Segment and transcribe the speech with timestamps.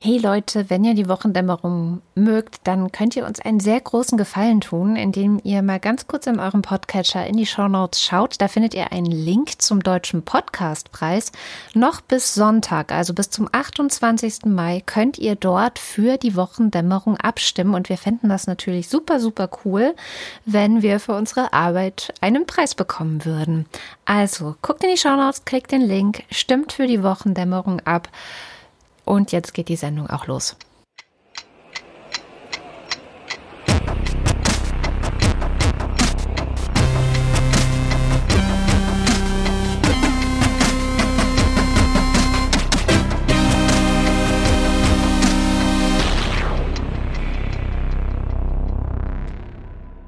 [0.00, 4.60] Hey Leute, wenn ihr die Wochendämmerung mögt, dann könnt ihr uns einen sehr großen Gefallen
[4.60, 8.40] tun, indem ihr mal ganz kurz in eurem Podcatcher in die Shownotes schaut.
[8.40, 11.32] Da findet ihr einen Link zum deutschen Podcastpreis.
[11.74, 14.44] Noch bis Sonntag, also bis zum 28.
[14.44, 17.74] Mai, könnt ihr dort für die Wochendämmerung abstimmen.
[17.74, 19.96] Und wir fänden das natürlich super, super cool,
[20.44, 23.66] wenn wir für unsere Arbeit einen Preis bekommen würden.
[24.04, 28.08] Also guckt in die Shownotes, klickt den Link, stimmt für die Wochendämmerung ab.
[29.08, 30.54] Und jetzt geht die Sendung auch los.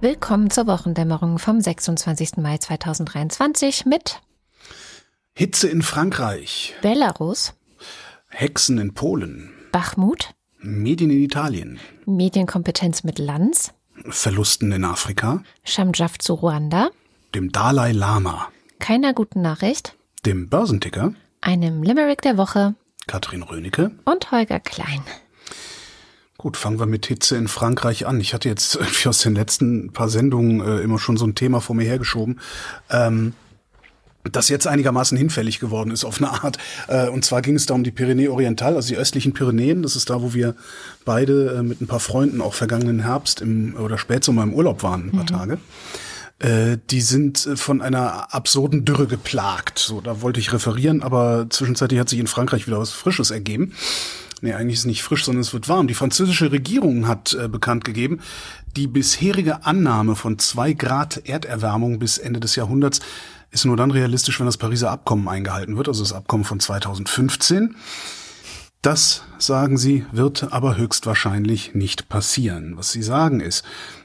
[0.02, 2.36] Willkommen zur Wochendämmerung vom 26.
[2.36, 4.20] Mai 2023 mit
[5.34, 7.54] Hitze in Frankreich, Belarus,
[8.30, 13.72] Hexen in Polen, Bachmut, Medien in Italien, Medienkompetenz mit Lanz,
[14.08, 16.90] Verlusten in Afrika, Shamjaf zu Ruanda,
[17.34, 22.74] dem Dalai Lama, keiner guten Nachricht, dem Börsenticker, einem Limerick der Woche?
[23.06, 23.90] Katrin Rönecke.
[24.04, 25.02] und Holger Klein.
[26.38, 28.18] Gut, fangen wir mit Hitze in Frankreich an.
[28.20, 31.76] Ich hatte jetzt aus den letzten paar Sendungen äh, immer schon so ein Thema vor
[31.76, 32.40] mir hergeschoben.
[32.90, 33.34] Ähm,
[34.24, 36.58] das jetzt einigermaßen hinfällig geworden ist auf eine Art.
[36.88, 39.82] Äh, und zwar ging es da um die Pyrenäe Oriental, also die östlichen Pyrenäen.
[39.82, 40.54] Das ist da, wo wir
[41.04, 45.08] beide äh, mit ein paar Freunden auch vergangenen Herbst im, oder Spätsommer im Urlaub waren,
[45.08, 45.58] ein paar Tage.
[46.38, 49.78] Äh, die sind von einer absurden Dürre geplagt.
[49.78, 53.74] So, da wollte ich referieren, aber zwischenzeitlich hat sich in Frankreich wieder was Frisches ergeben.
[54.42, 55.86] Nee, eigentlich ist es nicht frisch, sondern es wird warm.
[55.86, 58.20] Die französische Regierung hat äh, bekannt gegeben,
[58.76, 63.00] die bisherige Annahme von zwei Grad Erderwärmung bis Ende des Jahrhunderts
[63.50, 67.76] ist nur dann realistisch, wenn das Pariser Abkommen eingehalten wird, also das Abkommen von 2015.
[68.82, 72.78] Das, sagen sie, wird aber höchstwahrscheinlich nicht passieren.
[72.78, 73.62] Was sie sagen ist,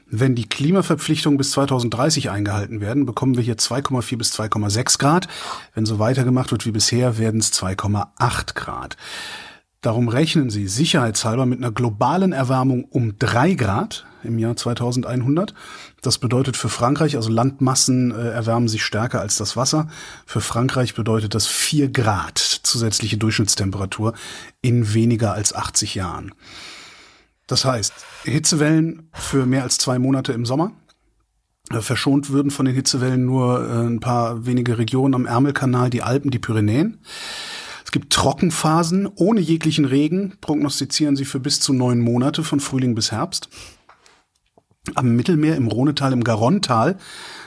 [0.08, 5.28] wenn die Klimaverpflichtungen bis 2030 eingehalten werden, bekommen wir hier 2,4 bis 2,6 Grad.
[5.74, 8.96] Wenn so weitergemacht wird wie bisher, werden es 2,8 Grad.
[9.86, 15.54] Darum rechnen sie sicherheitshalber mit einer globalen Erwärmung um drei Grad im Jahr 2100.
[16.02, 19.86] Das bedeutet für Frankreich, also Landmassen äh, erwärmen sich stärker als das Wasser.
[20.26, 24.14] Für Frankreich bedeutet das vier Grad zusätzliche Durchschnittstemperatur
[24.60, 26.34] in weniger als 80 Jahren.
[27.46, 27.92] Das heißt,
[28.24, 30.72] Hitzewellen für mehr als zwei Monate im Sommer.
[31.70, 36.02] Äh, Verschont würden von den Hitzewellen nur äh, ein paar wenige Regionen am Ärmelkanal, die
[36.02, 36.98] Alpen, die Pyrenäen.
[37.96, 42.94] Es gibt Trockenphasen ohne jeglichen Regen, prognostizieren sie für bis zu neun Monate von Frühling
[42.94, 43.48] bis Herbst.
[44.94, 46.98] Am Mittelmeer, im Rhonetal, im Garontal,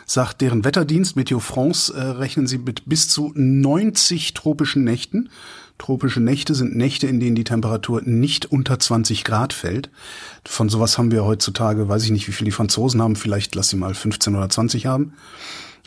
[0.07, 5.29] sagt deren Wetterdienst Meteo France, äh, rechnen sie mit bis zu 90 tropischen Nächten.
[5.77, 9.91] Tropische Nächte sind Nächte, in denen die Temperatur nicht unter 20 Grad fällt.
[10.47, 13.69] Von sowas haben wir heutzutage, weiß ich nicht, wie viel die Franzosen haben, vielleicht lass
[13.69, 15.13] sie mal 15 oder 20 haben.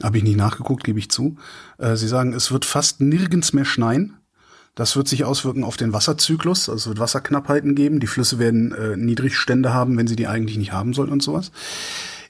[0.00, 1.36] Habe ich nicht nachgeguckt, gebe ich zu.
[1.78, 4.18] Äh, sie sagen, es wird fast nirgends mehr schneien.
[4.74, 6.68] Das wird sich auswirken auf den Wasserzyklus.
[6.68, 8.00] Also es wird Wasserknappheiten geben.
[8.00, 11.52] Die Flüsse werden äh, Niedrigstände haben, wenn sie die eigentlich nicht haben sollen und sowas.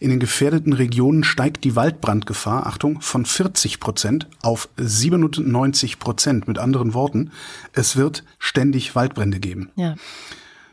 [0.00, 6.48] In den gefährdeten Regionen steigt die Waldbrandgefahr, Achtung, von 40 Prozent auf 97 Prozent.
[6.48, 7.30] Mit anderen Worten,
[7.72, 9.70] es wird ständig Waldbrände geben.
[9.76, 9.94] Ja,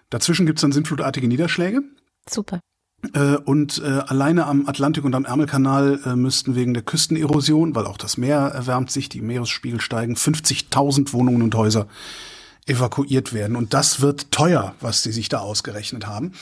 [0.09, 1.83] Dazwischen gibt es dann sintflutartige Niederschläge.
[2.27, 2.59] super.
[3.13, 7.85] Äh, und äh, alleine am Atlantik und am Ärmelkanal äh, müssten wegen der Küstenerosion, weil
[7.85, 11.87] auch das Meer erwärmt sich, die Meeresspiegel steigen, 50.000 Wohnungen und Häuser
[12.65, 13.55] evakuiert werden.
[13.55, 16.33] Und das wird teuer, was die sich da ausgerechnet haben.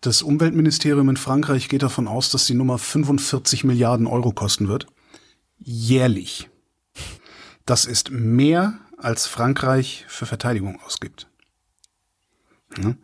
[0.00, 4.86] Das Umweltministerium in Frankreich geht davon aus, dass die Nummer 45 Milliarden Euro kosten wird.
[5.58, 6.50] Jährlich.
[7.66, 11.28] Das ist mehr, als Frankreich für Verteidigung ausgibt.
[12.78, 12.94] Ja.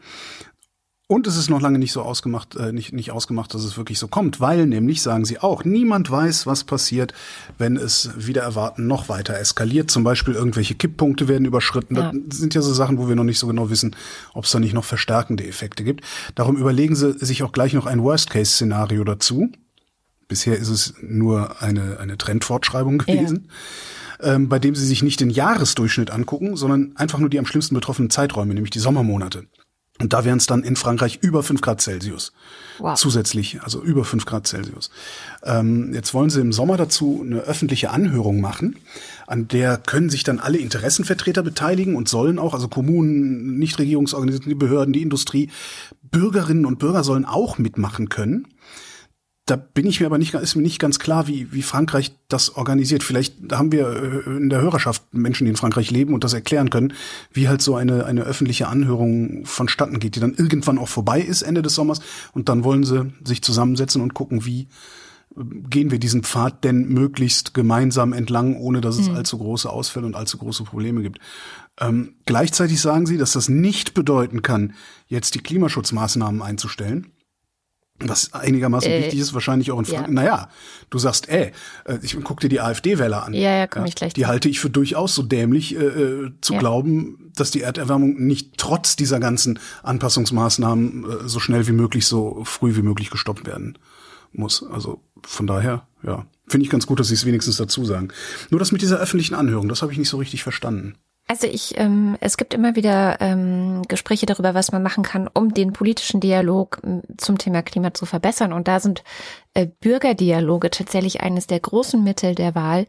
[1.11, 3.99] Und es ist noch lange nicht so ausgemacht, äh, nicht, nicht ausgemacht, dass es wirklich
[3.99, 7.15] so kommt, weil nämlich, sagen sie auch, niemand weiß, was passiert,
[7.57, 9.91] wenn es wieder erwarten noch weiter eskaliert.
[9.91, 11.97] Zum Beispiel irgendwelche Kipppunkte werden überschritten.
[11.97, 12.13] Ja.
[12.15, 13.97] Das sind ja so Sachen, wo wir noch nicht so genau wissen,
[14.35, 16.05] ob es da nicht noch verstärkende Effekte gibt.
[16.35, 19.51] Darum überlegen sie sich auch gleich noch ein Worst-Case-Szenario dazu.
[20.29, 23.49] Bisher ist es nur eine, eine Trendfortschreibung gewesen.
[24.21, 27.77] Ähm, bei dem sie sich nicht den Jahresdurchschnitt angucken, sondern einfach nur die am schlimmsten
[27.77, 29.47] betroffenen Zeiträume, nämlich die Sommermonate.
[30.01, 32.33] Und da wären es dann in Frankreich über 5 Grad Celsius.
[32.79, 32.97] Wow.
[32.97, 34.91] Zusätzlich, also über 5 Grad Celsius.
[35.43, 38.77] Ähm, jetzt wollen sie im Sommer dazu eine öffentliche Anhörung machen.
[39.27, 44.67] An der können sich dann alle Interessenvertreter beteiligen und sollen auch, also Kommunen, Nichtregierungsorganisationen, die
[44.67, 45.51] Behörden, die Industrie,
[46.11, 48.47] Bürgerinnen und Bürger sollen auch mitmachen können.
[49.49, 52.55] Da bin ich mir aber nicht, ist mir nicht ganz klar, wie, wie Frankreich das
[52.57, 53.03] organisiert.
[53.03, 53.89] Vielleicht haben wir
[54.27, 56.93] äh, in der Hörerschaft Menschen, die in Frankreich leben und das erklären können,
[57.33, 61.41] wie halt so eine, eine öffentliche Anhörung vonstatten geht, die dann irgendwann auch vorbei ist,
[61.41, 62.01] Ende des Sommers.
[62.33, 64.69] Und dann wollen sie sich zusammensetzen und gucken, wie
[65.35, 69.17] äh, gehen wir diesen Pfad denn möglichst gemeinsam entlang, ohne dass es mhm.
[69.17, 71.21] allzu große Ausfälle und allzu große Probleme gibt.
[71.81, 74.75] Ähm, gleichzeitig sagen sie, dass das nicht bedeuten kann,
[75.07, 77.13] jetzt die Klimaschutzmaßnahmen einzustellen
[78.01, 80.09] was einigermaßen äh, wichtig ist, wahrscheinlich auch in Frankreich.
[80.09, 80.15] Ja.
[80.15, 80.49] Naja,
[80.91, 81.53] du sagst, ey,
[81.85, 83.35] äh, ich guck dir die AfD-Wähler an.
[83.35, 84.15] Ja, ja, komm ich gleich.
[84.15, 84.27] Die zu.
[84.29, 86.59] halte ich für durchaus so dämlich, äh, äh, zu ja.
[86.59, 92.43] glauben, dass die Erderwärmung nicht trotz dieser ganzen Anpassungsmaßnahmen äh, so schnell wie möglich, so
[92.45, 93.79] früh wie möglich gestoppt werden
[94.33, 94.65] muss.
[94.71, 98.09] Also von daher, ja, finde ich ganz gut, dass sie es wenigstens dazu sagen.
[98.51, 100.95] Nur das mit dieser öffentlichen Anhörung, das habe ich nicht so richtig verstanden.
[101.31, 105.53] Also ich, ähm, es gibt immer wieder ähm, Gespräche darüber, was man machen kann, um
[105.53, 106.81] den politischen Dialog
[107.19, 108.55] zum Thema Klima zu verbessern.
[108.55, 109.05] Und da sind
[109.53, 112.87] äh, Bürgerdialoge tatsächlich eines der großen Mittel der Wahl,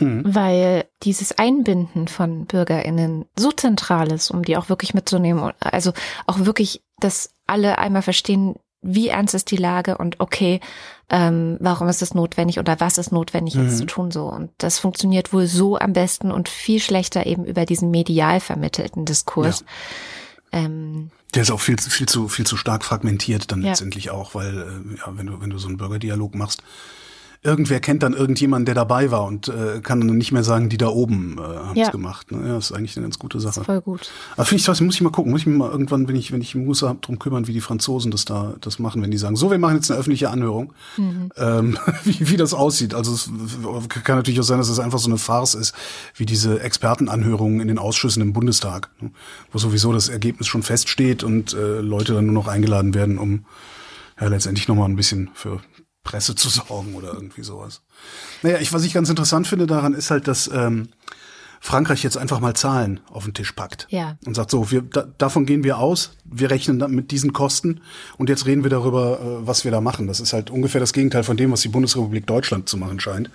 [0.00, 0.22] mhm.
[0.26, 5.52] weil dieses Einbinden von BürgerInnen so zentral ist, um die auch wirklich mitzunehmen.
[5.60, 5.92] Also
[6.26, 8.56] auch wirklich, dass alle einmal verstehen,
[8.86, 10.60] wie ernst ist die Lage und okay,
[11.08, 13.76] ähm, warum ist es notwendig oder was ist notwendig jetzt mhm.
[13.76, 14.26] zu tun so.
[14.26, 19.04] Und das funktioniert wohl so am besten und viel schlechter eben über diesen medial vermittelten
[19.04, 19.64] Diskurs.
[20.52, 20.60] Ja.
[20.60, 23.68] Ähm, der ist auch viel, viel zu, viel zu stark fragmentiert dann ja.
[23.68, 26.62] letztendlich auch, weil, äh, ja, wenn du, wenn du so einen Bürgerdialog machst,
[27.46, 30.76] irgendwer kennt dann irgendjemanden, der dabei war und äh, kann dann nicht mehr sagen, die
[30.76, 31.90] da oben äh, haben es ja.
[31.90, 32.32] gemacht.
[32.32, 32.46] Ne?
[32.46, 33.64] Ja, das ist eigentlich eine ganz gute Sache.
[33.64, 34.10] voll gut.
[34.34, 36.32] Aber finde ich, das muss ich mal gucken, muss ich mir mal irgendwann, wenn ich,
[36.32, 39.16] wenn ich Muße habe, drum kümmern, wie die Franzosen das da das machen, wenn die
[39.16, 41.30] sagen, so, wir machen jetzt eine öffentliche Anhörung, mhm.
[41.36, 42.94] ähm, wie, wie das aussieht.
[42.94, 43.30] Also es
[44.02, 45.74] kann natürlich auch sein, dass es einfach so eine Farce ist,
[46.16, 49.10] wie diese Expertenanhörungen in den Ausschüssen im Bundestag, ne?
[49.52, 53.44] wo sowieso das Ergebnis schon feststeht und äh, Leute dann nur noch eingeladen werden, um
[54.20, 55.60] ja letztendlich nochmal ein bisschen für
[56.06, 57.82] Presse zu sorgen oder irgendwie sowas.
[58.42, 60.88] Naja, ich, was ich ganz interessant finde daran ist halt, dass ähm,
[61.60, 63.88] Frankreich jetzt einfach mal Zahlen auf den Tisch packt.
[63.90, 64.16] Ja.
[64.24, 67.80] Und sagt so, wir, da, davon gehen wir aus, wir rechnen mit diesen Kosten
[68.18, 70.06] und jetzt reden wir darüber, äh, was wir da machen.
[70.06, 73.30] Das ist halt ungefähr das Gegenteil von dem, was die Bundesrepublik Deutschland zu machen scheint,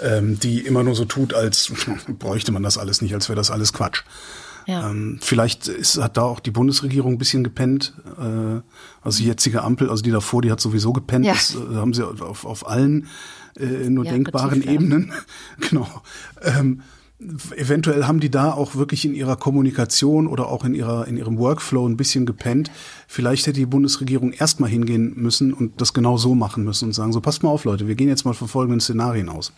[0.00, 1.70] ähm, die immer nur so tut, als
[2.18, 4.04] bräuchte man das alles nicht, als wäre das alles Quatsch.
[4.66, 4.90] Ja.
[4.90, 7.94] Ähm, vielleicht ist, hat da auch die Bundesregierung ein bisschen gepennt.
[8.18, 8.60] Äh,
[9.00, 11.24] also die jetzige Ampel, also die davor, die hat sowieso gepennt.
[11.24, 11.34] Ja.
[11.34, 13.06] Das äh, haben sie auf, auf allen
[13.58, 15.12] äh, nur ja, denkbaren Ebenen.
[15.70, 15.88] genau.
[16.42, 16.82] Ähm,
[17.56, 21.38] eventuell haben die da auch wirklich in ihrer Kommunikation oder auch in ihrer in ihrem
[21.38, 22.70] Workflow ein bisschen gepennt.
[23.06, 27.12] Vielleicht hätte die Bundesregierung erstmal hingehen müssen und das genau so machen müssen und sagen
[27.12, 29.52] so passt mal auf Leute, wir gehen jetzt mal von folgenden Szenarien aus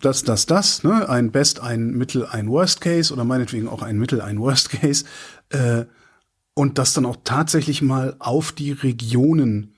[0.00, 1.08] das, das, das, ne?
[1.08, 5.04] ein Best, ein Mittel, ein Worst Case oder meinetwegen auch ein Mittel, ein Worst Case.
[5.50, 5.84] Äh,
[6.54, 9.74] und das dann auch tatsächlich mal auf die Regionen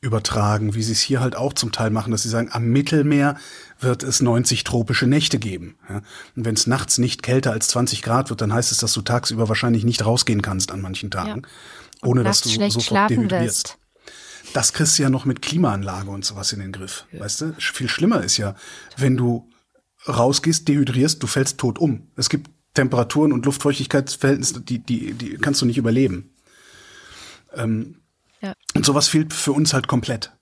[0.00, 3.36] übertragen, wie sie es hier halt auch zum Teil machen, dass sie sagen, am Mittelmeer
[3.80, 5.76] wird es 90 tropische Nächte geben.
[5.88, 6.02] Ja?
[6.36, 9.02] Und wenn es nachts nicht kälter als 20 Grad wird, dann heißt es, dass du
[9.02, 12.08] tagsüber wahrscheinlich nicht rausgehen kannst an manchen Tagen, ja.
[12.08, 13.78] ohne dass du sofort dehydrierst.
[14.54, 17.04] Das kriegst du ja noch mit Klimaanlage und sowas in den Griff.
[17.12, 17.20] Ja.
[17.20, 17.54] Weißt du?
[17.58, 18.54] Viel schlimmer ist ja,
[18.96, 19.48] wenn du
[20.06, 22.08] rausgehst, dehydrierst, du fällst tot um.
[22.16, 26.34] Es gibt Temperaturen und Luftfeuchtigkeitsverhältnisse, die, die, die kannst du nicht überleben.
[27.54, 27.96] Ähm,
[28.40, 28.54] ja.
[28.74, 30.37] Und sowas fehlt für uns halt komplett.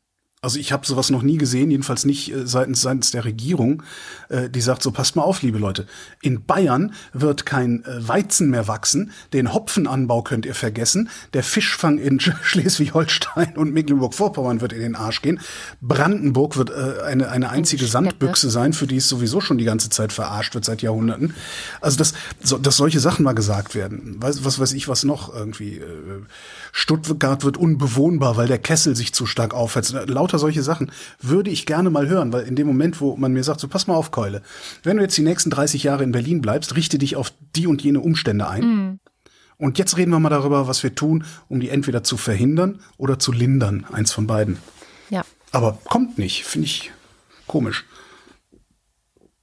[0.46, 3.82] Also ich habe sowas noch nie gesehen, jedenfalls nicht äh, seitens, seitens der Regierung,
[4.28, 5.88] äh, die sagt so, passt mal auf, liebe Leute,
[6.22, 11.98] in Bayern wird kein äh, Weizen mehr wachsen, den Hopfenanbau könnt ihr vergessen, der Fischfang
[11.98, 15.40] in Schleswig-Holstein und Mecklenburg-Vorpommern wird in den Arsch gehen,
[15.80, 19.90] Brandenburg wird äh, eine, eine einzige Sandbüchse sein, für die es sowieso schon die ganze
[19.90, 21.34] Zeit verarscht wird seit Jahrhunderten.
[21.80, 25.34] Also dass, so, dass solche Sachen mal gesagt werden, was, was weiß ich, was noch
[25.34, 26.22] irgendwie, äh,
[26.78, 30.92] Stuttgart wird unbewohnbar, weil der Kessel sich zu stark aufheizt, lauter lauter solche Sachen
[31.22, 33.86] würde ich gerne mal hören, weil in dem Moment, wo man mir sagt, so pass
[33.86, 34.42] mal auf, Keule,
[34.82, 37.82] wenn du jetzt die nächsten 30 Jahre in Berlin bleibst, richte dich auf die und
[37.82, 38.62] jene Umstände ein.
[38.62, 38.98] Mhm.
[39.56, 43.18] Und jetzt reden wir mal darüber, was wir tun, um die entweder zu verhindern oder
[43.18, 43.86] zu lindern.
[43.90, 44.58] Eins von beiden.
[45.08, 45.24] Ja.
[45.52, 46.92] Aber kommt nicht, finde ich
[47.46, 47.86] komisch.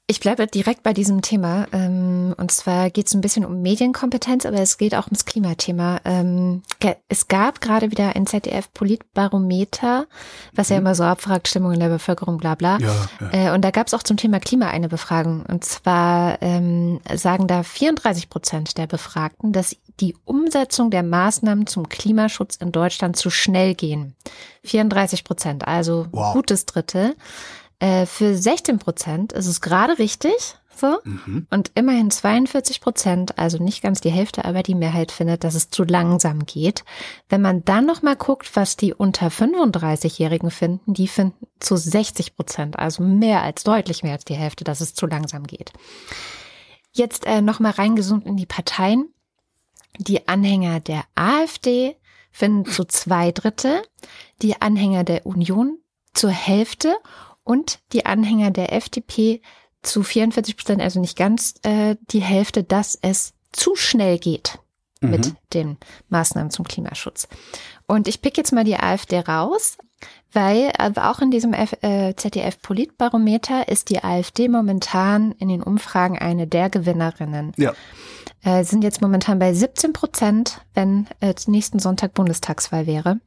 [0.05, 1.65] Ich bleibe direkt bei diesem Thema.
[1.72, 6.01] Ähm, und zwar geht es ein bisschen um Medienkompetenz, aber es geht auch ums Klimathema.
[6.03, 6.62] Ähm,
[7.07, 10.07] es gab gerade wieder ein ZDF-Politbarometer,
[10.53, 10.81] was ja mhm.
[10.81, 12.79] immer so abfragt, Stimmung in der Bevölkerung, bla bla.
[12.79, 13.51] Ja, ja.
[13.51, 15.45] Äh, und da gab es auch zum Thema Klima eine Befragung.
[15.45, 21.88] Und zwar ähm, sagen da 34 Prozent der Befragten, dass die Umsetzung der Maßnahmen zum
[21.88, 24.15] Klimaschutz in Deutschland zu schnell gehen.
[24.65, 26.33] 34 Prozent, also wow.
[26.33, 27.15] gutes Drittel.
[27.84, 30.56] Äh, für 16 Prozent ist es gerade richtig.
[30.74, 31.00] So.
[31.04, 31.48] Mhm.
[31.50, 35.70] Und immerhin 42 Prozent, also nicht ganz die Hälfte, aber die Mehrheit findet, dass es
[35.70, 36.86] zu langsam geht.
[37.28, 42.80] Wenn man dann nochmal guckt, was die unter 35-Jährigen finden, die finden zu 60 Prozent,
[42.80, 45.74] also mehr als deutlich mehr als die Hälfte, dass es zu langsam geht.
[46.94, 49.10] Jetzt äh, nochmal reingezoomt in die Parteien.
[50.00, 51.98] Die Anhänger der AfD
[52.32, 53.84] finden zu zwei Drittel,
[54.42, 55.80] die Anhänger der Union
[56.13, 56.96] zur Hälfte
[57.43, 59.41] und die Anhänger der FDP
[59.81, 64.59] zu 44 Prozent, also nicht ganz äh, die Hälfte, dass es zu schnell geht
[65.01, 65.09] mhm.
[65.09, 65.77] mit den
[66.09, 67.27] Maßnahmen zum Klimaschutz.
[67.85, 69.77] Und ich pick jetzt mal die AfD raus,
[70.31, 75.62] weil äh, auch in diesem F, äh, ZDF Politbarometer ist die AfD momentan in den
[75.62, 77.53] Umfragen eine der Gewinnerinnen.
[77.57, 77.73] Ja.
[78.43, 83.19] Äh, sind jetzt momentan bei 17 Prozent, wenn äh, nächsten Sonntag Bundestagswahl wäre.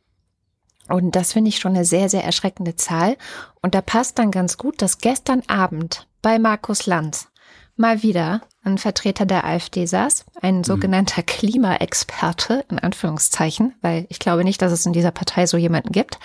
[0.88, 3.16] Und das finde ich schon eine sehr, sehr erschreckende Zahl.
[3.62, 7.28] Und da passt dann ganz gut, dass gestern Abend bei Markus Lanz
[7.76, 10.64] mal wieder ein Vertreter der AfD saß, ein mhm.
[10.64, 11.26] sogenannter mhm.
[11.26, 16.18] Klimaexperte, in Anführungszeichen, weil ich glaube nicht, dass es in dieser Partei so jemanden gibt.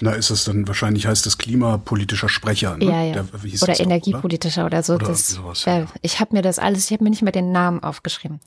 [0.00, 2.84] Na, ist es dann wahrscheinlich heißt es klimapolitischer Sprecher, ne?
[2.84, 3.12] Ja, ja.
[3.12, 3.24] Der,
[3.62, 4.78] oder energiepolitischer auch, oder?
[4.78, 4.94] oder so.
[4.94, 5.86] Oder das, sowas, ja.
[6.02, 8.40] Ich habe mir das alles, ich habe mir nicht mehr den Namen aufgeschrieben.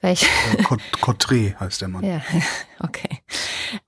[0.00, 0.62] Weil ich äh,
[1.00, 2.04] Cotré heißt der Mann.
[2.04, 2.20] Ja,
[2.80, 3.20] okay.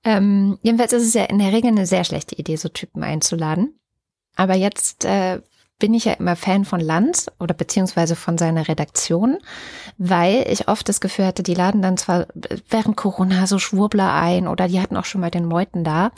[0.03, 3.79] Ähm, jedenfalls ist es ja in der Regel eine sehr schlechte Idee, so Typen einzuladen.
[4.35, 5.41] Aber jetzt äh,
[5.79, 9.37] bin ich ja immer Fan von Lanz oder beziehungsweise von seiner Redaktion,
[9.97, 12.27] weil ich oft das Gefühl hatte, die laden dann zwar
[12.69, 16.11] während Corona so Schwurbler ein oder die hatten auch schon mal den Meuten da,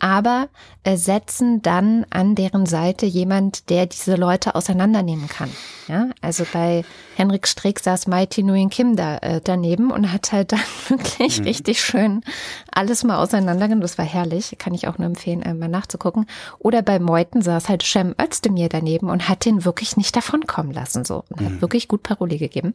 [0.00, 0.48] aber
[0.84, 5.50] äh, setzen dann an deren Seite jemand, der diese Leute auseinandernehmen kann.
[5.90, 6.84] Ja, also bei
[7.16, 11.46] Henrik Streeck saß Mighty Nguyen Kim da äh, daneben und hat halt dann wirklich mhm.
[11.46, 12.22] richtig schön
[12.70, 13.82] alles mal auseinandergenommen.
[13.82, 16.26] Das war herrlich, kann ich auch nur empfehlen, äh, mal nachzugucken.
[16.60, 21.04] Oder bei Meuten saß halt Cem Özdemir daneben und hat den wirklich nicht davonkommen lassen,
[21.04, 21.24] so.
[21.28, 21.60] Und hat mhm.
[21.60, 22.74] wirklich gut Paroli gegeben.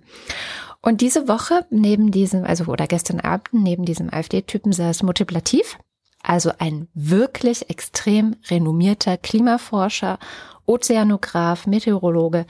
[0.81, 5.77] Und diese Woche neben diesem, also oder gestern Abend neben diesem AfD-Typen saß Multiplativ,
[6.21, 10.19] also ein wirklich extrem renommierter Klimaforscher,
[10.65, 12.45] Ozeanograph, Meteorologe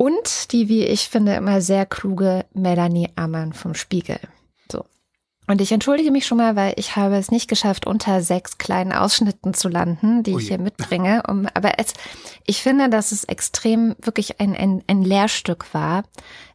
[0.00, 4.18] und die, wie ich finde, immer sehr kluge Melanie Ammann vom Spiegel.
[4.72, 4.86] So.
[5.46, 8.94] Und ich entschuldige mich schon mal, weil ich habe es nicht geschafft, unter sechs kleinen
[8.94, 10.40] Ausschnitten zu landen, die Ui.
[10.40, 11.24] ich hier mitbringe.
[11.28, 11.92] Um, aber es,
[12.46, 16.04] ich finde, dass es extrem wirklich ein, ein, ein Lehrstück war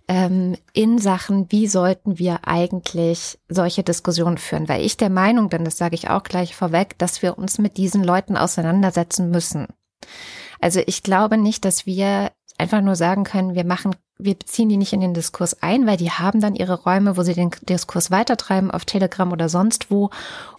[0.07, 4.67] ähm, in Sachen, wie sollten wir eigentlich solche Diskussionen führen.
[4.67, 7.77] Weil ich der Meinung bin, das sage ich auch gleich vorweg, dass wir uns mit
[7.77, 9.67] diesen Leuten auseinandersetzen müssen.
[10.59, 14.77] Also ich glaube nicht, dass wir einfach nur sagen können, wir machen, wir beziehen die
[14.77, 18.11] nicht in den Diskurs ein, weil die haben dann ihre Räume, wo sie den Diskurs
[18.11, 20.09] weitertreiben auf Telegram oder sonst wo.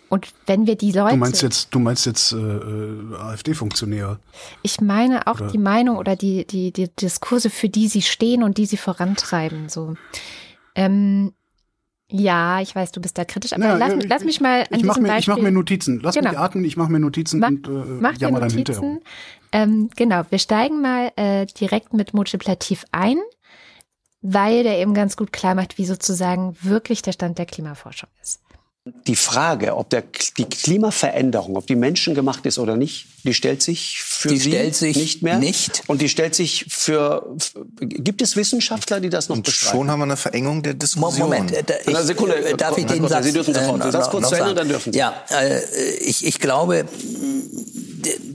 [0.08, 1.14] Und wenn wir die Leute.
[1.14, 4.20] Du meinst jetzt, du meinst jetzt äh, äh AfD-Funktionäre.
[4.62, 5.48] Ich meine auch oder?
[5.48, 9.68] die Meinung oder die, die, die Diskurse, für die sie stehen und die sie vorantreiben.
[9.68, 9.94] So.
[10.76, 11.32] Ähm,
[12.08, 14.66] ja, ich weiß, du bist da kritisch, aber ja, lass, ich, lass, mich mal an
[14.70, 15.18] ich diesem mir, Beispiel...
[15.18, 16.00] Ich mache mir Notizen.
[16.00, 16.30] Lass genau.
[16.30, 18.98] mich atmen, ich mache mir Notizen mach, und äh, jammer dann hinterher.
[19.56, 23.16] Ähm, genau, wir steigen mal äh, direkt mit Multiplativ ein,
[24.20, 28.42] weil der eben ganz gut klar macht, wie sozusagen wirklich der Stand der Klimaforschung ist.
[29.06, 30.04] Die Frage, ob der,
[30.38, 34.76] die Klimaveränderung, ob die menschengemacht ist oder nicht, die stellt sich für die Sie stellt
[34.76, 35.38] sich nicht mehr.
[35.38, 35.82] Nicht.
[35.88, 37.36] Und die stellt sich für.
[37.80, 41.30] Gibt es Wissenschaftler, die das noch Und Schon haben wir eine Verengung der Diskussion.
[41.30, 44.08] Moment, äh, ich, Eine Sekunde, äh, darf ich den Satz, Sie dürfen sofort äh, Satz
[44.08, 44.98] kurz zu Ende, dann dürfen Sie.
[45.00, 45.60] Ja, äh,
[45.96, 46.86] ich, ich glaube,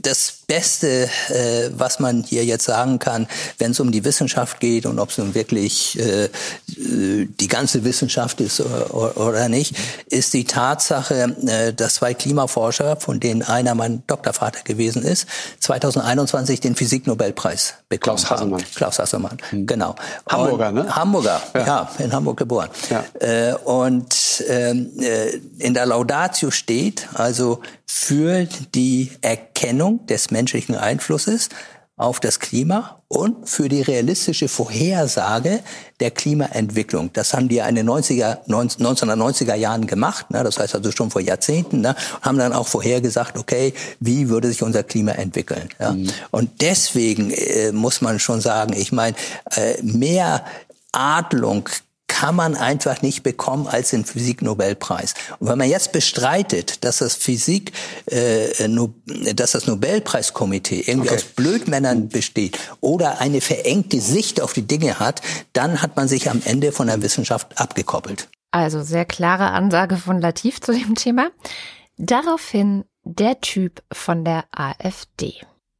[0.02, 3.26] das Beste, äh, was man hier jetzt sagen kann,
[3.58, 6.28] wenn es um die Wissenschaft geht und ob es nun wirklich äh,
[6.66, 13.20] die ganze Wissenschaft ist oder, oder nicht, ist die Tatsache, äh, dass zwei Klimaforscher, von
[13.20, 15.26] denen einer mein Doktorvater gewesen ist,
[15.60, 18.60] 2021 den Physiknobelpreis bekommen Klaus Hasselmann.
[18.60, 18.74] Haben.
[18.74, 19.66] Klaus Hasselmann, mhm.
[19.66, 19.94] genau.
[20.28, 20.96] Hamburger, und, ne?
[20.96, 21.66] Hamburger, ja.
[21.66, 21.90] ja.
[21.98, 22.68] in Hamburg geboren.
[22.90, 23.04] Ja.
[23.20, 31.48] Äh, und ähm, äh, in der Laudatio steht also für die Erkennung des menschlichen Einflusses
[32.02, 35.60] auf das Klima und für die realistische Vorhersage
[36.00, 37.12] der Klimaentwicklung.
[37.12, 41.10] Das haben die ja in den 90er, 1990er Jahren gemacht, ne, das heißt also schon
[41.10, 45.68] vor Jahrzehnten, ne, haben dann auch vorhergesagt, okay, wie würde sich unser Klima entwickeln.
[45.78, 45.92] Ja.
[45.92, 46.08] Mhm.
[46.30, 49.16] Und deswegen äh, muss man schon sagen, ich meine,
[49.54, 50.44] äh, mehr
[50.92, 51.68] Adlung
[52.12, 55.14] kann man einfach nicht bekommen als den Physiknobelpreis.
[55.38, 57.72] Und wenn man jetzt bestreitet, dass das Physik,
[58.04, 58.92] äh, no,
[59.34, 61.16] dass das Nobelpreiskomitee irgendwie okay.
[61.16, 65.22] aus Blödmännern besteht oder eine verengte Sicht auf die Dinge hat,
[65.54, 68.28] dann hat man sich am Ende von der Wissenschaft abgekoppelt.
[68.50, 71.30] Also sehr klare Ansage von Latif zu dem Thema.
[71.96, 75.32] Daraufhin der Typ von der AfD.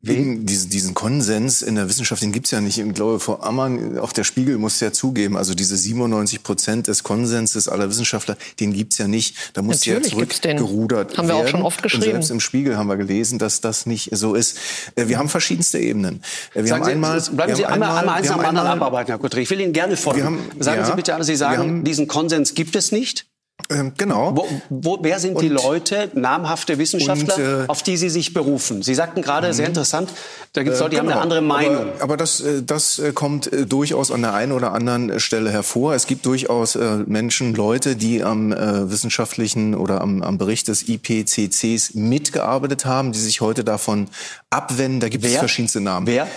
[0.04, 2.76] Wegen diesen, diesen Konsens in der Wissenschaft, den gibt's ja nicht.
[2.76, 7.04] Ich glaube, Frau Ammann, auch der Spiegel muss ja zugeben, also diese 97 Prozent des
[7.04, 9.36] Konsenses aller Wissenschaftler, den gibt's ja nicht.
[9.52, 12.04] Da muss Natürlich ja zurückgerudert Haben wir auch schon oft geschrieben.
[12.04, 14.58] Und selbst im Spiegel haben wir gelesen, dass das nicht so ist.
[14.96, 16.20] Äh, wir haben verschiedenste Ebenen.
[16.52, 19.12] Äh, wir Sagen haben Sie, einmal, bleiben Sie einmal, einmal eins nach dem anderen abarbeiten,
[19.12, 19.42] Herr Kuttri.
[19.42, 20.24] Ich will Ihnen gerne folgen.
[20.24, 23.26] Haben, Sagen ja, Sie bitte, Sie sagen, haben, diesen Konsens gibt es nicht.
[23.70, 24.36] Ähm, genau.
[24.36, 28.34] Wo, wo, wer sind und, die Leute, namhafte Wissenschaftler, und, äh, auf die Sie sich
[28.34, 28.82] berufen?
[28.82, 29.70] Sie sagten gerade, sehr mhm.
[29.70, 30.10] interessant,
[30.52, 31.12] da gibt es Leute, die genau.
[31.14, 31.54] haben eine genau.
[31.54, 31.92] andere Meinung.
[31.94, 35.94] Aber, aber das, äh, das äh, kommt durchaus an der einen oder anderen Stelle hervor.
[35.94, 42.84] Es gibt durchaus Menschen, Leute, die am wissenschaftlichen oder am, am Bericht des IPCCs mitgearbeitet
[42.84, 44.08] haben, die sich heute davon
[44.50, 45.00] abwenden.
[45.00, 45.32] Da gibt Wer?
[45.32, 46.06] es verschiedenste Namen.
[46.06, 46.28] Wer?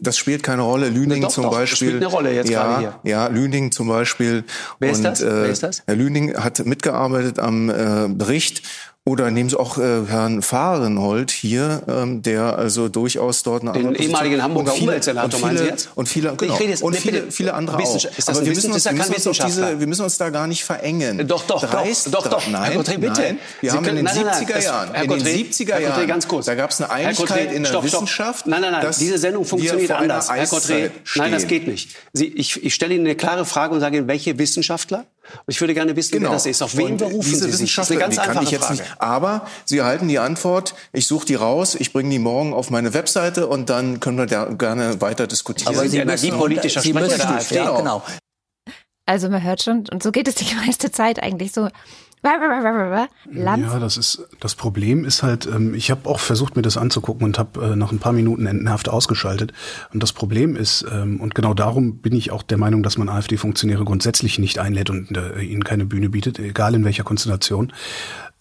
[0.00, 0.88] Das spielt keine Rolle.
[0.88, 1.88] Lüning doch, zum doch, Beispiel.
[1.88, 3.10] Das spielt eine Rolle jetzt ja, gerade hier.
[3.10, 4.44] Ja, Lüning zum Beispiel.
[4.78, 5.20] Wer ist das?
[5.20, 5.82] Wer ist das?
[5.86, 8.62] Herr Lüning hat mitgearbeitet am äh, Bericht
[9.08, 13.94] oder nehmen Sie auch äh, Herrn Fahrenhold hier, ähm, der also durchaus dort eine Den
[13.94, 15.88] ehemaligen Hamburger Umweltsenator, meinen Sie jetzt?
[15.94, 17.96] Und viele, genau, ich rede jetzt, und viele, viele andere auch.
[17.96, 20.46] Ist das Aber wir müssen, uns, wir, müssen uns diese, wir müssen uns da gar
[20.46, 21.26] nicht verengen.
[21.26, 22.48] Doch, doch, Dreist, doch, doch, doch.
[22.48, 23.20] Nein, Herr Gottre, bitte.
[23.22, 23.38] Nein.
[23.62, 26.44] Wir Sie haben können, in den nein, 70er Jahren, in den 70er Jahren, ganz kurz.
[26.44, 28.46] da gab es eine Einigkeit in der stopp, Wissenschaft.
[28.46, 30.30] Nein, nein, nein, diese Sendung funktioniert anders.
[30.30, 31.96] Herr Gottre, nein, das geht nicht.
[32.12, 35.06] Ich, ich stelle Ihnen eine klare Frage und sage, welche Wissenschaftler?
[35.34, 36.30] Und ich würde gerne wissen, genau.
[36.30, 36.62] wer das ist.
[36.62, 37.74] Auf wen berufen diese Sie sich?
[37.74, 38.80] Das ist eine ganz die kann ich jetzt Frage.
[38.80, 38.94] nicht.
[38.98, 40.74] Aber Sie erhalten die Antwort.
[40.92, 41.74] Ich suche die raus.
[41.74, 45.74] Ich bringe die morgen auf meine Webseite und dann können wir da gerne weiter diskutieren.
[45.74, 47.54] Aber Sie energiepolitischer Sprecher der AfD.
[47.56, 48.02] Ja, genau.
[49.06, 51.68] Also man hört schon, und so geht es die meiste Zeit eigentlich so.
[53.30, 53.64] Land.
[53.64, 57.24] Ja, das ist das Problem ist halt, ähm, ich habe auch versucht mir das anzugucken
[57.24, 59.52] und habe äh, nach ein paar Minuten entenhaft ausgeschaltet.
[59.92, 63.08] Und das Problem ist, ähm, und genau darum bin ich auch der Meinung, dass man
[63.08, 67.72] AfD-Funktionäre grundsätzlich nicht einlädt und äh, ihnen keine Bühne bietet, egal in welcher Konstellation.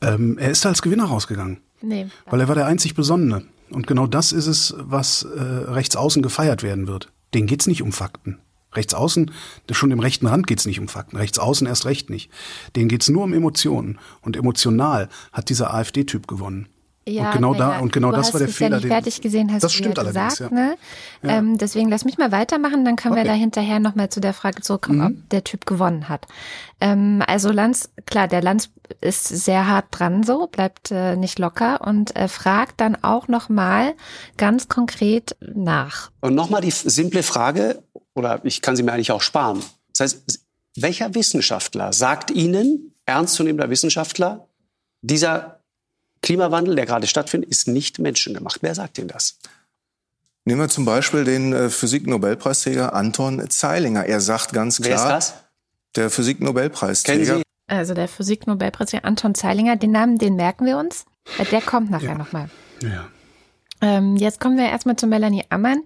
[0.02, 1.62] Ähm, er ist als Gewinner rausgegangen.
[1.82, 2.08] Nee.
[2.26, 3.44] Weil er war der einzig Besonnene.
[3.70, 7.12] Und genau das ist es, was äh, rechts außen gefeiert werden wird.
[7.34, 8.40] Den geht's nicht um Fakten.
[8.74, 9.32] Rechts außen,
[9.72, 12.30] schon im rechten Rand geht's nicht um Fakten, rechts außen erst recht nicht.
[12.76, 13.98] Denen geht's nur um Emotionen.
[14.22, 16.68] Und emotional hat dieser AfD-Typ gewonnen.
[17.08, 18.72] Ja, und genau da ja, und genau das war der Fehler.
[18.72, 20.50] Ja nicht fertig gesehen hast das du stimmt ja gesagt, ja.
[20.50, 20.76] ne?
[21.24, 21.38] Ja.
[21.38, 23.24] Ähm, deswegen lass mich mal weitermachen, dann können okay.
[23.24, 25.06] wir da hinterher nochmal zu der Frage zurückkommen, mhm.
[25.06, 26.28] ob der Typ gewonnen hat.
[26.82, 31.80] Ähm, also Lanz, klar, der Lanz ist sehr hart dran, so bleibt äh, nicht locker
[31.82, 33.94] und äh, fragt dann auch nochmal
[34.36, 36.12] ganz konkret nach.
[36.20, 37.84] Und nochmal die simple Frage,
[38.18, 39.64] oder ich kann sie mir eigentlich auch sparen.
[39.94, 40.40] Das heißt,
[40.76, 44.48] welcher Wissenschaftler sagt Ihnen, ernstzunehmender Wissenschaftler,
[45.02, 45.62] dieser
[46.22, 48.62] Klimawandel, der gerade stattfindet, ist nicht menschengemacht?
[48.62, 49.40] Wer sagt Ihnen das?
[50.46, 54.06] Nehmen wir zum Beispiel den äh, Physik-Nobelpreisträger Anton Zeilinger.
[54.06, 54.90] Er sagt ganz klar.
[54.90, 55.34] Wer ist das?
[55.96, 57.42] Der Physik-Nobelpreisträger.
[57.68, 61.06] Also der Physik-Nobelpreisträger Anton Zeilinger, den Namen, den merken wir uns.
[61.52, 62.18] Der kommt nachher ja.
[62.18, 62.50] nochmal.
[62.82, 63.10] Ja.
[63.82, 65.84] Ähm, jetzt kommen wir erstmal zu Melanie Ammann.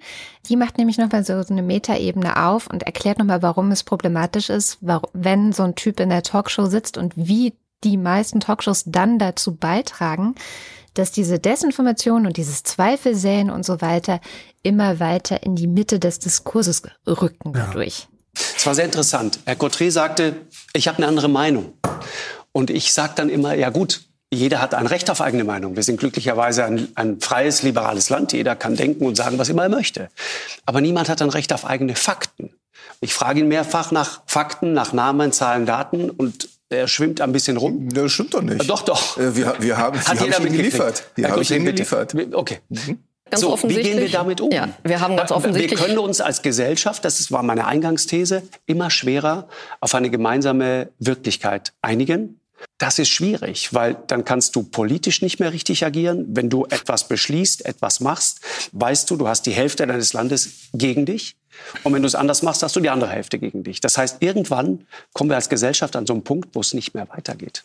[0.48, 4.50] Die macht nämlich nochmal so, so eine Metaebene auf und erklärt nochmal, warum es problematisch
[4.50, 8.84] ist, warum, wenn so ein Typ in der Talkshow sitzt und wie die meisten Talkshows
[8.86, 10.36] dann dazu beitragen,
[10.94, 14.20] dass diese Desinformation und dieses Zweifelsäen und so weiter
[14.64, 18.08] immer weiter in die Mitte des Diskurses rücken dadurch.
[18.34, 19.40] Es war sehr interessant.
[19.46, 20.36] Herr Cottret sagte,
[20.74, 21.74] ich habe eine andere Meinung.
[22.52, 24.02] Und ich sage dann immer, ja gut,
[24.34, 25.76] jeder hat ein Recht auf eigene Meinung.
[25.76, 28.32] Wir sind glücklicherweise ein, ein, freies, liberales Land.
[28.32, 30.10] Jeder kann denken und sagen, was immer er möchte.
[30.66, 32.54] Aber niemand hat ein Recht auf eigene Fakten.
[33.02, 37.58] Ich frage ihn mehrfach nach Fakten, nach Namen, Zahlen, Daten und er schwimmt ein bisschen
[37.58, 37.90] rum.
[37.90, 38.70] Das stimmt doch nicht.
[38.70, 39.18] Doch, doch.
[39.18, 41.04] Äh, wir, wir haben, hat jeder hab geliefert.
[41.18, 42.16] Die habe ich ihm geliefert.
[42.32, 42.60] Okay.
[42.70, 43.00] Mhm.
[43.30, 44.52] Ganz so, wie gehen wir damit um?
[44.52, 45.80] Ja, wir haben ganz offensichtlich.
[45.80, 49.48] Wir können uns als Gesellschaft, das war meine Eingangsthese, immer schwerer
[49.80, 52.41] auf eine gemeinsame Wirklichkeit einigen.
[52.78, 56.26] Das ist schwierig, weil dann kannst du politisch nicht mehr richtig agieren.
[56.30, 61.06] Wenn du etwas beschließt, etwas machst, weißt du, du hast die Hälfte deines Landes gegen
[61.06, 61.36] dich.
[61.84, 63.82] Und wenn du es anders machst, hast du die andere Hälfte gegen dich.
[63.82, 67.08] Das heißt, irgendwann kommen wir als Gesellschaft an so einen Punkt, wo es nicht mehr
[67.10, 67.64] weitergeht.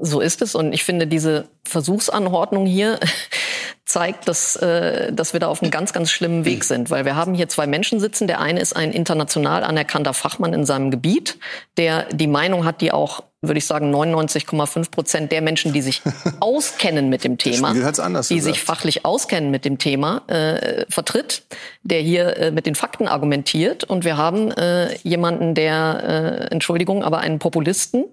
[0.00, 0.54] So ist es.
[0.54, 3.00] Und ich finde diese Versuchsanordnung hier
[3.86, 6.90] zeigt, dass, äh, dass wir da auf einem ganz, ganz schlimmen Weg sind.
[6.90, 8.26] Weil wir haben hier zwei Menschen sitzen.
[8.26, 11.38] Der eine ist ein international anerkannter Fachmann in seinem Gebiet,
[11.78, 16.02] der die Meinung hat, die auch würde ich sagen, 99,5 Prozent der Menschen, die sich
[16.40, 18.56] auskennen mit dem Thema, die gesagt.
[18.56, 21.42] sich fachlich auskennen mit dem Thema, äh, vertritt,
[21.82, 23.84] der hier äh, mit den Fakten argumentiert.
[23.84, 28.06] Und wir haben äh, jemanden, der, äh, Entschuldigung, aber einen Populisten,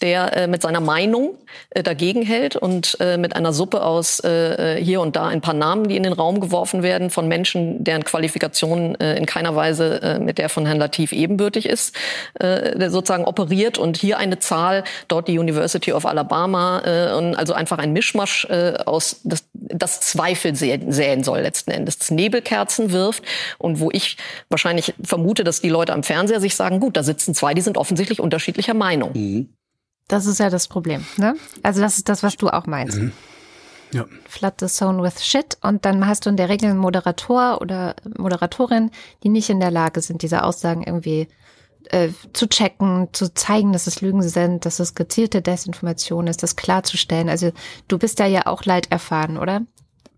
[0.00, 1.34] der äh, mit seiner Meinung
[1.70, 5.40] äh, dagegen hält und äh, mit einer Suppe aus äh, äh hier und da ein
[5.40, 9.56] paar Namen, die in den Raum geworfen werden von Menschen, deren Qualifikation äh, in keiner
[9.56, 11.96] Weise äh, mit der von Herrn Latif ebenbürtig ist,
[12.34, 17.14] äh, der sozusagen operiert und hier eine Zahl Wahl, dort die University of Alabama äh,
[17.14, 22.10] und also einfach ein Mischmasch äh, aus das, das Zweifel säen soll letzten Endes, das
[22.10, 23.22] Nebelkerzen wirft
[23.58, 24.16] und wo ich
[24.48, 27.76] wahrscheinlich vermute, dass die Leute am Fernseher sich sagen, gut, da sitzen zwei, die sind
[27.76, 29.12] offensichtlich unterschiedlicher Meinung.
[29.14, 29.48] Mhm.
[30.08, 31.34] Das ist ja das Problem, ne?
[31.62, 32.96] Also das ist das, was du auch meinst.
[32.96, 33.12] Mhm.
[33.92, 34.04] Ja.
[34.26, 35.58] Flood the zone with shit.
[35.62, 38.90] Und dann hast du in der Regel einen Moderator oder Moderatorin,
[39.22, 41.28] die nicht in der Lage sind, diese Aussagen irgendwie
[41.90, 46.56] äh, zu checken, zu zeigen, dass es Lügen sind, dass es gezielte Desinformation ist, das
[46.56, 47.28] klarzustellen.
[47.28, 47.52] Also
[47.88, 49.62] du bist da ja auch leid erfahren, oder?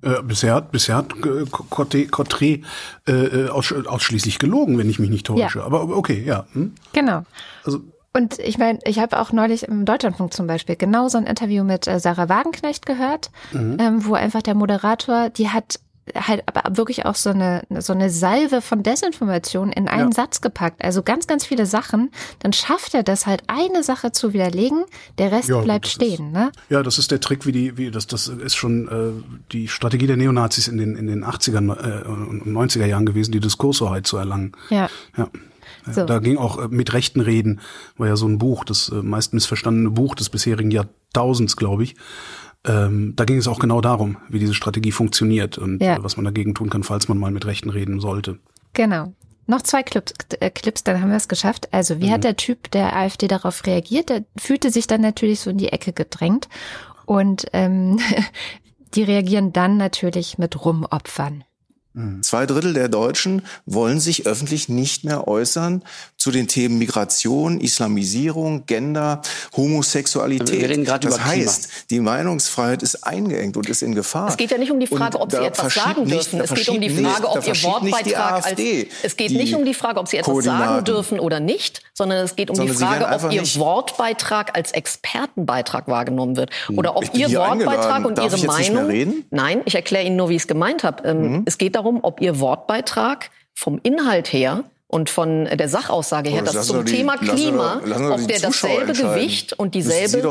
[0.02, 2.62] Äh, bisher hat, bisher hat äh, Cotré
[3.06, 5.58] äh, äh ausschließlich gelogen, wenn ich mich nicht täusche.
[5.58, 5.64] Ja.
[5.64, 6.46] Aber okay, ja.
[6.52, 6.74] Hm?
[6.92, 7.24] Genau.
[7.64, 7.80] Also
[8.12, 11.62] und ich meine, ich habe auch neulich im Deutschlandfunk zum Beispiel genau so ein Interview
[11.62, 13.76] mit äh, Sarah Wagenknecht gehört, mhm.
[13.78, 15.78] ähm, wo einfach der Moderator, die hat
[16.14, 20.14] halt aber wirklich auch so eine so eine Salve von Desinformation in einen ja.
[20.14, 20.84] Satz gepackt.
[20.84, 22.10] Also ganz ganz viele Sachen.
[22.40, 24.84] Dann schafft er das halt eine Sache zu widerlegen,
[25.18, 26.28] der Rest ja, bleibt stehen.
[26.28, 26.52] Ist, ne?
[26.68, 30.06] Ja, das ist der Trick, wie die wie das das ist schon äh, die Strategie
[30.06, 34.16] der Neonazis in den in den 80er äh, und 90er Jahren gewesen, die Diskurshoheit zu
[34.16, 34.52] erlangen.
[34.70, 34.88] Ja.
[35.16, 35.28] Ja.
[35.90, 36.04] So.
[36.04, 37.60] Da ging auch äh, mit Rechten reden,
[37.96, 41.96] war ja so ein Buch, das äh, meist missverstandene Buch des bisherigen Jahrtausends, glaube ich.
[42.66, 45.96] Ähm, da ging es auch genau darum, wie diese Strategie funktioniert und ja.
[45.96, 48.38] äh, was man dagegen tun kann, falls man mal mit Rechten reden sollte.
[48.74, 49.14] Genau.
[49.46, 51.72] Noch zwei Clips, äh, Clips dann haben wir es geschafft.
[51.72, 52.12] Also wie mhm.
[52.12, 54.10] hat der Typ der AfD darauf reagiert?
[54.10, 56.48] Der fühlte sich dann natürlich so in die Ecke gedrängt
[57.06, 57.98] und ähm,
[58.94, 61.44] die reagieren dann natürlich mit Rumopfern.
[61.92, 62.22] Mhm.
[62.22, 65.82] Zwei Drittel der Deutschen wollen sich öffentlich nicht mehr äußern
[66.16, 69.22] zu den Themen Migration, Islamisierung, Gender,
[69.56, 70.60] Homosexualität.
[70.60, 71.84] Wir reden gerade das über heißt, Klima.
[71.90, 74.28] die Meinungsfreiheit ist eingeengt und ist in Gefahr.
[74.28, 76.38] Es geht ja nicht um die Frage, ob Sie etwas sagen dürfen.
[76.38, 78.60] Nicht, es geht um die Frage, ob Ihr Wortbeitrag als,
[79.02, 82.36] es geht nicht um die Frage, ob Sie etwas sagen dürfen oder nicht, sondern es
[82.36, 86.78] geht um sondern die Frage, ob Ihr Wortbeitrag als Expertenbeitrag wahrgenommen wird hm.
[86.78, 89.24] oder ob Ihr Wortbeitrag und Ihre Meinung.
[89.30, 91.08] Nein, ich erkläre Ihnen nur, wie ich es gemeint habe.
[91.08, 91.42] Ähm, mhm.
[91.46, 96.52] Es geht darum, ob Ihr Wortbeitrag vom Inhalt her und von der Sachaussage her, oh,
[96.52, 100.28] dass zum die, Thema Klima, lassen doch, ob der dasselbe Gewicht und dieselbe,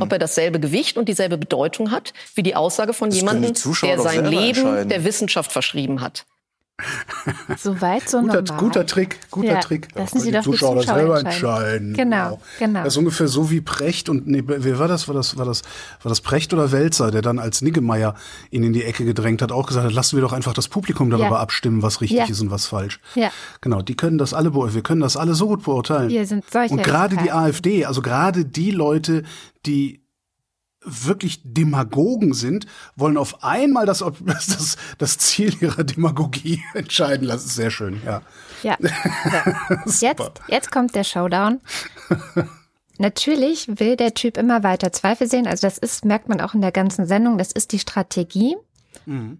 [0.00, 4.24] ob er dasselbe Gewicht und dieselbe Bedeutung hat, wie die Aussage von jemandem, der sein
[4.24, 6.24] Leben der Wissenschaft verschrieben hat.
[7.58, 8.58] Soweit so guter, normal.
[8.58, 9.88] Guter Trick, guter ja, Trick.
[9.94, 11.94] Lassen Sie doch Zuschauer, die Zuschauer das selber entscheiden.
[11.94, 12.84] Genau, genau, genau.
[12.84, 15.08] Das ist ungefähr so wie Precht und nee, wer war das?
[15.08, 15.62] War das war das
[16.02, 18.14] war das Precht oder Welzer, der dann als Niggemeier
[18.50, 21.10] ihn in die Ecke gedrängt hat, auch gesagt hat, lassen wir doch einfach das Publikum
[21.10, 21.36] darüber ja.
[21.40, 22.26] abstimmen, was richtig ja.
[22.26, 23.00] ist und was falsch.
[23.14, 23.30] Ja.
[23.60, 24.74] Genau, die können das alle beurteilen.
[24.74, 26.08] Wir können das alle so gut beurteilen.
[26.08, 29.24] Wir sind solche und gerade die AfD, also gerade die Leute,
[29.66, 29.99] die
[30.82, 32.66] wirklich Demagogen sind,
[32.96, 37.48] wollen auf einmal das, das, das Ziel ihrer Demagogie entscheiden lassen.
[37.48, 38.22] Sehr schön, ja.
[38.62, 38.76] Ja.
[39.86, 40.06] So.
[40.06, 41.60] jetzt, jetzt kommt der Showdown.
[42.98, 45.46] Natürlich will der Typ immer weiter Zweifel sehen.
[45.46, 48.56] Also das ist, merkt man auch in der ganzen Sendung, das ist die Strategie.
[49.06, 49.38] Mhm.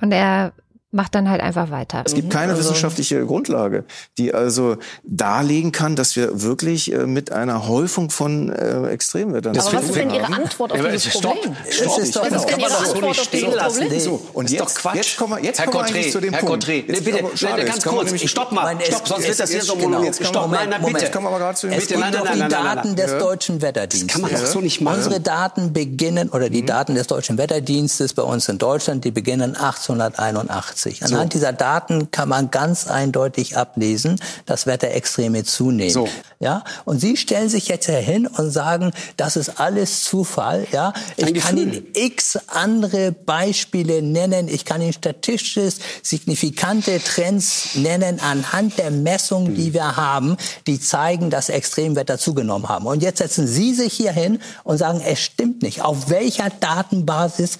[0.00, 0.52] Und er
[0.94, 2.02] macht dann halt einfach weiter.
[2.06, 3.84] Es gibt keine also, wissenschaftliche Grundlage,
[4.16, 9.58] die also darlegen kann, dass wir wirklich äh, mit einer Häufung von äh, Extremwettern.
[9.58, 11.56] Aber was ist denn Ihre Antwort auf ja, dieses Problem?
[11.68, 14.00] Stopp, stopp, ist doch, was ist denn Ihre Antwort auf dieses Problem?
[14.00, 14.96] So, und jetzt, doch Quatsch.
[14.96, 16.66] jetzt kommen wir, jetzt Herr kommen wir zu dem Herr Punkt.
[16.66, 20.14] Herr nee, bitte, schade, ganz kurz, stopp mal, stopp, sonst wird das hier so Monolog.
[20.14, 21.10] Stopp, nein, nein, bitte.
[21.10, 24.06] Kommen wir gerade zu es gibt doch die Daten des Deutschen Wetterdienstes.
[24.06, 24.96] Das kann man doch so nicht machen.
[24.96, 29.56] Unsere Daten beginnen, oder die Daten des Deutschen Wetterdienstes bei uns in Deutschland, die beginnen
[29.56, 30.83] 1881.
[31.02, 35.90] Anhand dieser Daten kann man ganz eindeutig ablesen, dass Wetterextreme zunehmen.
[35.90, 36.08] So.
[36.40, 40.66] Ja, und Sie stellen sich jetzt hin und sagen, das ist alles Zufall.
[40.72, 44.48] Ja, ich kann Ihnen x andere Beispiele nennen.
[44.48, 51.30] Ich kann Ihnen statistisch signifikante Trends nennen anhand der Messungen, die wir haben, die zeigen,
[51.30, 52.86] dass Extremwetter zugenommen haben.
[52.86, 55.82] Und jetzt setzen Sie sich hier hin und sagen, es stimmt nicht.
[55.82, 57.58] Auf welcher Datenbasis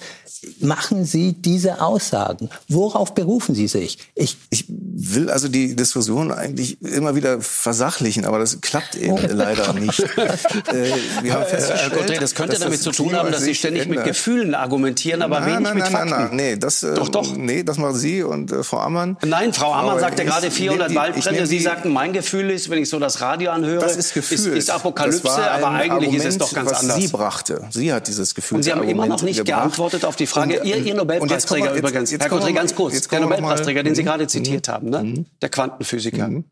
[0.59, 2.49] machen Sie diese Aussagen?
[2.67, 3.97] Worauf berufen Sie sich?
[4.13, 9.19] Ich, ich will also die Diskussion eigentlich immer wieder versachlichen, aber das klappt eben oh.
[9.29, 9.99] leider nicht.
[10.17, 13.55] äh, wir haben festgestellt, Herr Gottre, das könnte damit das zu tun haben, dass Sie
[13.55, 13.97] ständig ändert.
[13.97, 16.09] mit Gefühlen argumentieren, aber nein, wenig nein, mit nein, Fakten.
[16.09, 17.35] Nein, nein, nee, das, äh, doch, doch.
[17.35, 19.17] nee, das machen Sie und äh, Frau Ammann.
[19.25, 21.45] Nein, Frau Ammann sagte ja gerade 400 die, Waldbrände.
[21.45, 24.69] Sie sagten, mein Gefühl ist, wenn ich so das Radio anhöre, das ist, ist, ist
[24.69, 26.97] Apokalypse, aber eigentlich Argument, ist es doch ganz was anders.
[26.97, 27.67] Sie brachte.
[27.69, 28.57] Sie hat dieses Gefühl.
[28.57, 29.61] Und Sie haben immer noch nicht gebracht.
[29.61, 33.04] geantwortet auf die Frage, und, Ihr, Ihr Nobelpreisträger jetzt, übrigens, jetzt, Herr Kottri, ganz kurz,
[33.07, 34.07] der Nobelpreisträger, den Sie mhm.
[34.07, 35.03] gerade zitiert haben, ne?
[35.03, 35.25] Mhm.
[35.41, 36.27] der Quantenphysiker.
[36.27, 36.45] Mhm.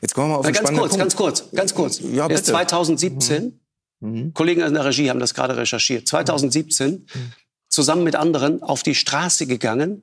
[0.00, 0.98] Jetzt kommen wir auf Na, ganz kurz, Punkt.
[0.98, 2.00] ganz kurz, ganz kurz.
[2.00, 2.42] Ja, bitte.
[2.42, 3.60] 2017,
[4.00, 4.34] mhm.
[4.34, 7.32] Kollegen in der Regie haben das gerade recherchiert, 2017 mhm.
[7.68, 10.02] zusammen mit anderen auf die Straße gegangen,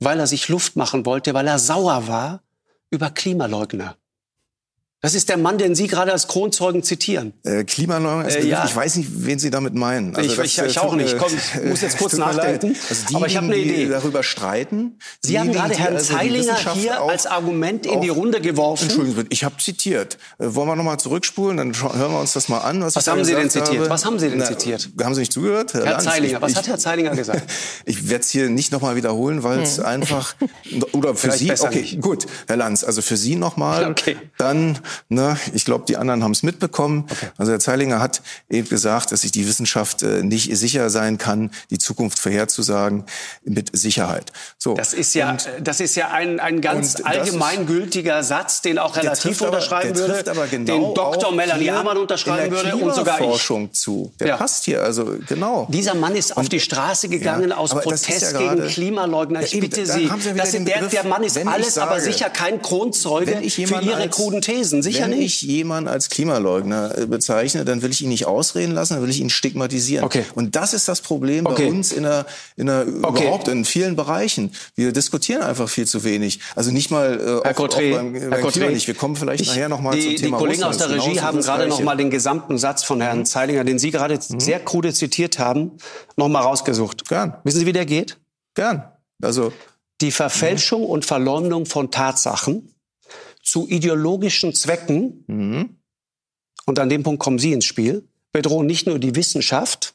[0.00, 2.42] weil er sich Luft machen wollte, weil er sauer war
[2.90, 3.96] über Klimaleugner.
[5.04, 7.34] Das ist der Mann, den Sie gerade als Kronzeugen zitieren.
[7.42, 8.64] Äh, Klimaleugner, äh, ja.
[8.64, 10.16] ich weiß nicht, wen Sie damit meinen.
[10.16, 11.18] Also ich, ich, ich auch nicht.
[11.18, 12.74] Komm, ich muss jetzt kurz nachdenken.
[12.88, 13.84] Also die, aber ich habe eine Idee.
[13.84, 14.98] Die darüber streiten.
[15.20, 18.84] Sie haben gerade Herrn also Zeilinger hier als Argument in die Runde geworfen.
[18.84, 20.16] Entschuldigen Sie, ich habe zitiert.
[20.38, 21.58] Äh, wollen wir nochmal zurückspulen?
[21.58, 22.82] Dann hören wir uns das mal an.
[22.82, 23.80] Was, was haben Sie denn zitiert?
[23.80, 23.90] Habe.
[23.90, 24.88] Was haben Sie denn Na, zitiert?
[25.02, 25.74] Haben Sie nicht zugehört?
[25.74, 27.42] Herr, Herr Zeilinger, was hat Herr Zeilinger gesagt?
[27.84, 29.84] ich werde es hier nicht nochmal wiederholen, weil es hm.
[29.84, 30.34] einfach
[30.92, 31.52] oder für Sie.
[31.52, 32.00] Okay, nicht.
[32.00, 32.84] gut, Herr Lanz.
[32.84, 33.90] Also für Sie nochmal.
[33.90, 34.16] Okay.
[34.38, 37.06] Dann, ne, ich glaube die anderen haben es mitbekommen.
[37.10, 37.28] Okay.
[37.36, 41.50] Also Herr Zeilinger hat eben gesagt, dass sich die Wissenschaft äh, nicht sicher sein kann,
[41.70, 43.04] die Zukunft vorherzusagen
[43.44, 44.32] mit Sicherheit.
[44.58, 44.74] So.
[44.74, 49.40] Das ist ja, und, das ist ja ein, ein ganz allgemeingültiger Satz, den auch relativ
[49.40, 51.32] unterschreiben aber, würde, aber genau den Dr.
[51.32, 53.26] Melanie Amann unterschreiben würde und sogar ich.
[53.26, 54.12] Forschung zu.
[54.20, 54.36] Der ja.
[54.36, 55.66] passt hier, also genau.
[55.70, 59.42] Dieser Mann ist und, auf die Straße gegangen ja, aus Protest ja gegen Klimaleugner.
[59.42, 63.80] Ich bitte Sie, das der, der Mann ist alles, sage, aber sicher kein Kronzeuge für
[63.80, 64.82] Ihre als, kruden Thesen.
[64.84, 69.02] Sicher nicht jemand als Klimaleugner äh, bezeichne, dann will ich ihn nicht ausreden lassen, dann
[69.02, 70.04] will ich ihn stigmatisieren.
[70.04, 70.24] Okay.
[70.34, 71.64] Und das ist das Problem okay.
[71.64, 73.24] bei uns in der, in der okay.
[73.24, 74.52] überhaupt in vielen Bereichen.
[74.76, 76.40] Wir diskutieren einfach viel zu wenig.
[76.54, 78.86] Also nicht mal äh, Herr auch, auch beim, Herr beim Klima nicht.
[78.86, 80.92] Wir kommen vielleicht ich, nachher noch mal zum Thema Die Kollegen Russland.
[80.92, 83.24] aus der Regie haben gerade noch mal den gesamten Satz von Herrn mhm.
[83.26, 84.40] Zeilinger, den Sie gerade mhm.
[84.40, 85.72] sehr krude zitiert haben,
[86.16, 87.08] noch mal rausgesucht.
[87.08, 87.36] Gern.
[87.44, 88.18] Wissen Sie, wie der geht?
[88.54, 88.84] Gern.
[89.22, 89.52] Also
[90.00, 90.88] die Verfälschung mhm.
[90.88, 92.73] und Verleumdung von Tatsachen
[93.44, 95.76] zu ideologischen Zwecken, mhm.
[96.66, 99.94] und an dem Punkt kommen Sie ins Spiel, bedrohen nicht nur die Wissenschaft,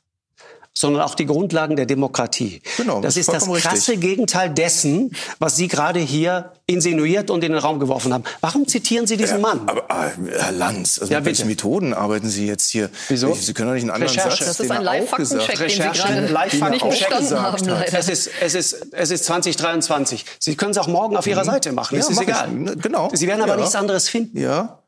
[0.79, 2.61] sondern auch die Grundlagen der Demokratie.
[2.77, 3.99] Genau, das, das ist das krasse richtig.
[3.99, 8.23] Gegenteil dessen, was Sie gerade hier insinuiert und in den Raum geworfen haben.
[8.39, 9.59] Warum zitieren Sie diesen Mann?
[9.67, 12.89] Aber, aber Herr Lanz, also ja, mit welchen Methoden arbeiten Sie jetzt hier?
[13.09, 13.33] Wieso?
[13.33, 14.45] Sie können doch nicht einen anderen Recherche.
[14.45, 14.57] Satz.
[14.57, 17.69] Das ist ein Live-Faktencheck, den Sie gerade Live nicht verstanden haben.
[17.91, 20.23] Es ist, es, ist, es ist 2023.
[20.39, 21.47] Sie können es auch morgen auf Ihrer mhm.
[21.47, 21.95] Seite machen.
[21.95, 22.47] Ja, das ist egal.
[22.53, 22.81] Ich.
[22.81, 23.09] Genau.
[23.11, 23.59] Sie werden aber ja.
[23.59, 24.39] nichts anderes finden.
[24.39, 24.79] Ja.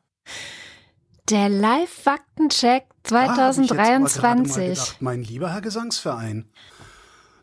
[1.30, 4.78] Der Live-Faktencheck 2023.
[4.78, 6.46] Ah, mein lieber Herr Gesangsverein.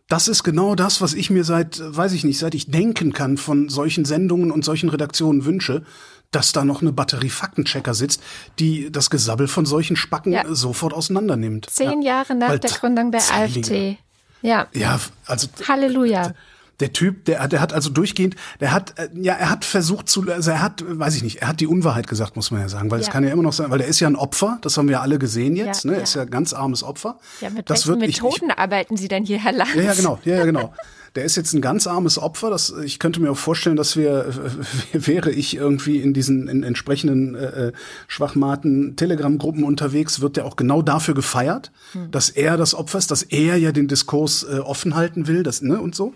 [0.10, 3.38] Das ist genau das, was ich mir seit, weiß ich nicht, seit ich denken kann
[3.38, 5.84] von solchen Sendungen und solchen Redaktionen wünsche,
[6.32, 8.22] dass da noch eine Batterie Faktenchecker sitzt,
[8.60, 10.44] die das Gesabbel von solchen Spacken ja.
[10.54, 11.70] sofort auseinandernimmt.
[11.70, 12.16] Zehn ja.
[12.18, 13.98] Jahre nach Weil der Gründung der AfD.
[14.42, 14.68] Ja.
[14.74, 15.48] Ja, also.
[15.68, 16.34] Halleluja
[16.80, 20.30] der Typ, der, der hat also durchgehend, der hat, äh, ja, er hat versucht zu,
[20.30, 22.90] also er hat, weiß ich nicht, er hat die Unwahrheit gesagt, muss man ja sagen,
[22.92, 24.88] weil es kann ja immer noch sein, weil er ist ja ein Opfer, das haben
[24.88, 27.20] wir ja alle gesehen jetzt, ja, ne, er ist ja ein ganz armes Opfer.
[27.42, 29.68] Ja, mit das welchen wird, Methoden ich, ich, arbeiten Sie denn hier, Herr Lang?
[29.76, 30.74] Ja, ja, genau, ja, ja, genau.
[31.16, 32.50] Der ist jetzt ein ganz armes Opfer.
[32.50, 34.34] Das, ich könnte mir auch vorstellen, dass wir,
[34.94, 37.72] wäre ich irgendwie in diesen in entsprechenden äh, äh,
[38.08, 42.12] schwachmaten Telegram-Gruppen unterwegs, wird der auch genau dafür gefeiert, hm.
[42.12, 45.62] dass er das Opfer ist, dass er ja den Diskurs äh, offen halten will, das,
[45.62, 46.14] ne, und so.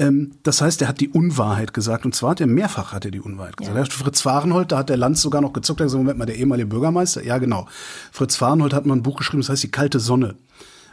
[0.00, 2.06] Ähm, das heißt, er hat die Unwahrheit gesagt.
[2.06, 3.76] Und zwar hat er mehrfach hat er die Unwahrheit gesagt.
[3.76, 3.84] Ja.
[3.84, 6.68] Fritz Fahrenhold, da hat der Lanz sogar noch gezuckt, hat gesagt, Moment mal, der ehemalige
[6.68, 7.22] Bürgermeister.
[7.22, 7.68] Ja, genau.
[8.10, 10.36] Fritz Fahrenhold hat mal ein Buch geschrieben, das heißt Die kalte Sonne.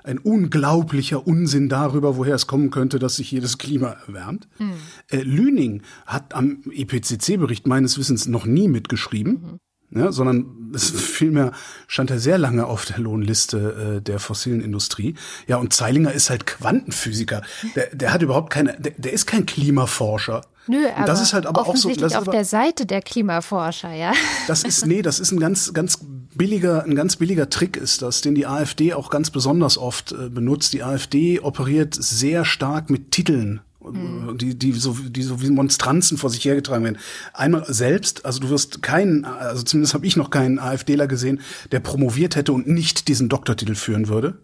[0.08, 4.48] Ein unglaublicher Unsinn darüber, woher es kommen könnte, dass sich jedes Klima erwärmt.
[4.58, 4.74] Mhm.
[5.12, 9.34] Äh, Lüning hat am IPCC-Bericht e meines Wissens noch nie mitgeschrieben.
[9.34, 9.60] Mhm
[9.92, 11.52] ja, sondern es vielmehr
[11.88, 15.16] stand er sehr lange auf der Lohnliste äh, der fossilen Industrie.
[15.48, 17.42] Ja, und Zeilinger ist halt Quantenphysiker.
[17.76, 20.42] Der, der hat überhaupt keine, der, der ist kein Klimaforscher.
[20.68, 21.90] Nö, aber das ist halt aber auch so.
[21.90, 24.14] Das auf aber, der Seite der Klimaforscher, ja.
[24.48, 26.00] Das ist nee, das ist ein ganz ganz
[26.36, 30.30] billiger ein ganz billiger Trick ist das, den die AfD auch ganz besonders oft äh,
[30.30, 30.74] benutzt.
[30.74, 34.38] Die AfD operiert sehr stark mit Titeln Mhm.
[34.38, 36.98] Die, die, so, die so wie Monstranzen vor sich hergetragen werden.
[37.34, 41.80] Einmal selbst, also du wirst keinen, also zumindest habe ich noch keinen AfDler gesehen, der
[41.80, 44.38] promoviert hätte und nicht diesen Doktortitel führen würde.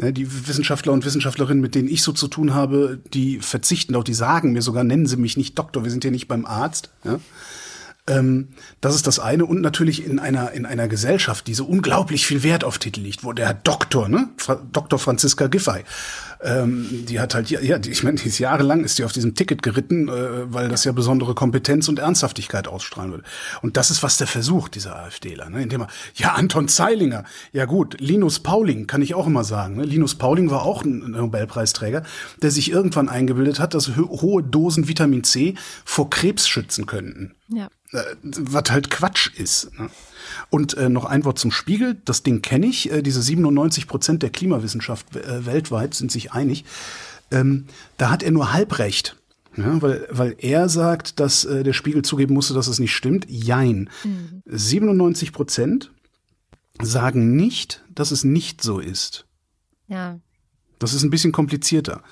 [0.00, 4.04] Ja, die Wissenschaftler und Wissenschaftlerinnen, mit denen ich so zu tun habe, die verzichten auch,
[4.04, 6.90] die sagen mir sogar, nennen Sie mich nicht Doktor, wir sind hier nicht beim Arzt.
[7.02, 7.18] Ja?
[8.08, 8.48] Ähm,
[8.80, 9.44] das ist das eine.
[9.44, 13.24] Und natürlich in einer, in einer Gesellschaft, die so unglaublich viel Wert auf Titel liegt,
[13.24, 14.28] wo der Doktor, ne?
[14.36, 14.98] Fra Dr.
[14.98, 15.84] Franziska Giffey,
[16.40, 19.34] ähm, die hat halt, ja, die, ich meine, die ist jahrelang ist die auf diesem
[19.34, 23.24] Ticket geritten, äh, weil das ja besondere Kompetenz und Ernsthaftigkeit ausstrahlen würde.
[23.62, 25.62] Und das ist, was der versucht, dieser AfDler, ne?
[25.62, 29.76] indem er, ja, Anton Zeilinger, ja gut, Linus Pauling, kann ich auch immer sagen.
[29.76, 29.84] Ne?
[29.84, 32.04] Linus Pauling war auch ein Nobelpreisträger,
[32.40, 37.34] der sich irgendwann eingebildet hat, dass hohe Dosen Vitamin C vor Krebs schützen könnten.
[37.48, 37.68] Ja.
[37.92, 39.76] Äh, was halt Quatsch ist.
[39.78, 39.90] Ne?
[40.50, 41.96] Und äh, noch ein Wort zum Spiegel.
[42.04, 42.90] Das Ding kenne ich.
[42.90, 46.64] Äh, diese 97 Prozent der Klimawissenschaft äh, weltweit sind sich einig.
[47.30, 47.66] Ähm,
[47.98, 49.16] da hat er nur halb recht.
[49.56, 53.26] Ja, weil, weil er sagt, dass äh, der Spiegel zugeben musste, dass es nicht stimmt.
[53.28, 53.90] Jein.
[54.04, 54.42] Mhm.
[54.46, 55.90] 97 Prozent
[56.80, 59.26] sagen nicht, dass es nicht so ist.
[59.88, 60.20] Ja.
[60.78, 62.02] Das ist ein bisschen komplizierter.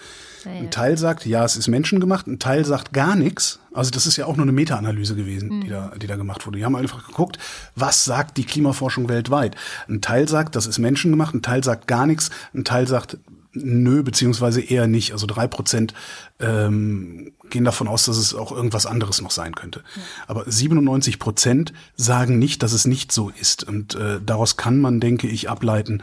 [0.47, 0.59] Ja, ja.
[0.61, 3.59] Ein Teil sagt, ja, es ist menschengemacht, ein Teil sagt gar nichts.
[3.75, 5.61] Also das ist ja auch nur eine Meta-Analyse gewesen, mhm.
[5.63, 6.59] die, da, die da gemacht wurde.
[6.59, 7.39] Die haben einfach geguckt,
[7.75, 9.57] was sagt die Klimaforschung weltweit.
[9.89, 13.19] Ein Teil sagt, das ist menschengemacht, ein Teil sagt gar nichts, ein Teil sagt,
[13.53, 15.13] nö, beziehungsweise eher nicht.
[15.13, 15.95] Also drei Prozent
[16.41, 19.83] ähm, gehen davon aus, dass es auch irgendwas anderes noch sein könnte.
[19.97, 20.03] Ja.
[20.29, 23.65] Aber 97 Prozent sagen nicht, dass es nicht so ist.
[23.65, 26.03] Und äh, daraus kann man, denke ich, ableiten,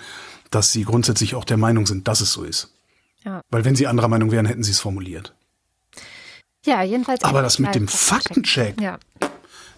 [0.52, 2.73] dass sie grundsätzlich auch der Meinung sind, dass es so ist.
[3.26, 3.42] Ja.
[3.50, 5.34] Weil wenn sie anderer Meinung wären, hätten sie es formuliert.
[6.66, 7.24] Ja, jedenfalls.
[7.24, 8.80] Aber das mit dem Faktencheck.
[8.80, 9.00] Ja.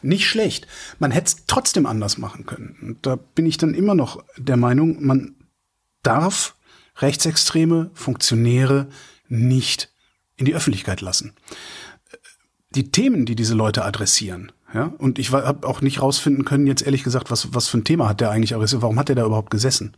[0.01, 0.67] Nicht schlecht.
[0.99, 2.77] Man hätte es trotzdem anders machen können.
[2.81, 5.35] Und da bin ich dann immer noch der Meinung, man
[6.03, 6.55] darf
[6.97, 8.87] rechtsextreme Funktionäre
[9.27, 9.91] nicht
[10.37, 11.33] in die Öffentlichkeit lassen.
[12.69, 16.83] Die Themen, die diese Leute adressieren, ja, und ich habe auch nicht rausfinden können, jetzt
[16.83, 19.25] ehrlich gesagt, was, was für ein Thema hat der eigentlich adressiert, warum hat der da
[19.25, 19.95] überhaupt gesessen?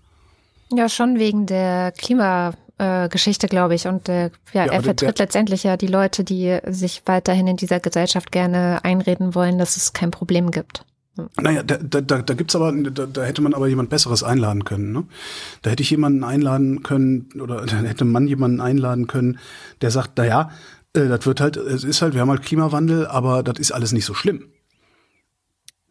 [0.72, 3.88] Ja, schon wegen der Klimageschichte, äh, glaube ich.
[3.88, 7.58] Und äh, ja, ja, er vertritt der, letztendlich ja die Leute, die sich weiterhin in
[7.58, 10.84] dieser Gesellschaft gerne einreden wollen, dass es kein Problem gibt.
[11.42, 14.63] Naja, da, da, da, da gibt's aber, da, da hätte man aber jemand Besseres einladen
[14.66, 14.92] können.
[14.92, 15.04] Ne?
[15.63, 19.40] Da hätte ich jemanden einladen können oder da hätte man jemanden einladen können,
[19.82, 20.52] der sagt, na ja,
[20.94, 23.92] äh, das wird halt, es ist halt, wir haben halt Klimawandel, aber das ist alles
[23.94, 24.46] nicht so schlimm.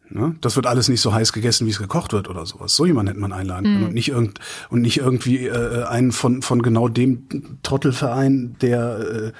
[0.09, 0.35] Ne?
[0.41, 2.75] Das wird alles nicht so heiß gegessen, wie es gekocht wird oder sowas.
[2.75, 3.87] So jemanden hätte man einladen können mhm.
[3.87, 4.39] und nicht irgend
[4.69, 7.27] und nicht irgendwie äh, einen von von genau dem
[7.63, 9.31] Trottelverein, der äh,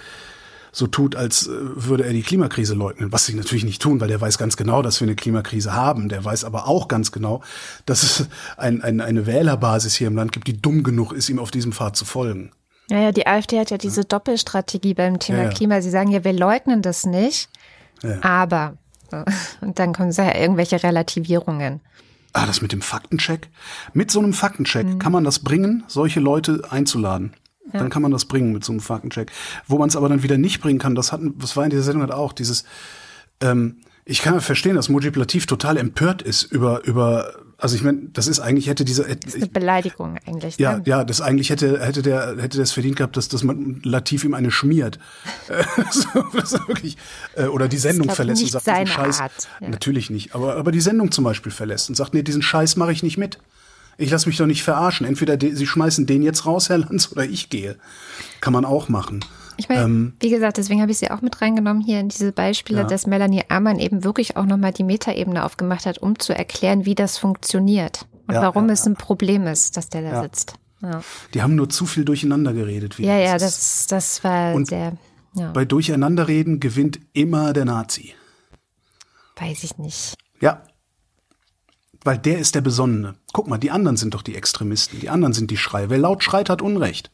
[0.77, 4.09] so tut, als äh, würde er die Klimakrise leugnen, was sie natürlich nicht tun, weil
[4.09, 6.09] der weiß ganz genau, dass wir eine Klimakrise haben.
[6.09, 7.41] Der weiß aber auch ganz genau,
[7.85, 8.27] dass es
[8.57, 11.71] ein, ein, eine Wählerbasis hier im Land gibt, die dumm genug ist, ihm auf diesem
[11.71, 12.51] Pfad zu folgen.
[12.89, 15.49] Ja, ja, die AfD hat ja diese Doppelstrategie beim Thema ja, ja.
[15.49, 15.81] Klima.
[15.81, 17.49] Sie sagen ja, wir leugnen das nicht,
[18.03, 18.19] ja.
[18.21, 18.77] aber
[19.61, 21.81] und dann kommen ja irgendwelche Relativierungen.
[22.33, 23.49] Ah, das mit dem Faktencheck.
[23.93, 24.99] Mit so einem Faktencheck mhm.
[24.99, 27.33] kann man das bringen, solche Leute einzuladen.
[27.73, 27.79] Ja.
[27.79, 29.31] Dann kann man das bringen mit so einem Faktencheck.
[29.67, 31.83] Wo man es aber dann wieder nicht bringen kann, das hatten, was war in dieser
[31.83, 32.63] Sendung halt auch, dieses,
[33.41, 35.15] ähm, ich kann ja verstehen, dass Mujib
[35.47, 39.35] total empört ist über, über, also ich meine, das ist eigentlich hätte dieser das ist
[39.35, 40.59] eine Beleidigung eigentlich.
[40.59, 40.63] Ne?
[40.63, 44.23] Ja, ja, das eigentlich hätte hätte der hätte das verdient gehabt, dass dass man Latif
[44.23, 44.99] ihm eine schmiert.
[45.91, 46.13] ist
[46.67, 46.97] wirklich
[47.35, 49.21] äh, oder die Sendung verlässt und sagt diesen Scheiß.
[49.21, 49.69] Art, ja.
[49.69, 52.91] Natürlich nicht, aber aber die Sendung zum Beispiel verlässt und sagt, nee, diesen Scheiß mache
[52.91, 53.39] ich nicht mit.
[53.97, 55.07] Ich lasse mich doch nicht verarschen.
[55.07, 57.77] Entweder sie schmeißen den jetzt raus, Herr Lanz, oder ich gehe.
[58.39, 59.25] Kann man auch machen.
[59.57, 62.31] Ich meine, ähm, wie gesagt, deswegen habe ich sie auch mit reingenommen hier in diese
[62.31, 62.87] Beispiele, ja.
[62.87, 66.95] dass Melanie Amann eben wirklich auch nochmal die Metaebene aufgemacht hat, um zu erklären, wie
[66.95, 70.55] das funktioniert und ja, warum ja, es ein Problem ist, dass der da sitzt.
[71.33, 72.99] Die haben nur zu viel durcheinander geredet.
[72.99, 74.93] ja, ja, das, das war und sehr.
[75.53, 78.15] Bei Durcheinanderreden gewinnt immer der Nazi.
[79.35, 80.15] Weiß ich nicht.
[80.41, 80.63] Ja,
[82.03, 83.15] weil der ist der Besonnene.
[83.33, 85.89] Guck mal, die anderen sind doch die Extremisten, die anderen sind die Schreier.
[85.89, 87.11] Wer laut schreit, hat Unrecht.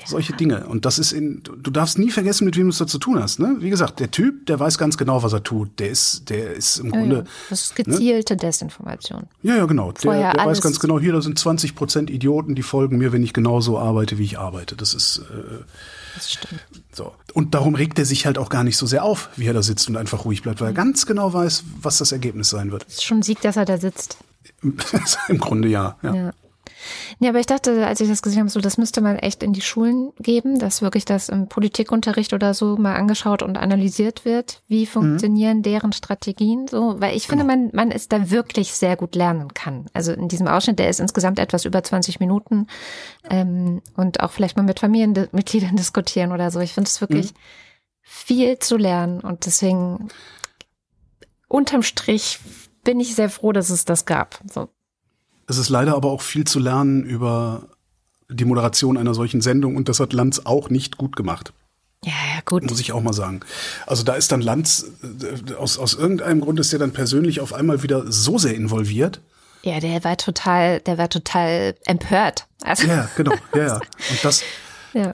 [0.00, 0.06] Ja.
[0.06, 0.66] Solche Dinge.
[0.66, 3.20] Und das ist in, du darfst nie vergessen, mit wem du es da zu tun
[3.22, 3.38] hast.
[3.38, 3.56] Ne?
[3.60, 5.78] Wie gesagt, der Typ, der weiß ganz genau, was er tut.
[5.78, 7.16] Der ist, der ist im Grunde.
[7.16, 8.38] Ja, das ist gezielte ne?
[8.38, 9.24] Desinformation.
[9.42, 9.92] Ja, ja, genau.
[9.92, 13.22] Der, der weiß ganz genau, hier, da sind 20 Prozent Idioten, die folgen mir, wenn
[13.22, 14.76] ich genauso arbeite, wie ich arbeite.
[14.76, 15.64] Das ist, äh,
[16.14, 16.60] das stimmt.
[16.92, 17.12] So.
[17.34, 19.62] Und darum regt er sich halt auch gar nicht so sehr auf, wie er da
[19.62, 22.86] sitzt und einfach ruhig bleibt, weil er ganz genau weiß, was das Ergebnis sein wird.
[22.88, 24.16] Es ist schon ein Sieg, dass er da sitzt.
[25.28, 25.96] Im Grunde ja.
[26.02, 26.14] ja.
[26.14, 26.32] ja.
[27.18, 29.52] Ja, aber ich dachte, als ich das gesehen habe, so das müsste man echt in
[29.52, 34.62] die Schulen geben, dass wirklich das im Politikunterricht oder so mal angeschaut und analysiert wird.
[34.68, 35.62] Wie funktionieren mhm.
[35.62, 37.00] deren Strategien so?
[37.00, 37.56] Weil ich finde, genau.
[37.56, 39.86] man, man ist da wirklich sehr gut lernen kann.
[39.92, 42.66] Also in diesem Ausschnitt, der ist insgesamt etwas über 20 Minuten
[43.28, 46.60] ähm, und auch vielleicht mal mit Familienmitgliedern diskutieren oder so.
[46.60, 47.38] Ich finde es wirklich mhm.
[48.02, 50.08] viel zu lernen und deswegen
[51.48, 52.38] unterm Strich
[52.84, 54.40] bin ich sehr froh, dass es das gab.
[54.50, 54.68] So.
[55.50, 57.64] Es ist leider aber auch viel zu lernen über
[58.28, 61.52] die Moderation einer solchen Sendung und das hat Lanz auch nicht gut gemacht.
[62.04, 62.70] Ja, ja, gut.
[62.70, 63.40] Muss ich auch mal sagen.
[63.84, 67.52] Also da ist dann Lanz, äh, aus, aus irgendeinem Grund ist der dann persönlich auf
[67.52, 69.20] einmal wieder so sehr involviert.
[69.64, 72.46] Ja, der war total, der war total empört.
[72.62, 72.86] Also.
[72.86, 73.74] Ja, genau, ja, ja.
[74.10, 74.44] Und das,
[74.94, 75.10] ja.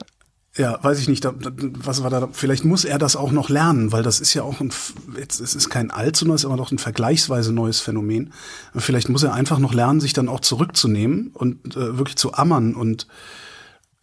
[0.57, 4.01] Ja, weiß ich nicht, was war da, vielleicht muss er das auch noch lernen, weil
[4.01, 4.73] das ist ja auch ein,
[5.15, 8.33] jetzt, es ist kein allzu neues, aber doch ein vergleichsweise neues Phänomen.
[8.75, 12.73] Vielleicht muss er einfach noch lernen, sich dann auch zurückzunehmen und äh, wirklich zu ammern
[12.73, 13.07] und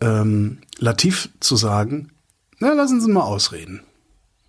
[0.01, 2.13] ähm, Latif zu sagen,
[2.61, 3.81] na, lassen Sie mal ausreden.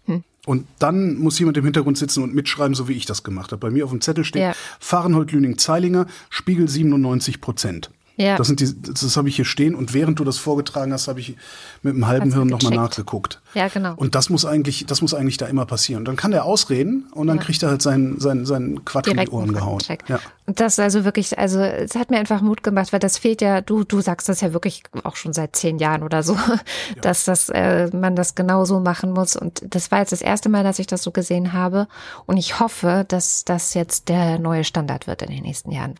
[0.05, 0.23] Hm.
[0.45, 3.59] Und dann muss jemand im Hintergrund sitzen und mitschreiben, so wie ich das gemacht habe.
[3.59, 4.53] Bei mir auf dem Zettel steht, ja.
[4.79, 7.89] Fahrenhold Lüning Zeilinger, Spiegel 97 Prozent.
[8.17, 8.37] Ja.
[8.37, 11.19] Das sind die, das habe ich hier stehen und während du das vorgetragen hast, habe
[11.19, 11.35] ich
[11.81, 13.41] mit einem halben Hirn nochmal nachgeguckt.
[13.53, 13.93] Ja, genau.
[13.95, 15.99] Und das muss eigentlich, das muss eigentlich da immer passieren.
[15.99, 17.43] Und dann kann der ausreden und dann ja.
[17.43, 19.81] kriegt er halt seinen, seinen, seinen Quatsch Direkt in die Ohren gehauen.
[20.07, 20.19] Ja.
[20.45, 23.41] Und das ist also wirklich, also es hat mir einfach Mut gemacht, weil das fehlt
[23.41, 26.59] ja, du, du sagst das ja wirklich auch schon seit zehn Jahren oder so, ja.
[27.01, 29.35] dass das, äh, man das genau so machen muss.
[29.35, 31.87] Und das war jetzt das erste Mal, dass ich das so gesehen habe.
[32.25, 35.95] Und ich hoffe, dass das jetzt der neue Standard wird in den nächsten Jahren.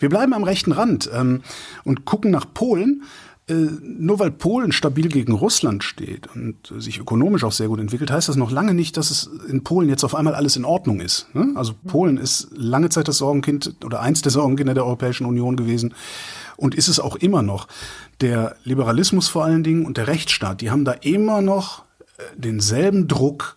[0.00, 1.42] Wir bleiben am rechten Rand ähm,
[1.84, 3.02] und gucken nach Polen.
[3.48, 7.80] Äh, nur weil Polen stabil gegen Russland steht und äh, sich ökonomisch auch sehr gut
[7.80, 10.66] entwickelt, heißt das noch lange nicht, dass es in Polen jetzt auf einmal alles in
[10.66, 11.34] Ordnung ist.
[11.34, 11.52] Ne?
[11.54, 15.94] Also Polen ist lange Zeit das Sorgenkind oder eins der Sorgenkinder der Europäischen Union gewesen
[16.56, 17.68] und ist es auch immer noch.
[18.20, 21.84] Der Liberalismus vor allen Dingen und der Rechtsstaat, die haben da immer noch
[22.18, 23.56] äh, denselben Druck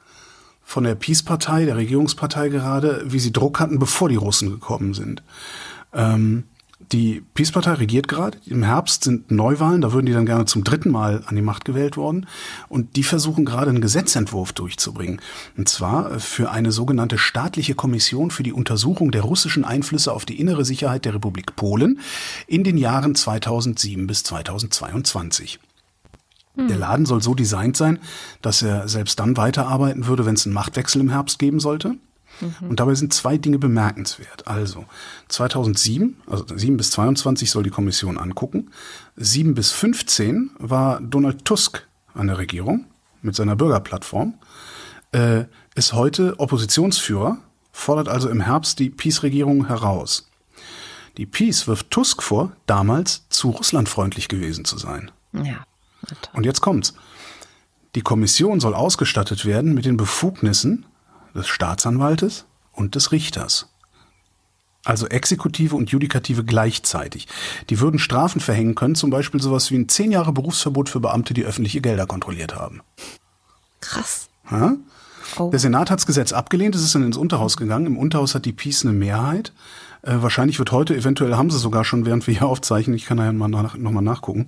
[0.63, 5.21] von der Peace-Partei, der Regierungspartei gerade, wie sie Druck hatten, bevor die Russen gekommen sind.
[5.93, 6.45] Ähm,
[6.91, 8.37] die Peace-Partei regiert gerade.
[8.45, 11.63] Im Herbst sind Neuwahlen, da würden die dann gerne zum dritten Mal an die Macht
[11.63, 12.27] gewählt worden.
[12.67, 15.21] Und die versuchen gerade einen Gesetzentwurf durchzubringen.
[15.55, 20.39] Und zwar für eine sogenannte staatliche Kommission für die Untersuchung der russischen Einflüsse auf die
[20.39, 21.99] innere Sicherheit der Republik Polen
[22.47, 25.59] in den Jahren 2007 bis 2022.
[26.55, 26.67] Hm.
[26.67, 27.99] Der Laden soll so designt sein,
[28.41, 31.95] dass er selbst dann weiterarbeiten würde, wenn es einen Machtwechsel im Herbst geben sollte.
[32.41, 32.69] Mhm.
[32.69, 34.47] Und dabei sind zwei Dinge bemerkenswert.
[34.47, 34.85] Also
[35.29, 38.71] 2007, also 7 bis 22 soll die Kommission angucken.
[39.15, 42.85] 7 bis 15 war Donald Tusk an der Regierung
[43.21, 44.35] mit seiner Bürgerplattform,
[45.11, 47.37] äh, ist heute Oppositionsführer,
[47.71, 50.29] fordert also im Herbst die Peace-Regierung heraus.
[51.17, 55.11] Die Peace wirft Tusk vor, damals zu russlandfreundlich gewesen zu sein.
[55.33, 55.65] Ja.
[56.33, 56.93] Und jetzt kommt's.
[57.95, 60.85] Die Kommission soll ausgestattet werden mit den Befugnissen,
[61.33, 63.67] des Staatsanwaltes und des Richters.
[64.83, 67.27] Also Exekutive und Judikative gleichzeitig.
[67.69, 71.35] Die würden Strafen verhängen können, zum Beispiel sowas wie ein zehn Jahre Berufsverbot für Beamte,
[71.35, 72.81] die öffentliche Gelder kontrolliert haben.
[73.79, 74.29] Krass.
[74.49, 74.75] Ja?
[75.37, 75.49] Oh.
[75.51, 77.85] Der Senat hat das Gesetz abgelehnt, es ist dann ins Unterhaus gegangen.
[77.85, 79.53] Im Unterhaus hat die Peace eine Mehrheit.
[80.01, 83.17] Äh, wahrscheinlich wird heute, eventuell haben sie sogar schon, während wir hier aufzeichnen, ich kann
[83.17, 84.47] nachher mal nach, nochmal nachgucken,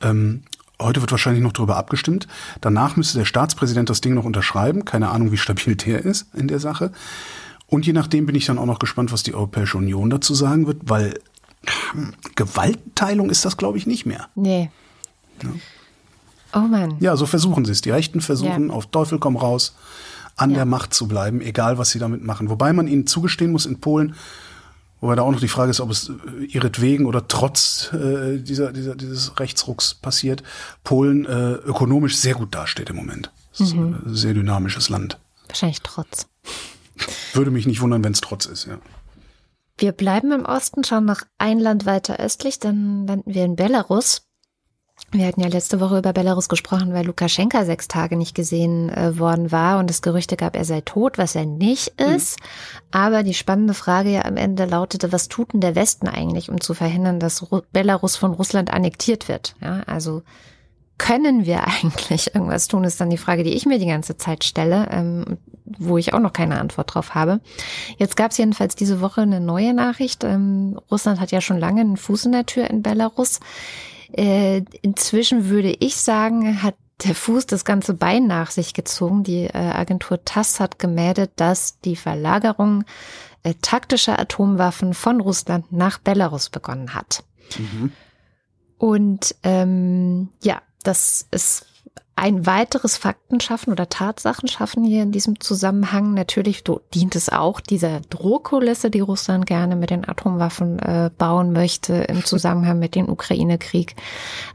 [0.00, 0.42] ähm,
[0.80, 2.26] Heute wird wahrscheinlich noch darüber abgestimmt.
[2.60, 4.84] Danach müsste der Staatspräsident das Ding noch unterschreiben.
[4.84, 6.92] Keine Ahnung, wie stabil der ist in der Sache.
[7.66, 10.66] Und je nachdem bin ich dann auch noch gespannt, was die Europäische Union dazu sagen
[10.66, 11.18] wird, weil
[11.92, 14.28] hm, Gewaltteilung ist das, glaube ich, nicht mehr.
[14.34, 14.70] Nee.
[15.42, 15.50] Ja.
[16.54, 16.96] Oh Mann.
[17.00, 17.80] Ja, so versuchen sie es.
[17.80, 18.74] Die Rechten versuchen ja.
[18.74, 19.74] auf Teufel komm raus
[20.36, 20.56] an ja.
[20.56, 22.50] der Macht zu bleiben, egal was sie damit machen.
[22.50, 24.14] Wobei man ihnen zugestehen muss, in Polen
[25.00, 28.72] Wobei da auch noch die Frage ist, ob es äh, ihretwegen oder trotz äh, dieser,
[28.72, 30.42] dieser, dieses Rechtsrucks passiert,
[30.84, 33.30] Polen äh, ökonomisch sehr gut dasteht im Moment.
[33.58, 33.94] Das mhm.
[33.94, 35.18] ist ein sehr dynamisches Land.
[35.48, 36.26] Wahrscheinlich trotz.
[37.34, 38.78] Würde mich nicht wundern, wenn es trotz ist, ja.
[39.78, 44.25] Wir bleiben im Osten, schauen nach ein Land weiter östlich, dann landen wir in Belarus.
[45.12, 49.18] Wir hatten ja letzte Woche über Belarus gesprochen, weil Lukaschenka sechs Tage nicht gesehen äh,
[49.18, 52.14] worden war und es Gerüchte gab, er sei tot, was er nicht mhm.
[52.14, 52.40] ist.
[52.40, 52.44] Mhm.
[52.90, 56.60] Aber die spannende Frage ja am Ende lautete, was tut denn der Westen eigentlich, um
[56.60, 59.54] zu verhindern, dass Ru Belarus von Russland annektiert wird?
[59.60, 60.22] Ja, also
[60.98, 64.44] können wir eigentlich irgendwas tun, ist dann die Frage, die ich mir die ganze Zeit
[64.44, 65.38] stelle, ähm,
[65.78, 67.40] wo ich auch noch keine Antwort drauf habe.
[67.96, 70.24] Jetzt gab es jedenfalls diese Woche eine neue Nachricht.
[70.24, 73.40] Ähm, Russland hat ja schon lange einen Fuß in der Tür in Belarus.
[74.16, 79.22] Äh, inzwischen würde ich sagen, hat der Fuß das ganze Bein nach sich gezogen.
[79.22, 82.84] Die äh, Agentur TASS hat gemeldet, dass die Verlagerung
[83.42, 87.24] äh, taktischer Atomwaffen von Russland nach Belarus begonnen hat.
[87.58, 87.92] Mhm.
[88.78, 91.66] Und ähm, ja, das ist
[92.16, 96.14] ein weiteres Faktenschaffen oder Tatsachenschaffen hier in diesem Zusammenhang.
[96.14, 96.64] Natürlich
[96.94, 102.24] dient es auch dieser Drohkulisse, die Russland gerne mit den Atomwaffen äh, bauen möchte im
[102.24, 103.96] Zusammenhang mit dem Ukraine-Krieg.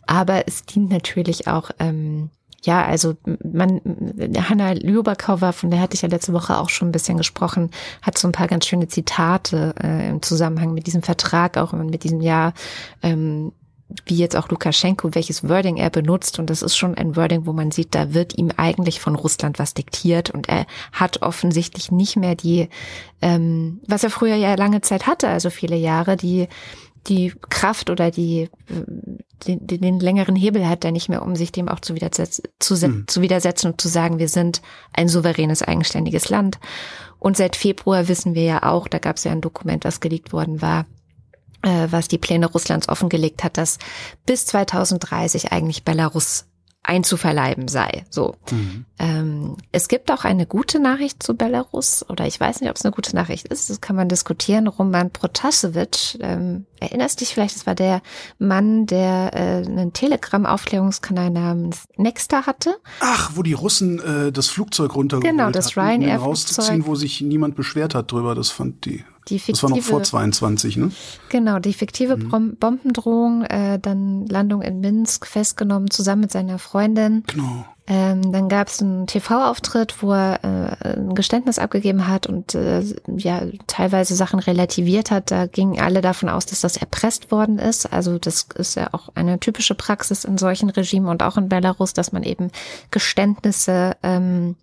[0.08, 2.32] Aber es dient natürlich auch ähm,
[2.64, 3.82] ja, also man,
[4.38, 7.72] Hanna Lyubakova, von der hatte ich ja letzte Woche auch schon ein bisschen gesprochen,
[8.04, 12.04] hat so ein paar ganz schöne Zitate äh, im Zusammenhang mit diesem Vertrag, auch mit
[12.04, 12.54] diesem Jahr
[13.02, 13.52] ähm,
[14.06, 16.40] wie jetzt auch Lukaschenko, welches Wording er benutzt.
[16.40, 19.60] Und das ist schon ein Wording, wo man sieht, da wird ihm eigentlich von Russland
[19.60, 20.30] was diktiert.
[20.30, 22.70] Und er hat offensichtlich nicht mehr die,
[23.22, 26.48] ähm, was er früher ja lange Zeit hatte, also viele Jahre, die
[27.08, 28.50] die Kraft oder die,
[29.48, 32.80] den, den längeren Hebel hat er nicht mehr, um sich dem auch zu, widersetzen, zu,
[32.80, 33.06] hm.
[33.08, 34.62] zu widersetzen und zu sagen, wir sind
[34.94, 36.60] ein souveränes, eigenständiges Land.
[37.20, 40.34] Und seit Februar wissen wir ja auch, da gab es ja ein Dokument, was geleakt
[40.34, 40.86] worden war,
[41.64, 43.78] was die Pläne Russlands offengelegt hat, dass
[44.26, 46.46] bis 2030 eigentlich Belarus
[46.84, 48.06] einzuverleiben sei.
[48.10, 48.36] So.
[48.50, 48.86] Mhm.
[48.98, 52.84] Ähm, es gibt auch eine gute Nachricht zu Belarus, oder ich weiß nicht, ob es
[52.84, 54.68] eine gute Nachricht ist, das kann man diskutieren.
[54.68, 58.02] Roman Protasevich, ähm, erinnerst dich vielleicht, das war der
[58.40, 62.76] Mann, der äh, einen Telegram-Aufklärungskanal namens Nexta hatte.
[63.00, 67.56] Ach, wo die Russen äh, das Flugzeug runtergeholt Genau, das Ryanair rauszuziehen, wo sich niemand
[67.56, 68.34] beschwert hat drüber.
[68.34, 69.06] Das fand die.
[69.28, 70.92] Die fiktive, das war noch vor 22, ne?
[71.30, 72.56] Genau, die fiktive mhm.
[72.58, 77.24] Bombendrohung, äh, dann Landung in Minsk festgenommen, zusammen mit seiner Freundin.
[77.28, 77.66] Genau.
[77.88, 82.84] Ähm, dann gab es einen TV-Auftritt, wo er äh, ein Geständnis abgegeben hat und äh,
[83.08, 85.30] ja teilweise Sachen relativiert hat.
[85.32, 87.92] Da gingen alle davon aus, dass das erpresst worden ist.
[87.92, 91.94] Also das ist ja auch eine typische Praxis in solchen Regimen und auch in Belarus,
[91.94, 92.52] dass man eben
[92.92, 94.56] Geständnisse ähm,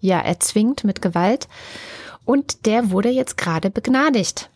[0.00, 1.48] ja erzwingt mit Gewalt.
[2.26, 4.50] Und der wurde jetzt gerade begnadigt.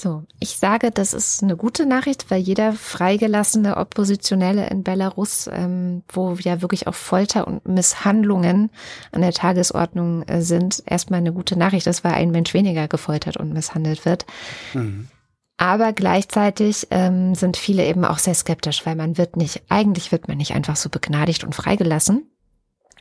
[0.00, 6.04] So, ich sage, das ist eine gute Nachricht, weil jeder freigelassene Oppositionelle in Belarus, ähm,
[6.08, 8.70] wo ja wirklich auch Folter und Misshandlungen
[9.10, 13.36] an der Tagesordnung äh, sind, erstmal eine gute Nachricht ist, weil ein Mensch weniger gefoltert
[13.36, 14.24] und misshandelt wird.
[14.72, 15.08] Mhm.
[15.56, 20.28] Aber gleichzeitig ähm, sind viele eben auch sehr skeptisch, weil man wird nicht, eigentlich wird
[20.28, 22.30] man nicht einfach so begnadigt und freigelassen.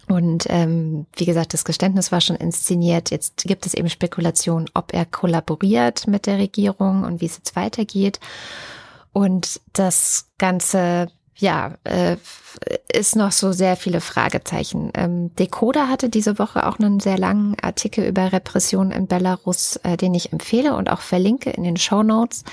[0.07, 3.11] Und ähm, wie gesagt, das Geständnis war schon inszeniert.
[3.11, 7.55] Jetzt gibt es eben Spekulationen, ob er kollaboriert mit der Regierung und wie es jetzt
[7.55, 8.19] weitergeht.
[9.11, 12.15] Und das Ganze, ja, äh,
[12.91, 14.91] ist noch so sehr viele Fragezeichen.
[14.93, 19.97] Ähm, Decoder hatte diese Woche auch einen sehr langen Artikel über Repression in Belarus, äh,
[19.97, 22.43] den ich empfehle und auch verlinke in den Show Notes.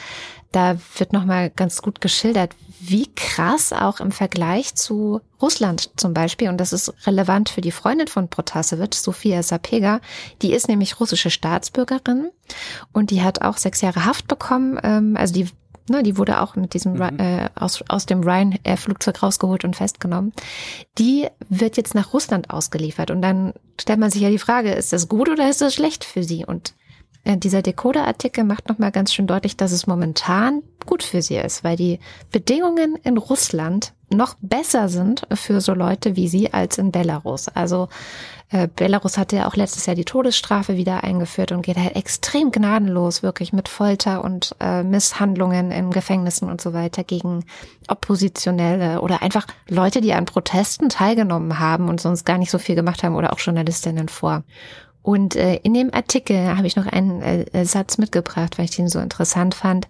[0.54, 6.48] Da wird nochmal ganz gut geschildert, wie krass auch im Vergleich zu Russland zum Beispiel,
[6.48, 10.00] und das ist relevant für die Freundin von Protasevich, Sofia Sapega,
[10.42, 12.30] die ist nämlich russische Staatsbürgerin
[12.92, 14.78] und die hat auch sechs Jahre Haft bekommen.
[14.84, 15.48] Ähm, also die
[15.86, 17.18] Ne, die wurde auch mit diesem mhm.
[17.18, 20.32] äh, aus, aus dem Ryanair-Flugzeug rausgeholt und festgenommen.
[20.96, 23.10] Die wird jetzt nach Russland ausgeliefert.
[23.10, 26.04] Und dann stellt man sich ja die Frage, ist das gut oder ist das schlecht
[26.04, 26.46] für sie?
[26.46, 26.72] Und
[27.26, 31.76] dieser Decoder-Artikel macht nochmal ganz schön deutlich, dass es momentan gut für sie ist, weil
[31.76, 31.98] die
[32.30, 37.48] Bedingungen in Russland noch besser sind für so Leute wie sie als in Belarus.
[37.48, 37.88] Also
[38.50, 42.52] äh, Belarus hatte ja auch letztes Jahr die Todesstrafe wieder eingeführt und geht halt extrem
[42.52, 47.44] gnadenlos, wirklich mit Folter und äh, Misshandlungen in Gefängnissen und so weiter gegen
[47.88, 52.74] Oppositionelle oder einfach Leute, die an Protesten teilgenommen haben und sonst gar nicht so viel
[52.74, 54.44] gemacht haben oder auch Journalistinnen vor.
[55.04, 58.88] Und äh, in dem Artikel habe ich noch einen äh, Satz mitgebracht, weil ich den
[58.88, 59.86] so interessant fand.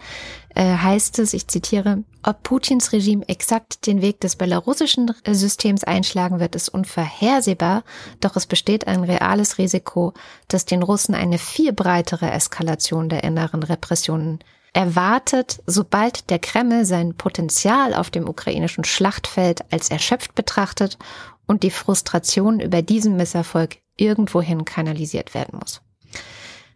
[0.56, 6.40] Äh, heißt es, ich zitiere, ob Putins Regime exakt den Weg des belarussischen Systems einschlagen
[6.40, 7.84] wird, ist unvorhersehbar,
[8.18, 10.14] doch es besteht ein reales Risiko,
[10.48, 14.40] dass den Russen eine viel breitere Eskalation der inneren Repressionen
[14.72, 20.98] erwartet, sobald der Kreml sein Potenzial auf dem ukrainischen Schlachtfeld als erschöpft betrachtet
[21.46, 25.82] und die Frustration über diesen Misserfolg irgendwohin kanalisiert werden muss.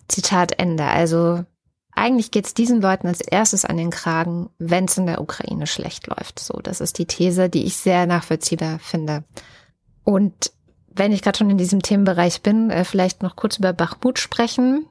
[0.08, 0.84] Zitat Ende.
[0.84, 1.44] Also
[1.98, 5.66] eigentlich geht es diesen Leuten als erstes an den Kragen, wenn es in der Ukraine
[5.66, 6.38] schlecht läuft.
[6.38, 9.24] So, das ist die These, die ich sehr nachvollziehbar finde.
[10.04, 10.52] Und
[10.86, 14.86] wenn ich gerade schon in diesem Themenbereich bin, äh, vielleicht noch kurz über Bachmut sprechen.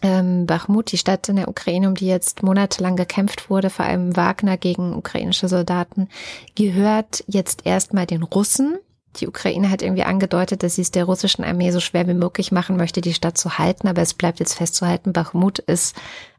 [0.00, 4.16] Ähm, Bachmut, die Stadt in der Ukraine, um die jetzt monatelang gekämpft wurde, vor allem
[4.16, 6.08] Wagner gegen ukrainische Soldaten,
[6.56, 8.78] gehört jetzt erstmal den Russen.
[9.16, 12.52] Die Ukraine hat irgendwie angedeutet, dass sie es der russischen Armee so schwer wie möglich
[12.52, 13.88] machen möchte, die Stadt zu halten.
[13.88, 15.96] Aber es bleibt jetzt festzuhalten, Bachmut ist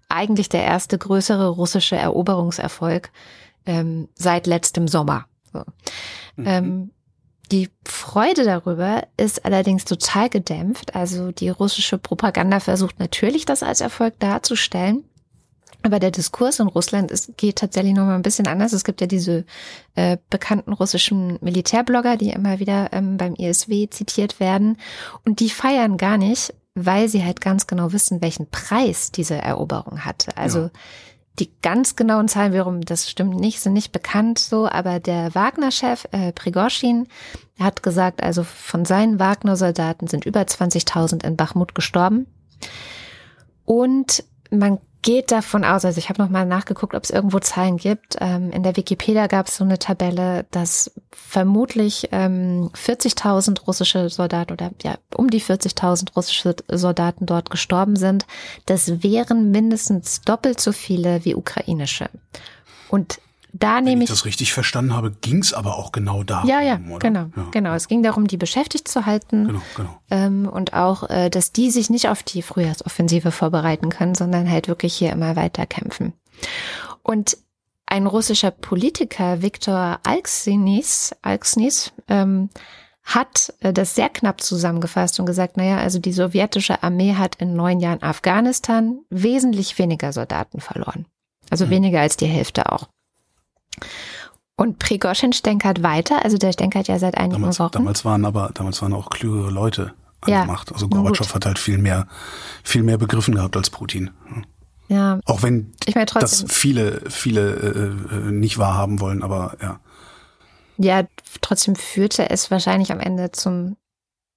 [0.10, 3.12] eigentlich der erste größere russische Eroberungserfolg
[3.66, 5.26] ähm, seit letztem Sommer.
[5.52, 5.64] So.
[6.36, 6.46] Mhm.
[6.48, 6.92] Ähm,
[7.52, 10.96] die Freude darüber ist allerdings total gedämpft.
[10.96, 15.04] Also die russische Propaganda versucht natürlich, das als Erfolg darzustellen.
[15.84, 18.72] Aber der Diskurs in Russland ist, geht tatsächlich noch mal ein bisschen anders.
[18.72, 19.46] Es gibt ja diese
[19.96, 24.78] äh, bekannten russischen Militärblogger, die immer wieder ähm, beim ISW zitiert werden.
[25.26, 30.06] Und die feiern gar nicht, weil sie halt ganz genau wissen, welchen Preis diese Eroberung
[30.06, 30.38] hatte.
[30.38, 30.70] Also ja.
[31.40, 34.70] die ganz genauen Zahlen, warum das stimmt nicht, sind nicht bekannt so.
[34.70, 37.08] Aber der Wagner-Chef äh, Prigorschin
[37.60, 42.26] hat gesagt, also von seinen Wagner-Soldaten sind über 20.000 in Bachmut gestorben.
[43.66, 48.16] Und man geht davon aus, also ich habe nochmal nachgeguckt, ob es irgendwo Zahlen gibt.
[48.20, 54.54] Ähm, in der Wikipedia gab es so eine Tabelle, dass vermutlich ähm, 40.000 russische Soldaten
[54.54, 58.26] oder ja um die 40.000 russische Soldaten dort gestorben sind.
[58.66, 62.10] Das wären mindestens doppelt so viele wie ukrainische.
[62.90, 63.20] Und
[63.54, 66.50] da Wenn nehme ich das richtig verstanden habe, ging es aber auch genau darum.
[66.50, 66.98] Ja, ja, oder?
[66.98, 67.48] genau, ja.
[67.52, 67.74] genau.
[67.74, 69.48] Es ging darum, die beschäftigt zu halten.
[69.48, 70.00] Genau, genau.
[70.10, 74.68] Ähm, und auch, äh, dass die sich nicht auf die Frühjahrsoffensive vorbereiten können, sondern halt
[74.68, 76.14] wirklich hier immer weiter kämpfen.
[77.04, 77.38] Und
[77.86, 82.50] ein russischer Politiker, Viktor Alksnis, Alksnis ähm,
[83.04, 87.56] hat äh, das sehr knapp zusammengefasst und gesagt, naja, also die sowjetische Armee hat in
[87.56, 91.06] neun Jahren Afghanistan wesentlich weniger Soldaten verloren
[91.52, 91.70] Also mhm.
[91.70, 92.88] weniger als die Hälfte auch.
[94.56, 97.72] Und Prigozhin stänkert weiter, also der stänkert ja seit einigen damals, Wochen.
[97.72, 100.72] Damals waren aber, damals waren auch klügere Leute an ja, der Macht.
[100.72, 102.08] Also Gorbatschow hat halt viel mehr,
[102.64, 104.12] viel mehr begriffen gehabt als Putin.
[104.90, 105.20] Ja.
[105.26, 107.54] Auch wenn ich mein, das viele, viele
[108.12, 109.80] äh, äh, nicht wahrhaben wollen, aber ja.
[110.78, 111.04] Ja,
[111.42, 113.78] trotzdem führte es wahrscheinlich am Ende zum,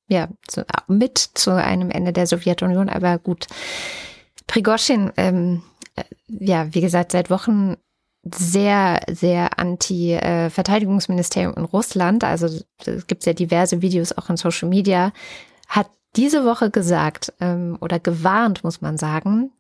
[0.09, 3.47] ja, zu, mit zu einem Ende der Sowjetunion, aber gut.
[4.47, 5.62] Prigozhin, ähm,
[5.97, 7.76] äh, ja, wie gesagt, seit Wochen
[8.35, 12.47] sehr, sehr anti-Verteidigungsministerium in Russland, also
[12.85, 15.12] es gibt ja diverse Videos auch in Social Media,
[15.68, 19.53] hat diese Woche gesagt ähm, oder gewarnt, muss man sagen,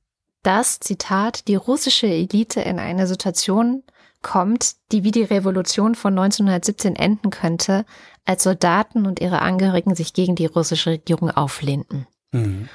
[0.42, 3.82] dass, Zitat, die russische Elite in eine Situation
[4.22, 7.84] kommt, die wie die Revolution von 1917 enden könnte,
[8.24, 12.06] als Soldaten und ihre Angehörigen sich gegen die russische Regierung auflehnten.
[12.32, 12.68] Mhm.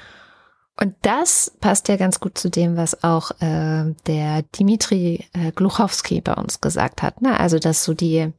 [0.82, 6.20] Und das passt ja ganz gut zu dem, was auch äh, der Dimitri äh, Gluchowski
[6.20, 7.22] bei uns gesagt hat.
[7.22, 7.38] Ne?
[7.38, 8.32] Also, dass so die,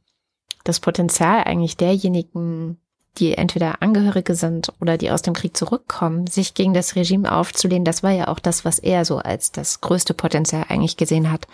[0.62, 2.76] das Potenzial eigentlich derjenigen,
[3.16, 7.86] die entweder Angehörige sind oder die aus dem Krieg zurückkommen, sich gegen das Regime aufzulehnen,
[7.86, 11.46] das war ja auch das, was er so als das größte Potenzial eigentlich gesehen hat,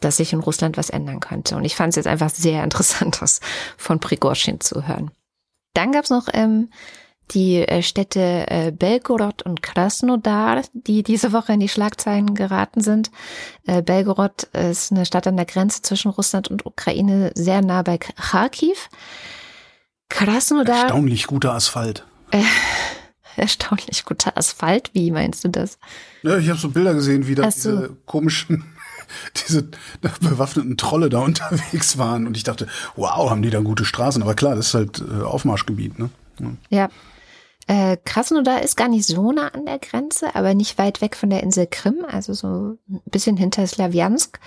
[0.00, 1.54] dass sich in Russland was ändern könnte.
[1.54, 3.38] Und ich fand es jetzt einfach sehr interessant, das
[3.76, 5.12] von Prigozhin zu hören.
[5.74, 6.68] Dann gab es noch ähm,
[7.34, 13.10] die äh, Städte äh, Belgorod und Krasnodar, die diese Woche in die Schlagzeilen geraten sind.
[13.66, 17.98] Äh, Belgorod ist eine Stadt an der Grenze zwischen Russland und Ukraine, sehr nah bei
[17.98, 18.88] Kharkiv.
[20.08, 20.82] Krasnodar.
[20.82, 22.04] Erstaunlich guter Asphalt.
[22.30, 22.42] Äh,
[23.36, 25.78] erstaunlich guter Asphalt, wie meinst du das?
[26.22, 28.64] Ja, ich habe so Bilder gesehen, wie da diese komischen
[29.48, 29.68] diese
[30.00, 32.66] bewaffneten Trolle da unterwegs waren und ich dachte,
[32.96, 36.10] wow, haben die da gute Straßen, aber klar, das ist halt äh, Aufmarschgebiet, ne?
[36.38, 36.48] Ja.
[36.70, 36.88] ja.
[37.68, 41.30] Äh, Krasnodar ist gar nicht so nah an der Grenze, aber nicht weit weg von
[41.30, 44.40] der Insel Krim, also so ein bisschen hinter Slawiansk,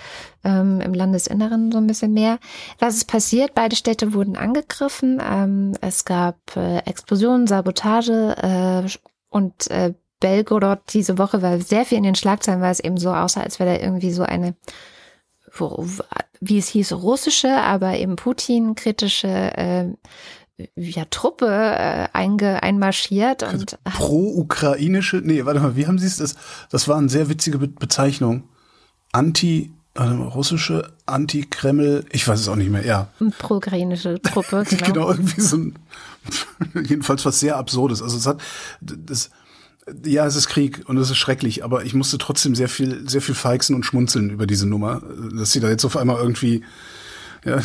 [0.44, 2.38] ähm, im Landesinneren so ein bisschen mehr.
[2.78, 3.54] Was ist passiert?
[3.54, 5.22] Beide Städte wurden angegriffen.
[5.26, 8.88] Ähm, es gab äh, Explosionen, Sabotage äh,
[9.30, 13.12] und äh, Belgorod diese Woche war sehr viel in den Schlagzeilen, weil es eben so
[13.12, 14.54] aussah, als wäre da irgendwie so eine
[16.40, 19.86] wie es hieß, russische, aber eben Putin-kritische äh,
[20.74, 26.16] ja, Truppe äh, einge, einmarschiert und also pro-ukrainische, nee, warte mal, wie haben Sie es
[26.16, 26.34] das?
[26.70, 28.48] Das war eine sehr witzige Be Bezeichnung.
[29.12, 33.08] Anti russische Anti-Kreml, ich weiß es auch nicht mehr, ja.
[33.38, 34.86] Pro-ukrainische Truppe, genau.
[34.86, 35.74] genau, irgendwie so ein,
[36.84, 38.02] jedenfalls was sehr Absurdes.
[38.02, 38.40] Also es hat,
[38.80, 39.30] das,
[40.04, 43.22] ja, es ist Krieg und es ist schrecklich, aber ich musste trotzdem sehr viel, sehr
[43.22, 45.02] viel feixen und schmunzeln über diese Nummer,
[45.32, 46.62] dass sie da jetzt auf einmal irgendwie
[47.46, 47.56] ja,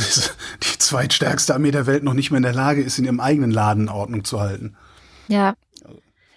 [0.63, 3.51] die zweitstärkste Armee der Welt noch nicht mehr in der Lage ist, in ihrem eigenen
[3.51, 4.75] Laden Ordnung zu halten.
[5.27, 5.55] Ja.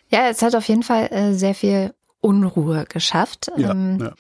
[0.09, 3.51] Ja, es hat auf jeden Fall äh, sehr viel Unruhe geschafft.
[3.57, 4.13] Ja, ähm, ja.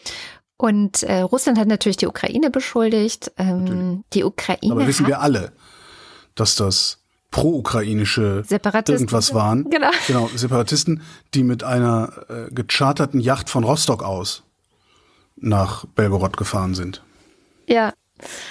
[0.56, 3.32] Und äh, Russland hat natürlich die Ukraine beschuldigt.
[3.38, 4.72] Ähm, die Ukraine.
[4.72, 5.52] Aber wissen wir alle,
[6.34, 6.98] dass das
[7.30, 9.68] pro-ukrainische irgendwas waren.
[9.68, 9.90] Genau.
[10.06, 11.02] Genau, Separatisten,
[11.34, 14.44] die mit einer äh, gecharterten Yacht von Rostock aus
[15.36, 17.02] nach Belgorod gefahren sind.
[17.66, 17.92] Ja.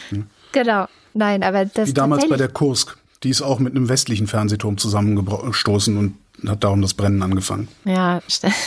[0.10, 0.28] Hm.
[0.54, 0.88] Genau.
[1.14, 1.90] Nein, aber das.
[1.90, 2.98] Wie damals bei der Kursk.
[3.24, 6.16] Die ist auch mit einem westlichen Fernsehturm zusammengestoßen und
[6.50, 7.68] hat darum das Brennen angefangen.
[7.86, 8.54] Ja, stimmt.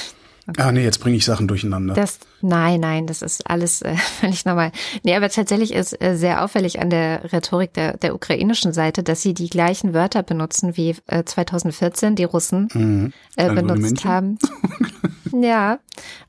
[0.49, 0.63] Okay.
[0.63, 1.95] Ah, nee, jetzt bringe ich Sachen durcheinander.
[1.95, 4.71] Das, nein, nein, das ist alles äh, völlig normal.
[5.03, 9.23] Nee, aber tatsächlich ist äh, sehr auffällig an der Rhetorik der, der ukrainischen Seite, dass
[9.23, 13.13] sie die gleichen Wörter benutzen wie äh, 2014 die Russen mhm.
[13.35, 14.39] äh, benutzt haben.
[15.33, 15.81] ja,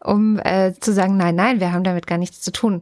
[0.03, 2.81] um äh, zu sagen, nein, nein, wir haben damit gar nichts zu tun.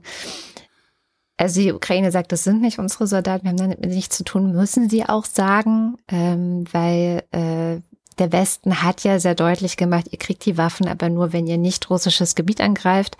[1.37, 4.53] Also die Ukraine sagt, das sind nicht unsere Soldaten, wir haben damit nichts zu tun,
[4.53, 7.81] müssen sie auch sagen, ähm, weil äh,
[8.17, 11.57] der Westen hat ja sehr deutlich gemacht, ihr kriegt die Waffen, aber nur, wenn ihr
[11.57, 13.17] nicht russisches Gebiet angreift.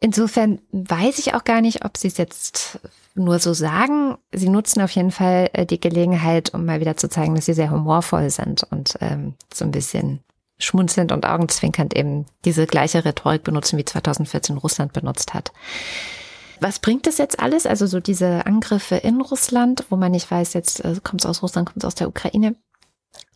[0.00, 2.80] Insofern weiß ich auch gar nicht, ob sie es jetzt
[3.14, 4.16] nur so sagen.
[4.32, 7.54] Sie nutzen auf jeden Fall äh, die Gelegenheit, um mal wieder zu zeigen, dass sie
[7.54, 10.20] sehr humorvoll sind und ähm, so ein bisschen
[10.58, 15.52] schmunzelnd und augenzwinkernd eben diese gleiche Rhetorik benutzen, wie 2014 Russland benutzt hat.
[16.60, 17.66] Was bringt das jetzt alles?
[17.66, 21.42] Also so diese Angriffe in Russland, wo man nicht weiß, jetzt äh, kommt es aus
[21.42, 22.56] Russland, kommt es aus der Ukraine.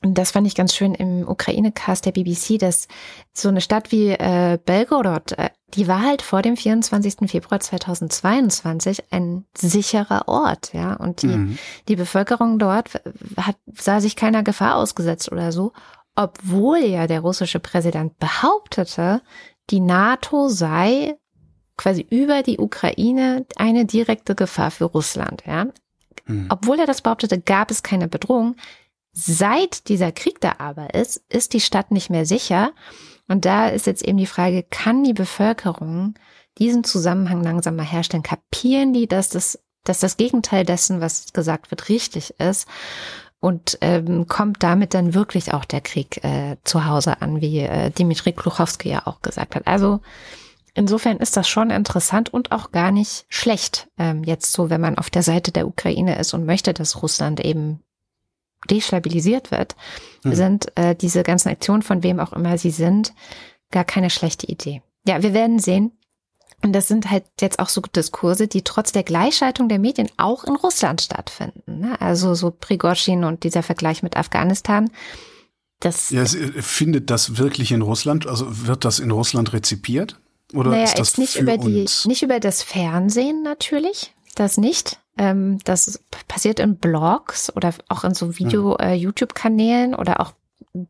[0.03, 2.89] Und das fand ich ganz schön im Ukraine-Cast der BBC, dass
[3.33, 7.31] so eine Stadt wie äh, Belgorod, äh, die war halt vor dem 24.
[7.31, 10.95] Februar 2022 ein sicherer Ort, ja.
[10.95, 11.59] Und die, mhm.
[11.89, 13.01] die Bevölkerung dort
[13.37, 15.73] hat, sah sich keiner Gefahr ausgesetzt oder so,
[16.15, 19.23] obwohl ja der russische Präsident behauptete,
[19.71, 21.17] die NATO sei
[21.77, 25.67] quasi über die Ukraine eine direkte Gefahr für Russland, ja.
[26.27, 26.47] Mhm.
[26.49, 28.57] Obwohl er das behauptete, gab es keine Bedrohung.
[29.13, 32.73] Seit dieser Krieg da aber ist, ist die Stadt nicht mehr sicher.
[33.29, 36.15] Und da ist jetzt eben die Frage, kann die Bevölkerung
[36.59, 41.71] diesen Zusammenhang langsam mal herstellen, kapieren die, dass das, dass das Gegenteil dessen, was gesagt
[41.71, 42.69] wird, richtig ist
[43.41, 47.91] und ähm, kommt damit dann wirklich auch der Krieg äh, zu Hause an, wie äh,
[47.91, 49.67] Dimitri Kluchowski ja auch gesagt hat.
[49.67, 50.01] Also
[50.75, 54.99] insofern ist das schon interessant und auch gar nicht schlecht, ähm, jetzt so, wenn man
[54.99, 57.81] auf der Seite der Ukraine ist und möchte, dass Russland eben
[58.69, 59.77] destabilisiert wird,
[60.23, 60.35] hm.
[60.35, 63.13] sind äh, diese ganzen Aktionen, von wem auch immer sie sind,
[63.71, 64.83] gar keine schlechte Idee.
[65.07, 65.93] Ja, wir werden sehen,
[66.63, 70.45] und das sind halt jetzt auch so Diskurse, die trotz der Gleichschaltung der Medien auch
[70.45, 71.81] in Russland stattfinden.
[71.81, 72.01] Ne?
[72.01, 74.91] Also so Prigozhin und dieser Vergleich mit Afghanistan.
[75.81, 78.27] Das ja, äh, findet das wirklich in Russland?
[78.27, 80.19] Also wird das in Russland rezipiert?
[80.53, 85.01] Oder naja, ist das nicht über die, nicht über das Fernsehen natürlich, das nicht.
[85.17, 89.95] Ähm, das passiert in Blogs oder auch in so Video-YouTube-Kanälen hm.
[89.95, 90.33] äh, oder auch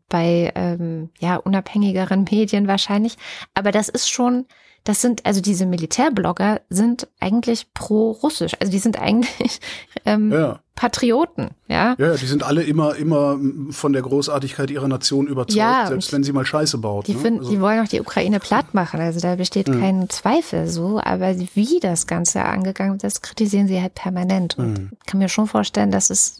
[0.08, 3.16] bei ähm, ja unabhängigeren Medien wahrscheinlich.
[3.52, 4.46] Aber das ist schon
[4.84, 8.52] das sind, also diese Militärblogger sind eigentlich pro-russisch.
[8.60, 9.60] Also die sind eigentlich
[10.04, 10.60] ähm, ja.
[10.74, 11.94] Patrioten, ja.
[11.98, 13.38] Ja, die sind alle immer, immer
[13.70, 17.06] von der Großartigkeit ihrer Nation überzeugt, ja, selbst wenn sie mal Scheiße baut.
[17.06, 17.20] Die, ne?
[17.20, 19.80] finden, also, die wollen auch die Ukraine platt machen, also da besteht mhm.
[19.80, 24.58] kein Zweifel so, aber wie das Ganze angegangen wird, das kritisieren sie halt permanent.
[24.58, 24.90] Und mhm.
[25.06, 26.38] kann mir schon vorstellen, dass es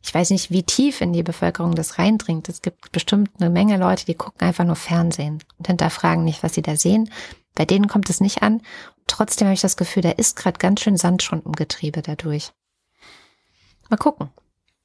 [0.00, 2.48] ich weiß nicht, wie tief in die Bevölkerung das reindringt.
[2.48, 6.54] Es gibt bestimmt eine Menge Leute, die gucken einfach nur Fernsehen und hinterfragen nicht, was
[6.54, 7.10] sie da sehen.
[7.58, 8.62] Bei denen kommt es nicht an.
[9.08, 12.52] Trotzdem habe ich das Gefühl, da ist gerade ganz schön Sand schon im Getriebe dadurch.
[13.90, 14.28] Mal gucken.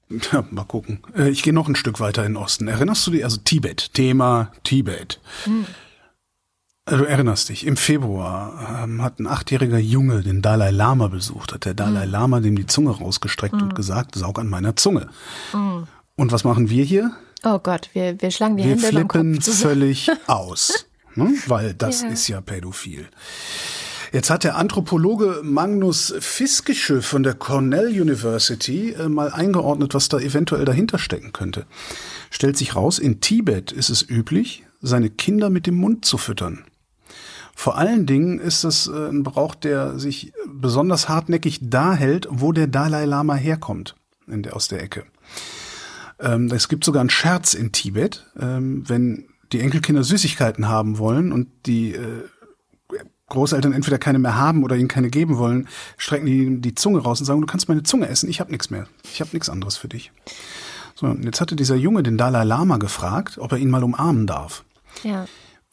[0.09, 0.99] Ja, mal gucken.
[1.15, 2.67] Äh, ich gehe noch ein Stück weiter in den Osten.
[2.67, 5.21] Erinnerst du dich, also Tibet, Thema Tibet.
[5.43, 5.67] Hm.
[6.85, 11.65] Du erinnerst dich, im Februar ähm, hat ein achtjähriger Junge den Dalai Lama besucht, hat
[11.65, 12.11] der Dalai hm.
[12.11, 13.61] Lama dem die Zunge rausgestreckt hm.
[13.61, 15.09] und gesagt, saug an meiner Zunge.
[15.51, 15.85] Hm.
[16.15, 17.11] Und was machen wir hier?
[17.43, 21.33] Oh Gott, wir, wir schlagen die wir Hände Wir flippen völlig aus ne?
[21.47, 22.09] weil das ja.
[22.09, 23.07] ist ja pädophil.
[24.13, 30.19] Jetzt hat der Anthropologe Magnus Fiskische von der Cornell University äh, mal eingeordnet, was da
[30.19, 31.65] eventuell dahinter stecken könnte.
[32.29, 36.65] Stellt sich raus, in Tibet ist es üblich, seine Kinder mit dem Mund zu füttern.
[37.55, 42.51] Vor allen Dingen ist es äh, ein Brauch, der sich besonders hartnäckig da hält, wo
[42.51, 43.95] der Dalai Lama herkommt,
[44.27, 45.05] der, aus der Ecke.
[46.19, 51.31] Ähm, es gibt sogar einen Scherz in Tibet, ähm, wenn die Enkelkinder Süßigkeiten haben wollen
[51.31, 52.23] und die äh,
[53.29, 57.19] Großeltern entweder keine mehr haben oder ihnen keine geben wollen, strecken die die Zunge raus
[57.19, 58.87] und sagen, du kannst meine Zunge essen, ich habe nichts mehr.
[59.11, 60.11] Ich habe nichts anderes für dich.
[60.95, 64.27] So, und jetzt hatte dieser Junge den Dalai Lama gefragt, ob er ihn mal umarmen
[64.27, 64.63] darf.
[65.03, 65.25] Ja.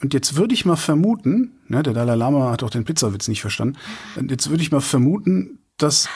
[0.02, 3.42] Und jetzt würde ich mal vermuten, ne, der Dalai Lama hat auch den Pizzawitz nicht
[3.42, 3.76] verstanden,
[4.16, 6.08] und jetzt würde ich mal vermuten, dass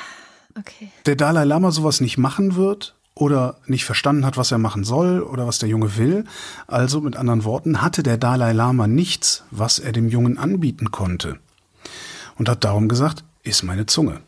[0.59, 0.91] okay.
[1.05, 5.23] der Dalai Lama sowas nicht machen wird, oder nicht verstanden hat, was er machen soll
[5.23, 6.25] oder was der Junge will.
[6.67, 11.39] Also mit anderen Worten, hatte der Dalai Lama nichts, was er dem Jungen anbieten konnte.
[12.37, 14.21] Und hat darum gesagt, iss meine Zunge.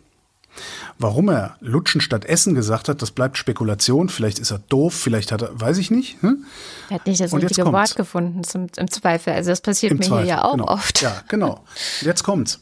[0.98, 4.08] Warum er Lutschen statt Essen gesagt hat, das bleibt Spekulation.
[4.08, 6.22] Vielleicht ist er doof, vielleicht hat er, weiß ich nicht.
[6.22, 6.44] Hm?
[6.88, 9.34] Er hat nicht das Und richtige Wort gefunden zum, im Zweifel.
[9.34, 10.68] Also das passiert Im mir Zweifel, hier ja auch genau.
[10.68, 11.02] oft.
[11.02, 11.64] Ja, genau.
[12.00, 12.60] Jetzt kommt's.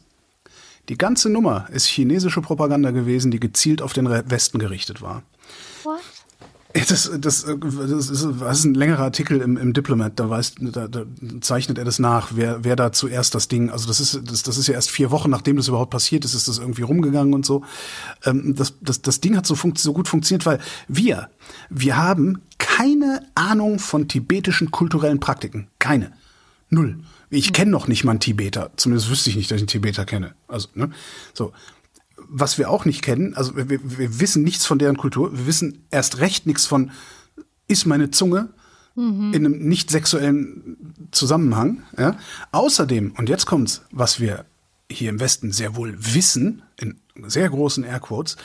[0.89, 5.22] Die ganze Nummer ist chinesische Propaganda gewesen, die gezielt auf den Westen gerichtet war.
[5.85, 6.01] What?
[6.74, 11.05] Das, das, ist, das ist ein längerer Artikel im, im Diplomat, da, weiß, da, da
[11.41, 14.59] zeichnet er das nach, wer, wer da zuerst das Ding, also das ist, das, das
[14.59, 17.47] ist ja erst vier Wochen, nachdem das überhaupt passiert ist, ist das irgendwie rumgegangen und
[17.47, 17.62] so.
[18.24, 20.59] Ähm, das, das, das Ding hat so, funkt, so gut funktioniert, weil
[20.89, 21.30] wir,
[21.70, 25.68] wir haben keine Ahnung von tibetischen kulturellen Praktiken.
[25.78, 26.11] Keine.
[26.70, 26.99] Null.
[27.30, 28.72] Ich kenne noch nicht mal einen Tibeter.
[28.76, 30.35] Zumindest wüsste ich nicht, dass ich einen Tibeter kenne.
[30.49, 30.91] Also, ne?
[31.35, 31.53] So
[32.29, 35.85] was wir auch nicht kennen, also wir, wir wissen nichts von deren Kultur, wir wissen
[35.91, 36.91] erst recht nichts von,
[37.68, 38.51] ist meine Zunge
[38.95, 39.33] mhm.
[39.33, 41.83] in einem nicht sexuellen Zusammenhang.
[41.99, 42.16] Ja?
[42.53, 44.45] Außerdem, und jetzt kommt's, was wir
[44.91, 48.37] hier im Westen sehr wohl wissen, in sehr großen Airquotes,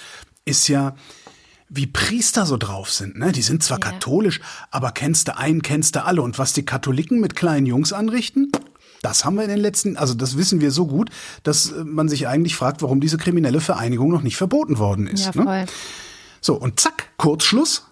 [0.46, 0.96] ist ja,
[1.70, 3.18] wie Priester so drauf sind.
[3.18, 3.32] Ne?
[3.32, 3.92] Die sind zwar ja.
[3.92, 6.22] katholisch, aber kennst du einen, kennst du alle.
[6.22, 8.52] Und was die Katholiken mit kleinen Jungs anrichten,
[9.02, 11.10] das haben wir in den letzten, also das wissen wir so gut,
[11.44, 15.36] dass äh, man sich eigentlich fragt, warum diese kriminelle Vereinigung noch nicht verboten worden ist.
[15.36, 15.66] Ja, ne?
[16.42, 17.86] So, und zack, Kurzschluss.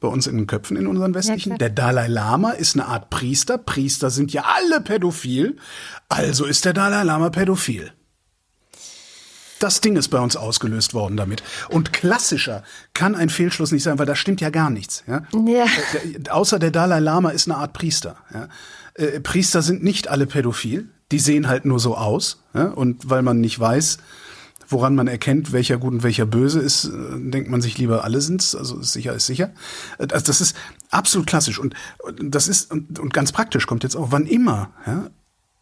[0.00, 1.50] Bei uns in den Köpfen in unseren westlichen.
[1.50, 3.58] Ja, der Dalai Lama ist eine Art Priester.
[3.58, 5.56] Priester sind ja alle pädophil.
[6.08, 7.92] Also ist der Dalai Lama pädophil.
[9.58, 11.42] Das Ding ist bei uns ausgelöst worden damit.
[11.68, 12.62] Und klassischer
[12.94, 15.02] kann ein Fehlschluss nicht sein, weil da stimmt ja gar nichts.
[15.06, 15.22] Ja?
[15.46, 15.66] ja.
[16.16, 18.16] Der, außer der Dalai Lama ist eine Art Priester.
[18.32, 18.48] Ja?
[18.98, 20.88] Äh, Priester sind nicht alle pädophil.
[21.10, 22.42] Die sehen halt nur so aus.
[22.54, 22.66] Ja?
[22.66, 23.98] Und weil man nicht weiß,
[24.68, 28.20] woran man erkennt, welcher gut und welcher böse ist, äh, denkt man sich lieber, alle
[28.20, 28.54] sind's.
[28.54, 29.52] Also sicher ist sicher.
[29.98, 30.56] Also das ist
[30.90, 31.58] absolut klassisch.
[31.58, 35.10] Und, und das ist, und, und ganz praktisch kommt jetzt auch, wann immer ja,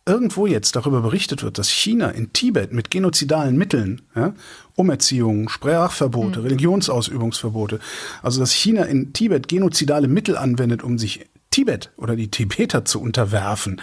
[0.07, 4.35] irgendwo jetzt darüber berichtet wird, dass China in Tibet mit genozidalen Mitteln, ja,
[4.77, 6.47] Umerziehung, Sprachverbote, mhm.
[6.47, 7.81] Religionsausübungsverbote,
[8.23, 11.27] also dass China in Tibet genozidale Mittel anwendet, um sich
[11.57, 13.81] Tibet oder die Tibeter zu unterwerfen.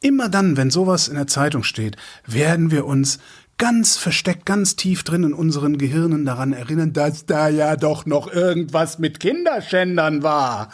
[0.00, 3.18] Immer dann, wenn sowas in der Zeitung steht, werden wir uns
[3.58, 8.32] ganz versteckt, ganz tief drin in unseren Gehirnen daran erinnern, dass da ja doch noch
[8.32, 10.70] irgendwas mit Kinderschändern war.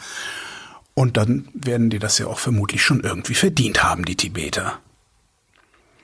[0.93, 4.79] Und dann werden die das ja auch vermutlich schon irgendwie verdient haben, die Tibeter.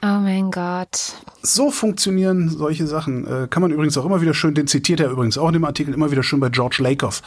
[0.01, 1.13] Oh mein Gott.
[1.41, 3.25] So funktionieren solche Sachen.
[3.25, 5.65] Äh, kann man übrigens auch immer wieder schön, den zitiert er übrigens auch in dem
[5.65, 7.21] Artikel, immer wieder schön bei George Lakoff,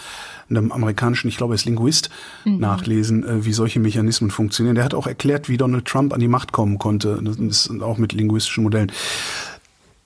[0.48, 2.10] einem amerikanischen, ich glaube, er ist Linguist,
[2.44, 2.58] mhm.
[2.58, 4.76] nachlesen, äh, wie solche Mechanismen funktionieren.
[4.76, 7.98] Der hat auch erklärt, wie Donald Trump an die Macht kommen konnte, das ist auch
[7.98, 8.92] mit linguistischen Modellen.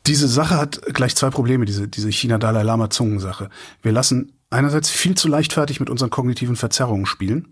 [0.07, 3.51] Diese Sache hat gleich zwei Probleme, diese, diese China-Dalai-Lama-Zungensache.
[3.83, 7.49] Wir lassen einerseits viel zu leichtfertig mit unseren kognitiven Verzerrungen spielen.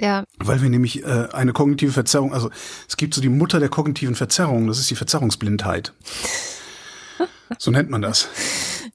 [0.00, 0.24] Ja.
[0.38, 2.50] Weil wir nämlich äh, eine kognitive Verzerrung, also
[2.88, 5.92] es gibt so die Mutter der kognitiven Verzerrungen, das ist die Verzerrungsblindheit.
[7.58, 8.28] so nennt man das.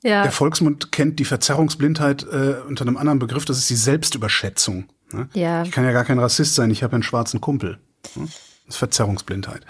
[0.03, 0.23] Ja.
[0.23, 4.85] Der Volksmund kennt die Verzerrungsblindheit äh, unter einem anderen Begriff, das ist die Selbstüberschätzung.
[5.11, 5.29] Ne?
[5.33, 5.63] Ja.
[5.63, 7.79] Ich kann ja gar kein Rassist sein, ich habe einen schwarzen Kumpel.
[8.15, 8.27] Ne?
[8.65, 9.65] Das ist Verzerrungsblindheit.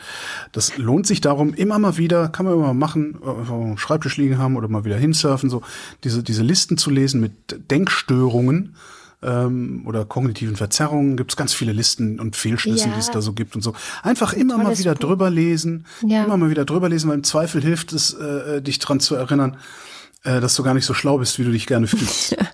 [0.52, 4.38] Das lohnt sich darum, immer mal wieder, kann man immer machen, auf dem Schreibtisch liegen
[4.38, 5.62] haben oder mal wieder hinsurfen, so
[6.04, 8.76] diese, diese Listen zu lesen mit Denkstörungen
[9.22, 11.18] ähm, oder kognitiven Verzerrungen.
[11.18, 12.94] Gibt es ganz viele Listen und Fehlschlüsse, ja.
[12.94, 13.74] die es da so gibt und so.
[14.04, 15.08] Einfach immer mal wieder Buch.
[15.08, 16.24] drüber lesen, ja.
[16.24, 19.58] immer mal wieder drüber lesen, weil im Zweifel hilft es, äh, dich dran zu erinnern,
[20.24, 22.36] äh, dass du gar nicht so schlau bist, wie du dich gerne fühlst.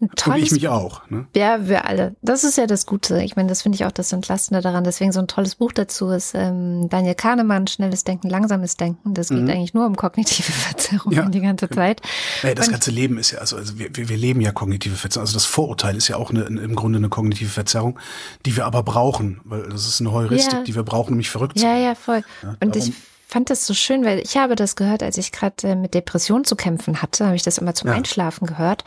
[0.00, 0.34] Ja.
[0.34, 1.08] Und ich mich auch.
[1.10, 1.26] Ne?
[1.34, 2.14] Ja, wir alle.
[2.22, 3.22] Das ist ja das Gute.
[3.22, 4.84] Ich meine, das finde ich auch das Entlastende daran.
[4.84, 9.14] Deswegen so ein tolles Buch dazu ist ähm, Daniel Kahnemann, Schnelles Denken, Langsames Denken.
[9.14, 9.50] Das geht mhm.
[9.50, 11.28] eigentlich nur um kognitive Verzerrungen ja.
[11.28, 12.02] die ganze Zeit.
[12.42, 15.26] Ja, das Und, ganze Leben ist ja, also, also wir, wir leben ja kognitive Verzerrungen.
[15.26, 17.98] Also das Vorurteil ist ja auch eine, im Grunde eine kognitive Verzerrung,
[18.44, 20.62] die wir aber brauchen, weil das ist eine Heuristik, ja.
[20.62, 21.78] die wir brauchen, um mich verrückt zu machen.
[21.78, 22.22] Ja, ja, voll.
[22.60, 22.92] Und ich
[23.36, 26.46] fand das so schön, weil ich habe das gehört, als ich gerade äh, mit Depressionen
[26.46, 27.94] zu kämpfen hatte, habe ich das immer zum ja.
[27.94, 28.82] Einschlafen gehört,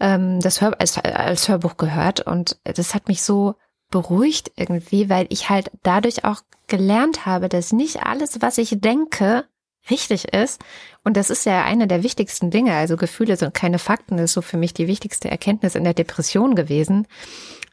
[0.00, 3.56] ähm, das Hör als, als Hörbuch gehört und das hat mich so
[3.90, 9.44] beruhigt irgendwie, weil ich halt dadurch auch gelernt habe, dass nicht alles, was ich denke,
[9.90, 10.62] richtig ist.
[11.04, 12.72] Und das ist ja eine der wichtigsten Dinge.
[12.76, 15.92] Also Gefühle sind keine Fakten, das ist so für mich die wichtigste Erkenntnis in der
[15.92, 17.06] Depression gewesen.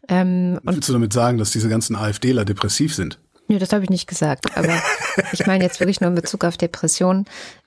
[0.09, 3.17] Ähm, Willst du damit sagen, dass diese ganzen AfDler depressiv sind?
[3.47, 4.57] Nö, das habe ich nicht gesagt.
[4.57, 4.81] Aber
[5.31, 7.25] ich meine jetzt wirklich nur in Bezug auf Depressionen.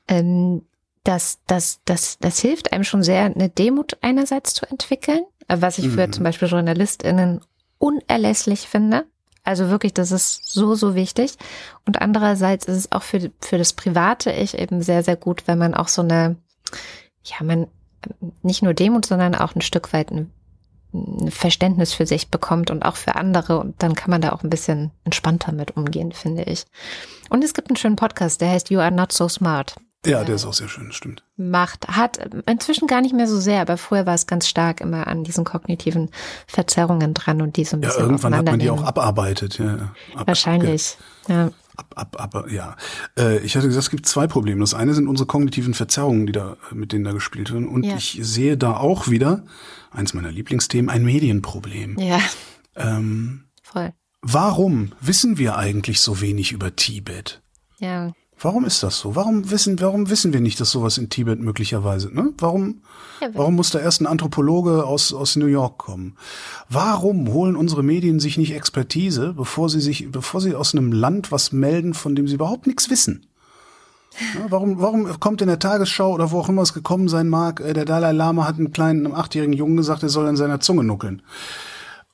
[0.09, 0.63] Ähm,
[1.05, 5.89] das, das, das, das hilft einem schon sehr, eine Demut einerseits zu entwickeln, was ich
[5.89, 6.13] für mhm.
[6.13, 7.41] zum Beispiel JournalistInnen
[7.79, 9.07] unerlässlich finde.
[9.43, 11.37] Also wirklich, das ist so, so wichtig.
[11.87, 15.59] Und andererseits ist es auch für, für das private Ich eben sehr, sehr gut, wenn
[15.59, 16.37] man auch so eine,
[17.25, 17.67] ja, man
[18.43, 20.33] nicht nur Demut, sondern auch ein Stück weit ein ein
[21.29, 24.51] Verständnis für sich bekommt und auch für andere und dann kann man da auch ein
[24.51, 26.65] bisschen entspannter mit umgehen, finde ich.
[27.29, 29.77] Und es gibt einen schönen Podcast, der heißt You Are Not So Smart.
[30.07, 31.23] Ja, der ist auch sehr schön, stimmt.
[31.37, 35.07] Macht, hat inzwischen gar nicht mehr so sehr, aber vorher war es ganz stark immer
[35.07, 36.11] an diesen kognitiven
[36.47, 38.01] Verzerrungen dran und die so ein bisschen.
[38.01, 39.93] Ja, irgendwann hat man die auch abarbeitet, ja.
[40.15, 40.97] Ab, Wahrscheinlich,
[41.29, 41.51] ja.
[41.81, 42.77] Ab, ab, ab, ja.
[43.19, 44.61] Äh, ich hatte gesagt, es gibt zwei Probleme.
[44.61, 47.67] Das eine sind unsere kognitiven Verzerrungen, die da, mit denen da gespielt werden.
[47.67, 47.97] Und ja.
[47.97, 49.45] ich sehe da auch wieder,
[49.91, 51.99] eins meiner Lieblingsthemen, ein Medienproblem.
[51.99, 52.21] Ja.
[52.77, 53.95] Ähm, Voll.
[54.21, 57.41] Warum wissen wir eigentlich so wenig über Tibet?
[57.79, 58.13] Ja.
[58.43, 59.17] Warum ist das so?
[59.17, 62.33] Warum wissen, warum wissen wir nicht, dass sowas in Tibet möglicherweise, ne?
[62.39, 62.81] Warum,
[63.35, 66.17] warum muss da erst ein Anthropologe aus, aus New York kommen?
[66.71, 71.31] Warum holen unsere Medien sich nicht Expertise, bevor sie sich, bevor sie aus einem Land
[71.31, 73.27] was melden, von dem sie überhaupt nichts wissen?
[74.35, 77.61] Ja, warum, warum kommt in der Tagesschau oder wo auch immer es gekommen sein mag,
[77.61, 80.61] äh, der Dalai Lama hat einem kleinen, einem achtjährigen Jungen gesagt, er soll an seiner
[80.61, 81.21] Zunge nuckeln?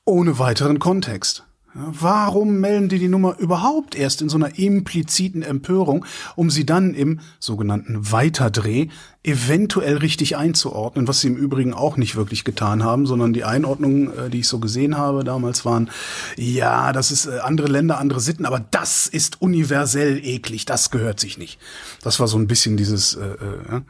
[0.03, 1.46] Ohne weiteren Kontext.
[1.79, 6.05] Warum melden die die Nummer überhaupt erst in so einer impliziten Empörung,
[6.35, 8.87] um sie dann im sogenannten Weiterdreh
[9.23, 14.07] eventuell richtig einzuordnen, was sie im Übrigen auch nicht wirklich getan haben, sondern die Einordnungen,
[14.17, 15.91] äh, die ich so gesehen habe damals waren,
[16.35, 21.19] ja, das ist äh, andere Länder, andere Sitten, aber das ist universell eklig, das gehört
[21.19, 21.59] sich nicht.
[22.01, 23.81] Das war so ein bisschen dieses, äh, äh,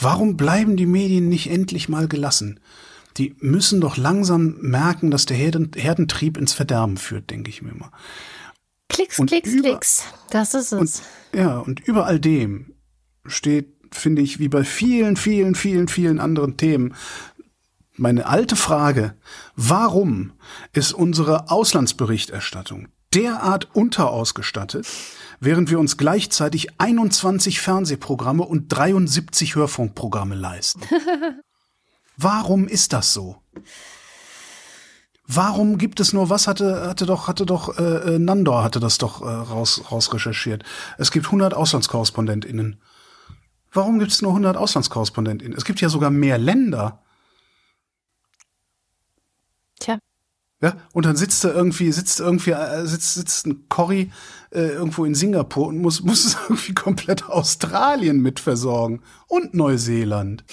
[0.00, 2.58] warum bleiben die Medien nicht endlich mal gelassen?
[3.16, 7.70] Die müssen doch langsam merken, dass der Herden, Herdentrieb ins Verderben führt, denke ich mir
[7.70, 7.90] immer.
[8.88, 10.04] Klicks, und Klicks, über, Klicks.
[10.30, 11.00] Das ist es.
[11.32, 12.74] Und, ja, und über all dem
[13.26, 16.94] steht, finde ich, wie bei vielen, vielen, vielen, vielen anderen Themen,
[17.96, 19.14] meine alte Frage,
[19.54, 20.32] warum
[20.72, 24.86] ist unsere Auslandsberichterstattung derart unterausgestattet,
[25.40, 30.82] während wir uns gleichzeitig 21 Fernsehprogramme und 73 Hörfunkprogramme leisten?
[32.16, 33.36] Warum ist das so?
[35.28, 38.98] Warum gibt es nur, was hatte, hatte doch, hatte doch, äh, äh Nandor hatte das
[38.98, 40.62] doch äh, raus, raus recherchiert.
[40.98, 42.80] Es gibt 100 AuslandskorrespondentInnen.
[43.72, 45.56] Warum gibt es nur 100 AuslandskorrespondentInnen?
[45.56, 47.02] Es gibt ja sogar mehr Länder.
[49.80, 49.98] Tja.
[50.62, 54.12] Ja, und dann sitzt da irgendwie, sitzt irgendwie, äh, sitzt, sitzt ein Corrie
[54.50, 59.02] äh, irgendwo in Singapur und muss, muss irgendwie komplett Australien mitversorgen.
[59.26, 60.44] Und Neuseeland.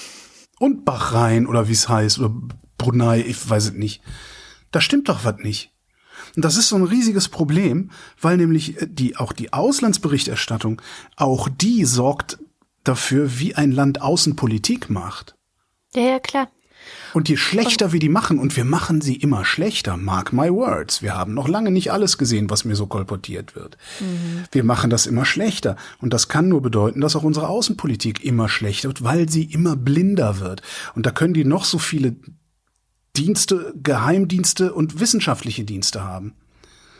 [0.63, 2.33] Und Bahrain oder wie es heißt, oder
[2.77, 4.01] Brunei, ich weiß es nicht.
[4.71, 5.73] Da stimmt doch was nicht.
[6.37, 7.91] Und das ist so ein riesiges Problem,
[8.21, 10.81] weil nämlich äh, die, auch die Auslandsberichterstattung,
[11.17, 12.39] auch die sorgt
[12.85, 15.35] dafür, wie ein Land Außenpolitik macht.
[15.95, 16.47] Ja, ja, klar.
[17.13, 21.01] Und je schlechter wir die machen, und wir machen sie immer schlechter, mark my words,
[21.01, 23.77] wir haben noch lange nicht alles gesehen, was mir so kolportiert wird.
[23.99, 24.43] Mhm.
[24.51, 25.75] Wir machen das immer schlechter.
[26.01, 29.75] Und das kann nur bedeuten, dass auch unsere Außenpolitik immer schlechter wird, weil sie immer
[29.75, 30.61] blinder wird.
[30.95, 32.15] Und da können die noch so viele
[33.15, 36.33] Dienste, Geheimdienste und wissenschaftliche Dienste haben.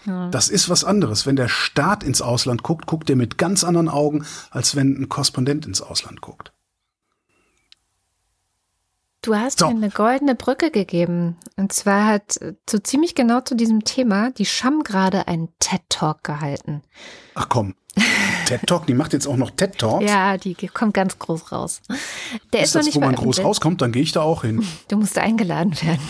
[0.05, 0.29] Ja.
[0.29, 1.25] Das ist was anderes.
[1.25, 5.09] Wenn der Staat ins Ausland guckt, guckt er mit ganz anderen Augen, als wenn ein
[5.09, 6.51] Korrespondent ins Ausland guckt.
[9.23, 9.69] Du hast so.
[9.69, 11.37] mir eine goldene Brücke gegeben.
[11.55, 16.83] Und zwar hat so ziemlich genau zu diesem Thema die Scham gerade einen TED-Talk gehalten.
[17.33, 17.73] Ach komm.
[18.45, 20.05] TED Talk, die macht jetzt auch noch TED Talks.
[20.05, 21.81] Ja, die kommt ganz groß raus.
[22.51, 24.41] Der ist, ist das, noch nicht wo man groß rauskommt, dann gehe ich da auch
[24.41, 24.65] hin.
[24.89, 26.01] Du musst eingeladen werden.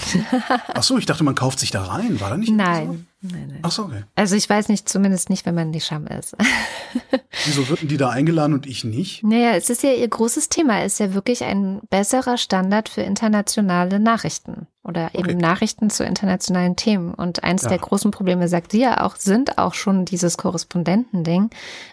[0.74, 2.20] Ach so, ich dachte, man kauft sich da rein.
[2.20, 2.52] War da nicht?
[2.52, 3.08] Nein.
[3.26, 3.60] Nein, nein.
[3.62, 4.04] Ach so, okay.
[4.16, 6.36] Also ich weiß nicht, zumindest nicht, wenn man die Scham ist.
[7.46, 9.24] Wieso würden die da eingeladen und ich nicht?
[9.24, 13.02] Naja, es ist ja ihr großes Thema, es ist ja wirklich ein besserer Standard für
[13.02, 15.36] internationale Nachrichten oder eben okay.
[15.36, 17.14] Nachrichten zu internationalen Themen.
[17.14, 17.70] Und eins ja.
[17.70, 21.50] der großen Probleme, sagt sie ja auch, sind auch schon dieses Korrespondentending.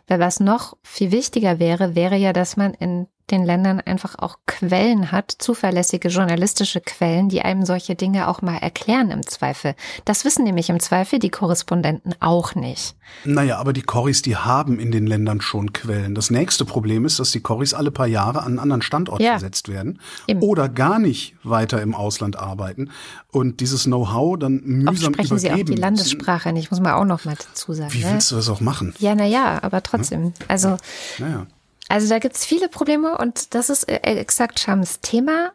[0.09, 4.37] Weil was noch viel wichtiger wäre, wäre ja, dass man in den Ländern einfach auch
[4.47, 9.75] Quellen hat, zuverlässige journalistische Quellen, die einem solche Dinge auch mal erklären im Zweifel.
[10.05, 12.97] Das wissen nämlich im Zweifel die Korrespondenten auch nicht.
[13.25, 16.15] Naja, aber die Corris, die haben in den Ländern schon Quellen.
[16.15, 19.33] Das nächste Problem ist, dass die Corris alle paar Jahre an einen anderen Standort ja.
[19.33, 20.41] versetzt werden Eben.
[20.43, 22.91] oder gar nicht weiter im Ausland arbeiten
[23.33, 25.39] und dieses Know-how dann mühsam Oft sprechen übergeben.
[25.39, 27.93] sie auch die Landessprache nicht, muss man auch noch mal dazu sagen.
[27.93, 28.13] Wie ne?
[28.13, 28.95] willst du das auch machen?
[28.99, 30.33] Ja, na ja, aber trotzdem.
[30.49, 30.77] Also,
[31.19, 31.47] naja.
[31.91, 35.51] Also da gibt's viele Probleme und das ist äh, exakt Shams Thema.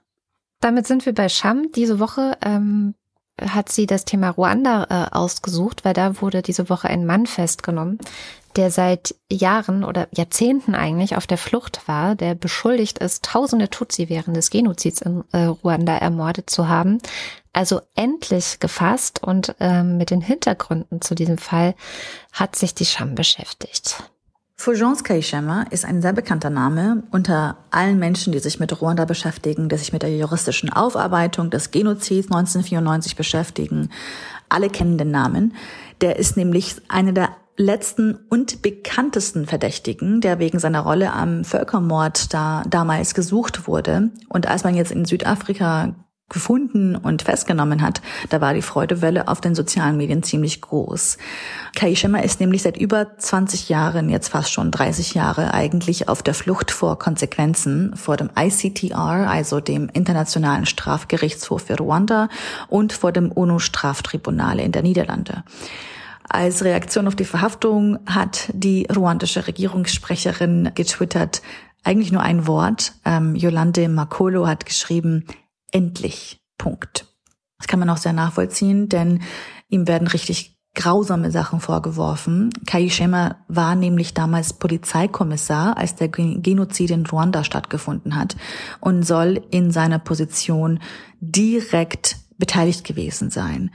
[0.60, 1.72] Damit sind wir bei Sham.
[1.72, 2.94] Diese Woche ähm,
[3.42, 8.00] hat sie das Thema Ruanda äh, ausgesucht, weil da wurde diese Woche ein Mann festgenommen,
[8.58, 14.10] der seit Jahren oder Jahrzehnten eigentlich auf der Flucht war, der beschuldigt ist, tausende Tutsi
[14.10, 16.98] während des Genozids in äh, Ruanda ermordet zu haben.
[17.54, 21.76] Also endlich gefasst und ähm, mit den Hintergründen zu diesem Fall
[22.34, 24.04] hat sich die Scham beschäftigt.
[24.58, 29.70] Fulgence Kaishema ist ein sehr bekannter Name unter allen Menschen, die sich mit Ruanda beschäftigen,
[29.70, 33.90] die sich mit der juristischen Aufarbeitung des Genozids 1994 beschäftigen.
[34.50, 35.54] Alle kennen den Namen.
[36.02, 42.34] Der ist nämlich einer der letzten und bekanntesten Verdächtigen, der wegen seiner Rolle am Völkermord
[42.34, 44.10] da damals gesucht wurde.
[44.30, 45.96] Und als man jetzt in Südafrika
[46.30, 51.18] gefunden und festgenommen hat, da war die Freudewelle auf den sozialen Medien ziemlich groß.
[51.76, 56.34] Kaishima ist nämlich seit über 20 Jahren, jetzt fast schon 30 Jahre, eigentlich auf der
[56.34, 62.30] Flucht vor Konsequenzen vor dem ICTR, also dem Internationalen Strafgerichtshof für Ruanda
[62.70, 65.44] und vor dem UNO-Straftribunal in der Niederlande.
[66.28, 71.44] Als Reaktion auf die Verhaftung hat die ruandische Regierungssprecherin getwittert,
[71.84, 72.94] eigentlich nur ein Wort.
[73.06, 75.26] Ähm, Yolande Makolo hat geschrieben,
[75.76, 76.40] endlich.
[76.58, 77.06] Punkt.
[77.58, 79.22] Das kann man auch sehr nachvollziehen, denn
[79.68, 82.50] ihm werden richtig grausame Sachen vorgeworfen.
[82.66, 88.36] Kai Schema war nämlich damals Polizeikommissar, als der Genozid in Ruanda stattgefunden hat
[88.80, 90.80] und soll in seiner Position
[91.20, 93.72] direkt beteiligt gewesen sein.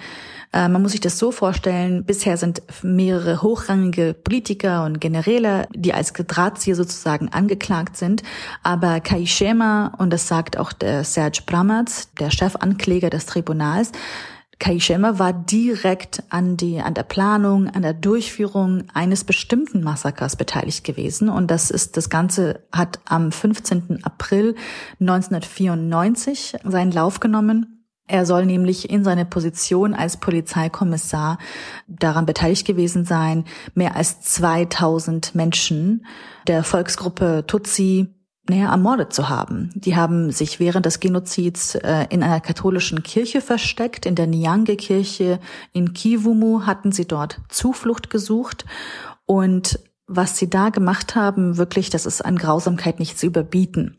[0.52, 5.94] Äh, man muss sich das so vorstellen, bisher sind mehrere hochrangige Politiker und Generäle, die
[5.94, 8.22] als Drahtzieher sozusagen angeklagt sind,
[8.62, 13.92] aber Kai Schema, und das sagt auch der Serge Bramatz, der Chefankläger des Tribunals,
[14.60, 20.36] Kai Schema war direkt an die, an der Planung, an der Durchführung eines bestimmten Massakers
[20.36, 21.30] beteiligt gewesen.
[21.30, 24.00] Und das ist, das Ganze hat am 15.
[24.02, 24.54] April
[25.00, 27.79] 1994 seinen Lauf genommen.
[28.10, 31.38] Er soll nämlich in seiner Position als Polizeikommissar
[31.86, 33.44] daran beteiligt gewesen sein,
[33.74, 36.04] mehr als 2000 Menschen
[36.48, 38.08] der Volksgruppe Tutsi
[38.48, 39.70] näher ermordet zu haben.
[39.76, 45.38] Die haben sich während des Genozids äh, in einer katholischen Kirche versteckt, in der Nyange-Kirche
[45.72, 48.64] in Kivumu hatten sie dort Zuflucht gesucht
[49.24, 53.98] und was sie da gemacht haben, wirklich, das ist an Grausamkeit nicht zu überbieten.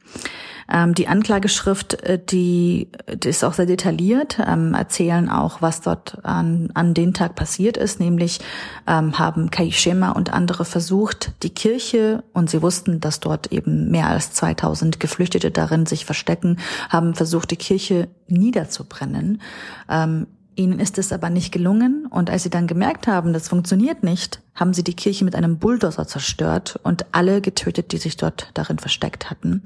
[0.72, 6.24] Ähm, die Anklageschrift, äh, die, die ist auch sehr detailliert, ähm, erzählen auch, was dort
[6.24, 8.40] an, an den Tag passiert ist, nämlich
[8.88, 14.08] ähm, haben Kaishema und andere versucht, die Kirche, und sie wussten, dass dort eben mehr
[14.08, 16.58] als 2000 Geflüchtete darin sich verstecken,
[16.90, 19.42] haben versucht, die Kirche niederzubrennen.
[19.90, 20.28] Ähm,
[20.62, 24.42] Ihnen ist es aber nicht gelungen und als sie dann gemerkt haben, das funktioniert nicht,
[24.54, 28.78] haben sie die Kirche mit einem Bulldozer zerstört und alle getötet, die sich dort darin
[28.78, 29.64] versteckt hatten.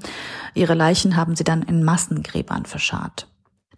[0.54, 3.28] Ihre Leichen haben sie dann in Massengräbern verscharrt.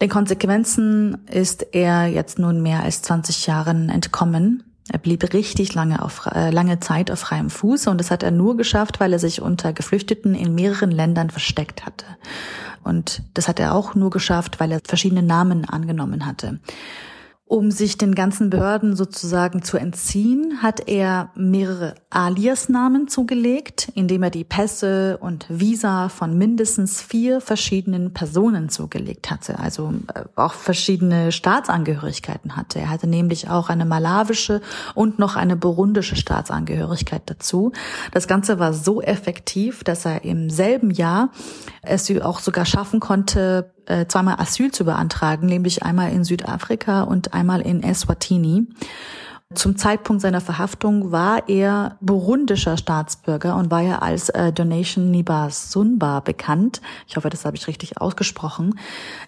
[0.00, 4.62] Den Konsequenzen ist er jetzt nun mehr als 20 Jahren entkommen.
[4.88, 8.30] Er blieb richtig lange, auf, äh, lange Zeit auf freiem Fuß und das hat er
[8.30, 12.06] nur geschafft, weil er sich unter Geflüchteten in mehreren Ländern versteckt hatte.
[12.84, 16.60] Und das hat er auch nur geschafft, weil er verschiedene Namen angenommen hatte.
[17.48, 24.28] Um sich den ganzen Behörden sozusagen zu entziehen, hat er mehrere Alias-Namen zugelegt, indem er
[24.28, 31.32] die Pässe und Visa von mindestens vier verschiedenen Personen zugelegt hatte, also äh, auch verschiedene
[31.32, 32.80] Staatsangehörigkeiten hatte.
[32.80, 34.60] Er hatte nämlich auch eine malawische
[34.94, 37.72] und noch eine burundische Staatsangehörigkeit dazu.
[38.12, 41.30] Das Ganze war so effektiv, dass er im selben Jahr
[41.80, 47.34] es auch sogar schaffen konnte, äh, zweimal Asyl zu beantragen, nämlich einmal in Südafrika und
[47.34, 48.66] einmal in Eswatini.
[49.54, 55.48] Zum Zeitpunkt seiner Verhaftung war er burundischer Staatsbürger und war ja als äh, Donation Niba
[55.48, 56.82] Sunba bekannt.
[57.06, 58.78] Ich hoffe, das habe ich richtig ausgesprochen.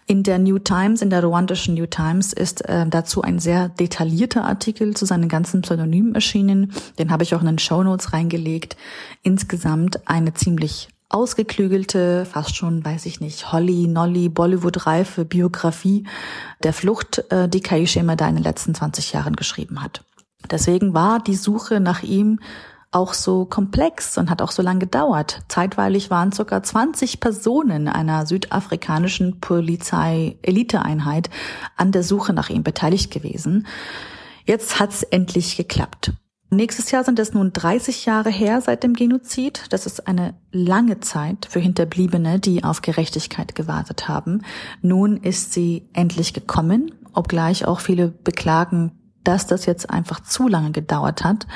[0.06, 4.44] In der New Times, in der ruandischen New Times, ist äh, dazu ein sehr detaillierter
[4.44, 6.74] Artikel zu seinen ganzen Pseudonymen erschienen.
[6.98, 8.76] Den habe ich auch in den Show Notes reingelegt.
[9.22, 16.06] Insgesamt eine ziemlich ausgeklügelte, fast schon, weiß ich nicht, Holly, Nolly, Bollywood-reife Biografie
[16.62, 20.04] der Flucht, äh, die Kaishema da in den letzten 20 Jahren geschrieben hat.
[20.50, 22.40] Deswegen war die Suche nach ihm
[22.92, 25.42] auch so komplex und hat auch so lange gedauert.
[25.48, 31.30] Zeitweilig waren circa 20 Personen einer südafrikanischen Polizei-Eliteeinheit
[31.76, 33.66] an der Suche nach ihm beteiligt gewesen.
[34.44, 36.12] Jetzt hat's endlich geklappt.
[36.52, 39.66] Nächstes Jahr sind es nun 30 Jahre her seit dem Genozid.
[39.70, 44.42] Das ist eine lange Zeit für Hinterbliebene, die auf Gerechtigkeit gewartet haben.
[44.82, 48.90] Nun ist sie endlich gekommen, obgleich auch viele beklagen,
[49.22, 51.46] dass das jetzt einfach zu lange gedauert hat.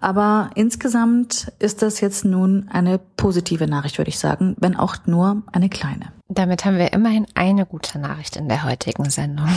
[0.00, 5.42] Aber insgesamt ist das jetzt nun eine positive Nachricht, würde ich sagen, wenn auch nur
[5.52, 6.12] eine kleine.
[6.28, 9.48] Damit haben wir immerhin eine gute Nachricht in der heutigen Sendung.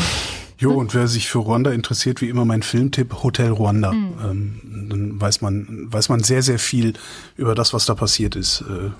[0.58, 3.91] Jo, und wer sich für Ruanda interessiert, wie immer mein Filmtipp, Hotel Ruanda.
[3.91, 4.14] Mhm.
[4.24, 6.94] Ähm, dann weiß man, weiß man sehr, sehr viel
[7.36, 8.91] über das, was da passiert ist, äh,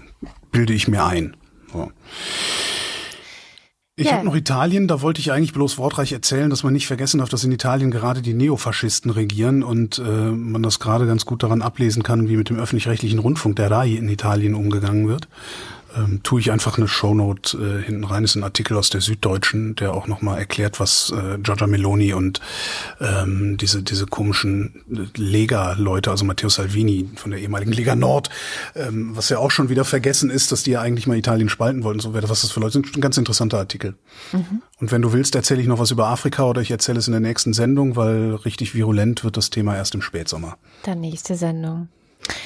[0.52, 1.36] bilde ich mir ein.
[1.72, 1.92] So.
[3.96, 4.16] Ich yeah.
[4.16, 7.30] habe noch Italien, da wollte ich eigentlich bloß wortreich erzählen, dass man nicht vergessen darf,
[7.30, 11.62] dass in Italien gerade die Neofaschisten regieren und äh, man das gerade ganz gut daran
[11.62, 15.28] ablesen kann, wie mit dem öffentlich-rechtlichen Rundfunk der RAI in Italien umgegangen wird
[15.96, 18.24] ähm, tue ich einfach eine Shownote äh, hinten rein.
[18.24, 22.40] ist ein Artikel aus der Süddeutschen, der auch nochmal erklärt, was äh, Giorgia Meloni und
[23.00, 24.84] ähm, diese, diese komischen
[25.16, 28.30] Lega-Leute, also Matteo Salvini von der ehemaligen Lega Nord,
[28.76, 31.84] ähm, was ja auch schon wieder vergessen ist, dass die ja eigentlich mal Italien spalten
[31.84, 32.00] wollten.
[32.00, 32.96] So wäre was das für Leute sind.
[32.96, 33.96] Ein ganz interessanter Artikel.
[34.32, 34.62] Mhm.
[34.80, 37.14] Und wenn du willst, erzähle ich noch was über Afrika oder ich erzähle es in
[37.14, 40.58] der nächsten Sendung, weil richtig virulent wird das Thema erst im Spätsommer.
[40.84, 41.90] Dann nächste Sendung.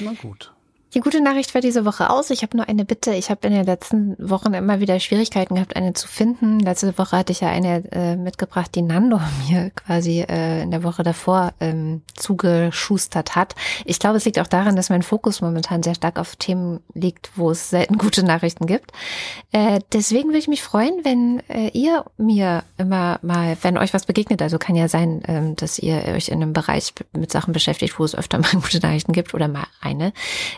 [0.00, 0.52] Na gut.
[0.98, 2.28] Die gute Nachricht für diese Woche aus.
[2.30, 3.14] Ich habe nur eine Bitte.
[3.14, 6.58] Ich habe in den letzten Wochen immer wieder Schwierigkeiten gehabt, eine zu finden.
[6.58, 10.82] Letzte Woche hatte ich ja eine äh, mitgebracht, die Nando mir quasi äh, in der
[10.82, 13.54] Woche davor ähm, zugeschustert hat.
[13.84, 17.30] Ich glaube, es liegt auch daran, dass mein Fokus momentan sehr stark auf Themen liegt,
[17.36, 18.90] wo es selten gute Nachrichten gibt.
[19.52, 24.04] Äh, deswegen würde ich mich freuen, wenn äh, ihr mir immer mal, wenn euch was
[24.04, 28.00] begegnet, also kann ja sein, ähm, dass ihr euch in einem Bereich mit Sachen beschäftigt,
[28.00, 30.12] wo es öfter mal gute Nachrichten gibt oder mal eine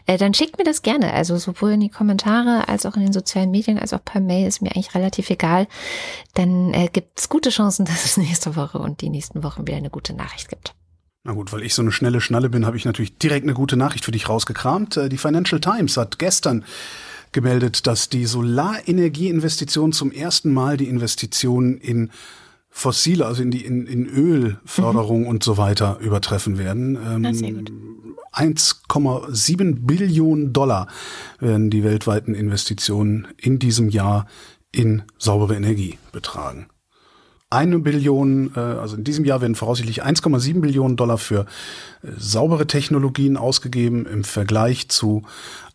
[0.06, 1.12] äh, dann schickt mir das gerne.
[1.12, 4.46] Also sowohl in die Kommentare als auch in den sozialen Medien, als auch per Mail
[4.46, 5.66] ist mir eigentlich relativ egal.
[6.34, 9.76] Dann äh, gibt es gute Chancen, dass es nächste Woche und die nächsten Wochen wieder
[9.76, 10.74] eine gute Nachricht gibt.
[11.22, 13.76] Na gut, weil ich so eine schnelle Schnalle bin, habe ich natürlich direkt eine gute
[13.76, 14.96] Nachricht für dich rausgekramt.
[14.96, 16.64] Äh, die Financial Times hat gestern
[17.32, 22.10] gemeldet, dass die Solarenergieinvestitionen zum ersten Mal die Investitionen in
[22.70, 25.28] fossile, also in die in, in Ölförderung mhm.
[25.28, 26.96] und so weiter übertreffen werden.
[26.96, 30.86] Ähm, 1,7 Billionen Dollar
[31.40, 34.26] werden die weltweiten Investitionen in diesem Jahr
[34.72, 36.68] in saubere Energie betragen.
[37.52, 41.46] Eine Billion, äh, also in diesem Jahr werden voraussichtlich 1,7 Billionen Dollar für
[42.02, 45.24] äh, saubere Technologien ausgegeben im Vergleich zu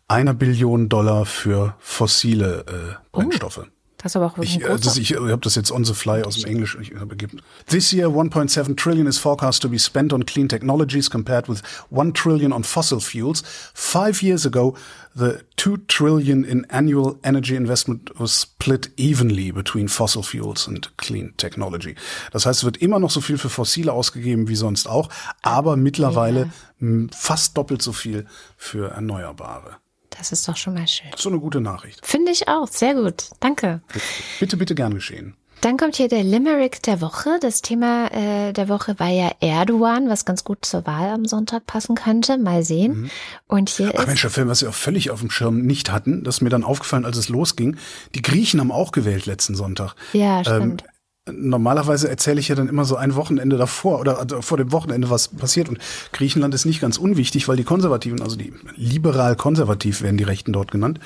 [0.08, 3.60] einer Billion Dollar für fossile äh, Brennstoffe.
[3.64, 3.75] Oh.
[3.98, 5.94] Das ist aber auch wirklich ich, äh, das, ich, ich habe das jetzt on the
[5.94, 7.40] fly aus dem Englischen begeben.
[7.66, 12.12] This year 1.7 trillion is forecast to be spent on clean technologies compared with 1
[12.14, 13.42] trillion on fossil fuels.
[13.74, 14.76] Five years ago,
[15.16, 21.32] the 2 trillion in annual energy investment was split evenly between fossil fuels and clean
[21.38, 21.94] technology.
[22.32, 25.08] Das heißt, es wird immer noch so viel für fossile ausgegeben wie sonst auch,
[25.42, 26.50] aber mittlerweile
[26.80, 26.88] ja.
[27.12, 28.26] fast doppelt so viel
[28.58, 29.78] für erneuerbare.
[30.18, 31.10] Das ist doch schon mal schön.
[31.16, 32.04] So eine gute Nachricht.
[32.04, 32.68] Finde ich auch.
[32.68, 33.30] Sehr gut.
[33.40, 33.80] Danke.
[33.92, 34.04] Bitte,
[34.40, 35.36] bitte, bitte gern geschehen.
[35.62, 37.38] Dann kommt hier der Limerick der Woche.
[37.40, 41.66] Das Thema äh, der Woche war ja Erdogan, was ganz gut zur Wahl am Sonntag
[41.66, 42.38] passen könnte.
[42.38, 43.02] Mal sehen.
[43.02, 43.10] Mhm.
[43.48, 44.06] Und hier Ach, ist.
[44.06, 46.50] Mensch, der Film, was wir auch völlig auf dem Schirm nicht hatten, das ist mir
[46.50, 47.76] dann aufgefallen, als es losging.
[48.14, 49.94] Die Griechen haben auch gewählt letzten Sonntag.
[50.12, 50.82] Ja, ähm, stimmt.
[50.82, 50.88] Ähm,
[51.30, 55.28] normalerweise erzähle ich ja dann immer so ein Wochenende davor oder vor dem Wochenende, was
[55.28, 55.68] passiert.
[55.68, 55.78] Und
[56.12, 60.70] Griechenland ist nicht ganz unwichtig, weil die Konservativen, also die liberal-konservativ werden die Rechten dort
[60.70, 61.00] genannt,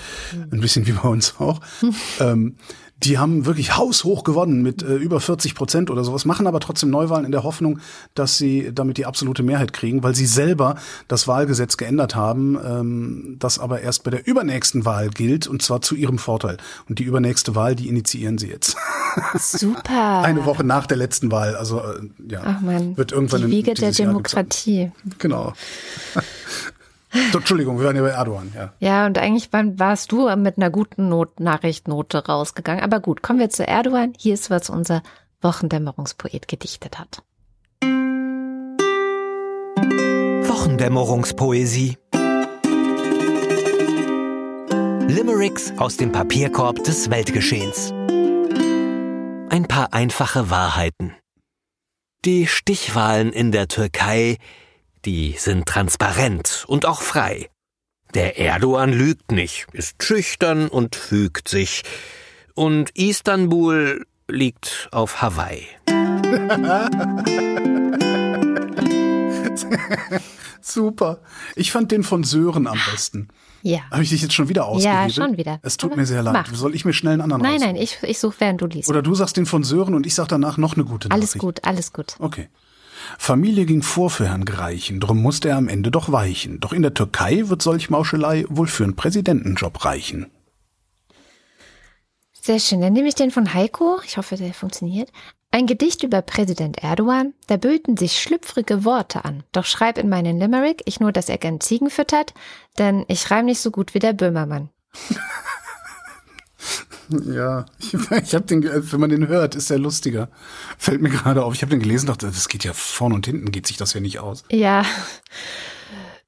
[0.50, 1.60] ein bisschen wie bei uns auch,
[2.20, 2.56] ähm,
[3.02, 6.90] die haben wirklich haushoch gewonnen mit äh, über 40 Prozent oder sowas, machen aber trotzdem
[6.90, 7.80] Neuwahlen in der Hoffnung,
[8.14, 10.76] dass sie damit die absolute Mehrheit kriegen, weil sie selber
[11.08, 15.80] das Wahlgesetz geändert haben, ähm, das aber erst bei der übernächsten Wahl gilt und zwar
[15.80, 16.58] zu ihrem Vorteil.
[16.88, 18.76] Und die übernächste Wahl, die initiieren sie jetzt.
[19.38, 20.20] Super.
[20.22, 23.74] Eine Woche nach der letzten Wahl, also äh, ja, Ach man, wird irgendwann die Wiege
[23.74, 24.92] der Demokratie.
[25.18, 25.54] Genau.
[27.32, 28.72] So, Entschuldigung, wir waren ja bei Erdogan, ja.
[28.78, 32.84] Ja, und eigentlich warst du mit einer guten Not Nachrichtnote rausgegangen.
[32.84, 34.12] Aber gut, kommen wir zu Erdogan.
[34.16, 35.02] Hier ist, was unser
[35.40, 37.22] Wochendämmerungspoet gedichtet hat.
[40.46, 41.96] Wochendämmerungspoesie.
[45.08, 47.92] Limericks aus dem Papierkorb des Weltgeschehens.
[49.48, 51.14] Ein paar einfache Wahrheiten.
[52.24, 54.36] Die Stichwahlen in der Türkei
[55.04, 57.50] die sind transparent und auch frei.
[58.14, 61.82] Der Erdogan lügt nicht, ist schüchtern und fügt sich.
[62.54, 65.66] Und Istanbul liegt auf Hawaii.
[70.60, 71.20] Super.
[71.56, 73.28] Ich fand den von Sören am besten.
[73.62, 73.80] Ja.
[73.90, 75.08] Habe ich dich jetzt schon wieder ausgegeben?
[75.08, 75.60] Ja, schon wieder.
[75.62, 76.32] Es tut Aber mir sehr leid.
[76.32, 76.54] Mach.
[76.54, 78.88] Soll ich mir schnell einen anderen Nein, nein, ich, ich suche, während du liest.
[78.88, 81.22] Oder du sagst den von Sören und ich sag danach noch eine gute Nachricht.
[81.22, 82.14] Alles gut, alles gut.
[82.18, 82.48] Okay.
[83.18, 86.60] Familie ging vor für Herrn Greichen, drum musste er am Ende doch weichen.
[86.60, 90.30] Doch in der Türkei wird solch Mauschelei wohl für einen Präsidentenjob reichen.
[92.42, 92.80] Sehr schön.
[92.80, 94.00] Dann nehme ich den von Heiko.
[94.04, 95.12] Ich hoffe, der funktioniert.
[95.50, 97.34] Ein Gedicht über Präsident Erdogan.
[97.48, 99.42] Da böten sich schlüpfrige Worte an.
[99.52, 102.34] Doch schreib in meinen Limerick ich nur, dass er gern Ziegen füttert,
[102.78, 104.70] denn ich reim nicht so gut wie der Böhmermann.
[107.26, 110.28] Ja, ich, ich habe den, wenn man den hört, ist er lustiger.
[110.78, 111.54] Fällt mir gerade auf.
[111.54, 114.00] Ich habe den gelesen, dachte, das geht ja vorne und hinten geht sich das ja
[114.00, 114.44] nicht aus.
[114.50, 114.84] Ja.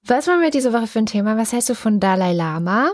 [0.04, 1.36] Was machen wir diese Woche für ein Thema?
[1.36, 2.90] Was hältst du von Dalai Lama?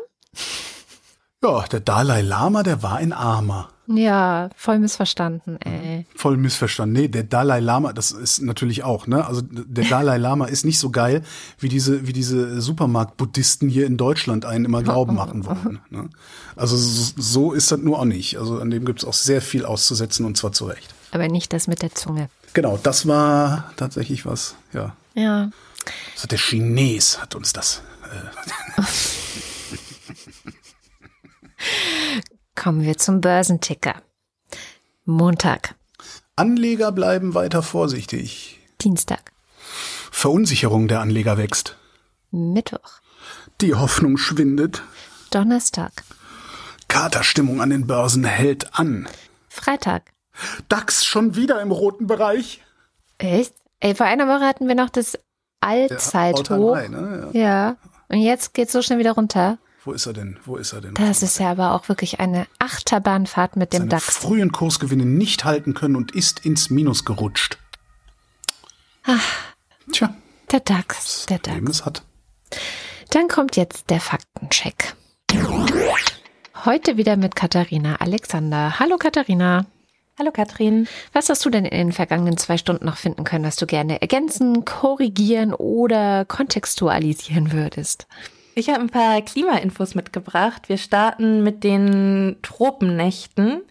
[1.42, 3.68] Ja, der Dalai Lama, der war ein Armer.
[3.86, 6.04] Ja, voll missverstanden, ey.
[6.14, 7.00] Voll missverstanden.
[7.00, 9.24] Nee, der Dalai Lama, das ist natürlich auch, ne?
[9.24, 11.22] Also der Dalai Lama ist nicht so geil,
[11.58, 15.78] wie diese, wie diese Supermarkt-Buddhisten hier in Deutschland einen immer glauben machen wollen.
[15.90, 16.10] Ne?
[16.56, 18.36] Also so ist das nur auch nicht.
[18.36, 20.92] Also an dem gibt es auch sehr viel auszusetzen und zwar zu Recht.
[21.12, 22.28] Aber nicht das mit der Zunge.
[22.52, 24.94] Genau, das war tatsächlich was, ja.
[25.14, 25.50] Ja.
[26.14, 27.80] Also der Chines hat uns das.
[28.76, 28.82] Äh
[32.54, 34.02] Kommen wir zum Börsenticker.
[35.04, 35.74] Montag.
[36.36, 38.60] Anleger bleiben weiter vorsichtig.
[38.80, 39.32] Dienstag.
[40.10, 41.76] Verunsicherung der Anleger wächst.
[42.30, 43.00] Mittwoch.
[43.60, 44.82] Die Hoffnung schwindet.
[45.30, 46.04] Donnerstag.
[46.88, 49.08] Katerstimmung an den Börsen hält an.
[49.48, 50.12] Freitag.
[50.68, 52.62] DAX schon wieder im roten Bereich.
[53.18, 53.54] Echt?
[53.80, 55.18] Ey, vor einer Woche hatten wir noch das
[55.60, 56.76] Allzeithoch.
[56.76, 57.30] Ja, ne?
[57.32, 57.40] ja.
[57.40, 57.76] ja.
[58.08, 59.58] Und jetzt geht's so schnell wieder runter.
[59.88, 60.36] Wo ist er denn?
[60.44, 60.92] Wo ist er denn?
[60.92, 64.18] Das ist ja aber auch wirklich eine Achterbahnfahrt mit dem Seine DAX.
[64.18, 67.56] frühen Kursgewinne nicht halten können und ist ins Minus gerutscht.
[69.04, 69.24] Ach,
[69.90, 70.14] Tja.
[70.52, 71.54] Der DAX, der DAX.
[71.54, 72.02] Leben es hat.
[73.12, 74.94] Dann kommt jetzt der Faktencheck.
[76.66, 78.78] Heute wieder mit Katharina Alexander.
[78.78, 79.64] Hallo Katharina.
[80.18, 80.86] Hallo Katrin.
[81.14, 84.02] Was hast du denn in den vergangenen zwei Stunden noch finden können, was du gerne
[84.02, 88.06] ergänzen, korrigieren oder kontextualisieren würdest?
[88.58, 90.68] Ich habe ein paar Klimainfos mitgebracht.
[90.68, 93.62] Wir starten mit den Tropennächten,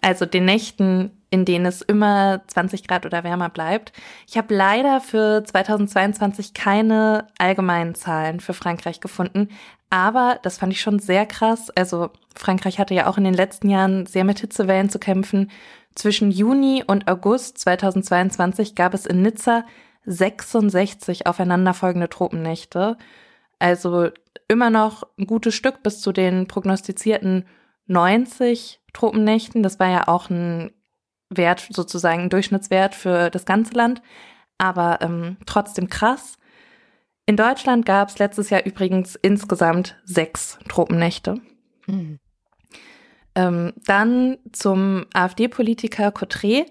[0.00, 3.92] also den Nächten, in denen es immer 20 Grad oder wärmer bleibt.
[4.26, 9.50] Ich habe leider für 2022 keine allgemeinen Zahlen für Frankreich gefunden,
[9.90, 11.68] aber das fand ich schon sehr krass.
[11.68, 15.50] Also Frankreich hatte ja auch in den letzten Jahren sehr mit Hitzewellen zu kämpfen.
[15.94, 19.66] Zwischen Juni und August 2022 gab es in Nizza
[20.06, 22.96] 66 aufeinanderfolgende Tropennächte.
[23.60, 24.08] Also
[24.48, 27.46] immer noch ein gutes Stück bis zu den prognostizierten
[27.86, 29.62] 90 Tropennächten.
[29.62, 30.72] Das war ja auch ein
[31.28, 34.02] Wert, sozusagen ein Durchschnittswert für das ganze Land,
[34.58, 36.38] aber ähm, trotzdem krass.
[37.26, 41.40] In Deutschland gab es letztes Jahr übrigens insgesamt sechs Tropennächte.
[41.86, 42.18] Mhm.
[43.36, 46.66] Ähm, dann zum AfD-Politiker Cotré.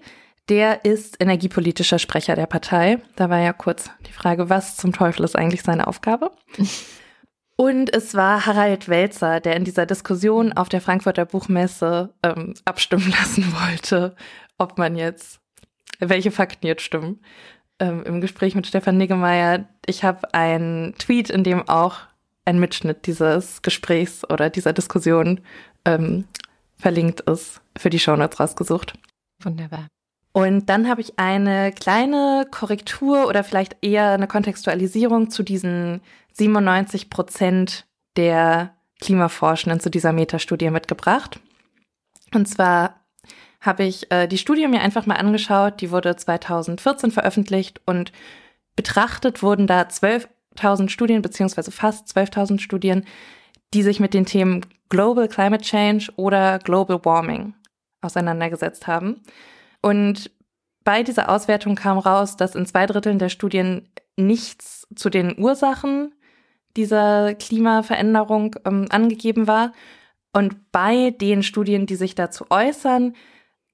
[0.50, 2.98] Der ist energiepolitischer Sprecher der Partei.
[3.14, 6.32] Da war ja kurz die Frage, was zum Teufel ist eigentlich seine Aufgabe?
[7.56, 13.10] Und es war Harald Welzer, der in dieser Diskussion auf der Frankfurter Buchmesse ähm, abstimmen
[13.20, 14.16] lassen wollte,
[14.58, 15.40] ob man jetzt,
[16.00, 17.20] welche Fakten jetzt stimmen.
[17.78, 21.98] Ähm, Im Gespräch mit Stefan Niggemeier, ich habe einen Tweet, in dem auch
[22.44, 25.42] ein Mitschnitt dieses Gesprächs oder dieser Diskussion
[25.84, 26.24] ähm,
[26.76, 28.94] verlinkt ist, für die Shownotes rausgesucht.
[29.44, 29.86] Wunderbar.
[30.32, 36.00] Und dann habe ich eine kleine Korrektur oder vielleicht eher eine Kontextualisierung zu diesen
[36.34, 37.86] 97 Prozent
[38.16, 41.40] der Klimaforschenden zu dieser Metastudie mitgebracht.
[42.32, 43.00] Und zwar
[43.60, 45.80] habe ich äh, die Studie mir einfach mal angeschaut.
[45.80, 48.12] Die wurde 2014 veröffentlicht und
[48.76, 53.04] betrachtet wurden da 12.000 Studien, beziehungsweise fast 12.000 Studien,
[53.74, 57.54] die sich mit den Themen Global Climate Change oder Global Warming
[58.00, 59.22] auseinandergesetzt haben.
[59.82, 60.30] Und
[60.84, 66.14] bei dieser Auswertung kam raus, dass in zwei Dritteln der Studien nichts zu den Ursachen
[66.76, 69.72] dieser Klimaveränderung ähm, angegeben war.
[70.32, 73.14] Und bei den Studien, die sich dazu äußern,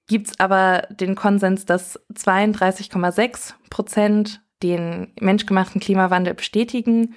[0.07, 7.15] gibt es aber den Konsens, dass 32,6 Prozent den menschgemachten Klimawandel bestätigen,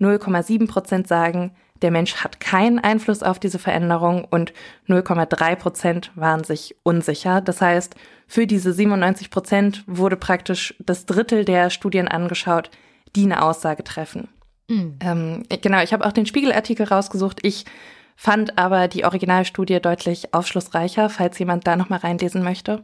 [0.00, 4.52] 0,7 Prozent sagen, der Mensch hat keinen Einfluss auf diese Veränderung und
[4.88, 7.40] 0,3 Prozent waren sich unsicher.
[7.40, 7.94] Das heißt,
[8.32, 12.70] für diese 97 Prozent wurde praktisch das Drittel der Studien angeschaut,
[13.14, 14.30] die eine Aussage treffen.
[14.68, 14.98] Mhm.
[15.00, 17.40] Ähm, genau, ich habe auch den Spiegelartikel rausgesucht.
[17.42, 17.66] Ich
[18.16, 22.80] fand aber die Originalstudie deutlich aufschlussreicher, falls jemand da nochmal reinlesen möchte.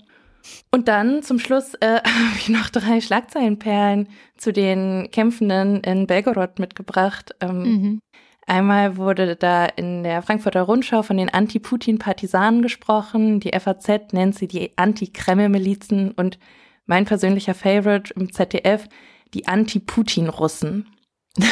[0.70, 6.58] Und dann zum Schluss äh, habe ich noch drei Schlagzeilenperlen zu den Kämpfenden in Belgorod
[6.58, 7.34] mitgebracht.
[7.40, 8.00] Ähm, mhm.
[8.48, 13.40] Einmal wurde da in der Frankfurter Rundschau von den Anti-Putin-Partisanen gesprochen.
[13.40, 16.38] Die FAZ nennt sie die Anti-Kreml-Milizen und
[16.86, 18.88] mein persönlicher Favorite im ZDF,
[19.34, 20.88] die Anti-Putin-Russen.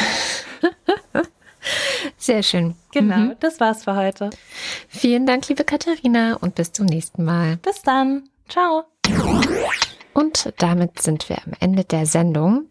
[2.17, 2.73] Sehr schön.
[2.91, 3.35] Genau, mhm.
[3.41, 4.31] das war's für heute.
[4.87, 7.57] Vielen Dank, liebe Katharina, und bis zum nächsten Mal.
[7.57, 8.27] Bis dann.
[8.49, 8.85] Ciao.
[10.13, 12.69] Und damit sind wir am Ende der Sendung.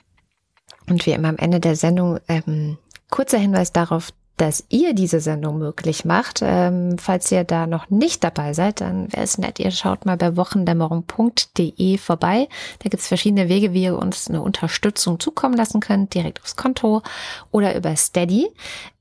[0.88, 2.78] Und wie immer am Ende der Sendung ähm,
[3.10, 6.40] Kurzer Hinweis darauf, dass ihr diese Sendung möglich macht.
[6.42, 10.16] Ähm, falls ihr da noch nicht dabei seid, dann wäre es nett, ihr schaut mal
[10.16, 12.48] bei wochendämmerung.de vorbei.
[12.80, 16.56] Da gibt es verschiedene Wege, wie ihr uns eine Unterstützung zukommen lassen könnt, direkt aufs
[16.56, 17.02] Konto
[17.50, 18.48] oder über Steady.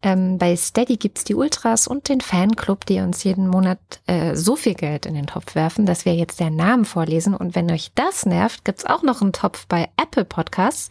[0.02, 4.56] Ähm, bei Steady gibt's die Ultras und den Fanclub, die uns jeden Monat äh, so
[4.56, 7.36] viel Geld in den Topf werfen, dass wir jetzt den Namen vorlesen.
[7.36, 10.90] Und wenn euch das nervt, gibt's auch noch einen Topf bei Apple Podcasts.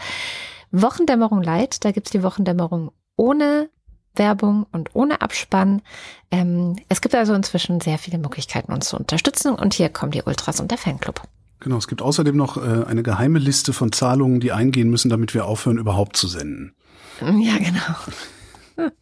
[0.73, 3.71] Wochendämmerung Light, da gibt's die Wochendämmerung ohne
[4.17, 5.83] Werbung und ohne Abspann.
[6.31, 9.55] Ähm, es gibt also inzwischen sehr viele Möglichkeiten, uns zu unterstützen.
[9.55, 11.23] Und hier kommen die Ultras und der Fanclub.
[11.61, 15.33] Genau, es gibt außerdem noch äh, eine geheime Liste von Zahlungen, die eingehen müssen, damit
[15.35, 16.75] wir aufhören, überhaupt zu senden.
[17.21, 18.99] Ja, genau.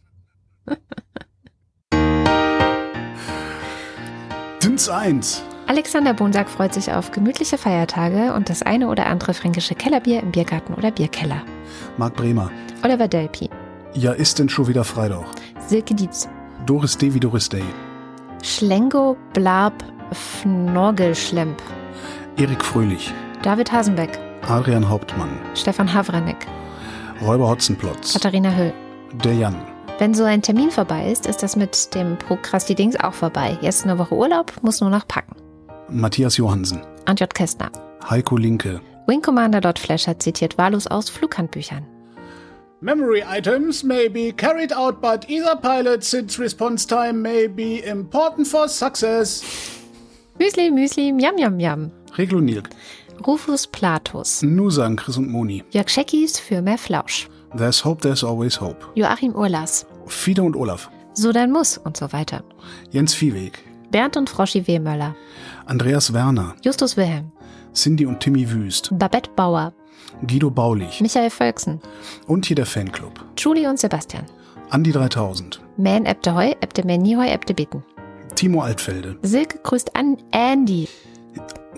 [4.62, 5.42] Dins 1.
[5.66, 10.30] Alexander Bonsack freut sich auf gemütliche Feiertage und das eine oder andere fränkische Kellerbier im
[10.30, 11.42] Biergarten oder Bierkeller.
[11.96, 12.50] Marc Bremer.
[12.84, 13.48] Oliver Delpi.
[13.94, 15.26] Ja, ist denn schon wieder Freitag?
[15.66, 16.28] Silke Dietz.
[16.64, 17.12] Doris D.
[17.12, 17.64] wie Doris Day.
[18.42, 19.74] Schlengo Blab
[20.12, 21.60] Fnorgelschlemp.
[22.36, 23.12] Erik Fröhlich.
[23.42, 24.18] David Hasenbeck.
[24.48, 25.30] Adrian Hauptmann.
[25.54, 26.46] Stefan Havranek.
[27.20, 28.14] Räuber Hotzenplotz.
[28.14, 28.72] Katharina Höll.
[29.24, 29.56] Der Jan.
[29.98, 33.58] Wenn so ein Termin vorbei ist, ist das mit dem Prokrastidings auch vorbei.
[33.60, 35.36] Jetzt eine Woche Urlaub, muss nur noch packen.
[35.90, 36.80] Matthias Johansen.
[37.04, 37.70] Antjot Kästner.
[38.08, 38.80] Heiko Linke.
[39.06, 41.86] Wing Commander Dot Flasher zitiert wahllos aus Flughandbüchern.
[42.82, 48.48] Memory items may be carried out by either pilot since response time may be important
[48.48, 49.40] for success.
[50.40, 51.92] Müsli, Müsli, Miam, Miam, Miam.
[52.18, 52.70] Reglo Nilk.
[53.24, 54.42] Rufus Platus.
[54.42, 55.62] Nusan, Chris und Moni.
[55.70, 57.28] Jörg Scheckis für mehr Flausch.
[57.56, 58.84] There's hope, there's always hope.
[58.96, 59.86] Joachim Urlas.
[60.06, 60.90] Fido und Olaf.
[61.14, 62.42] So dann muss und so weiter.
[62.90, 63.62] Jens Viehweg.
[63.92, 65.14] Bernd und Froschi Wehmöller.
[65.66, 66.56] Andreas Werner.
[66.64, 67.30] Justus Wilhelm.
[67.74, 68.90] Cindy und Timmy Wüst.
[68.98, 69.72] Babette Bauer.
[70.26, 71.00] Guido Baulich.
[71.00, 71.80] Michael Völksen.
[72.26, 73.24] Und hier der Fanclub.
[73.36, 74.24] Julie und Sebastian.
[74.70, 75.60] Andi 3000.
[75.76, 77.82] Man Ebte Heu, Ebte Heu, Ebte Bitten.
[78.34, 79.16] Timo Altfelde.
[79.22, 80.88] Silke grüßt an Andy.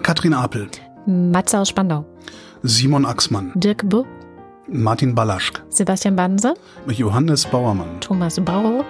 [0.03, 0.69] Katrin Apel.
[1.07, 2.05] Matze aus Spandau.
[2.62, 3.53] Simon Axmann.
[3.55, 4.05] Dirk Bu.
[4.69, 5.62] Martin Balaschk.
[5.69, 6.55] Sebastian Banse.
[6.89, 8.01] Johannes Bauermann.
[8.01, 8.85] Thomas Bauer.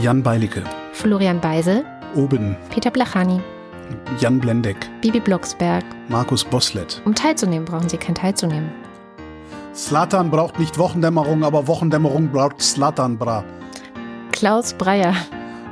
[0.00, 0.62] Jan Beilicke.
[0.92, 1.84] Florian Beisel.
[2.14, 2.56] Oben.
[2.70, 3.40] Peter Blachani.
[4.20, 4.76] Jan Blendeck.
[5.00, 5.84] Bibi Blocksberg.
[6.08, 7.00] Markus Boslett.
[7.04, 8.70] Um teilzunehmen, brauchen Sie kein teilzunehmen.
[9.74, 13.44] Slatan braucht nicht Wochendämmerung, aber Wochendämmerung braucht Slatan bra.
[14.32, 15.14] Klaus Breyer.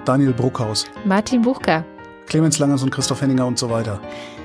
[0.04, 0.86] Daniel Bruckhaus.
[1.04, 1.84] Martin Buchka.
[2.26, 4.00] Clemens Langers und Christoph Henninger und so weiter.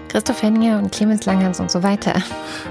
[0.08, 2.14] Christoph Henninger und Clemens Langers und so weiter.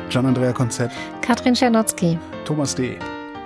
[0.08, 0.90] Gian-Andrea Konzett.
[1.22, 2.18] Katrin Czernotzki.
[2.44, 2.98] Thomas D.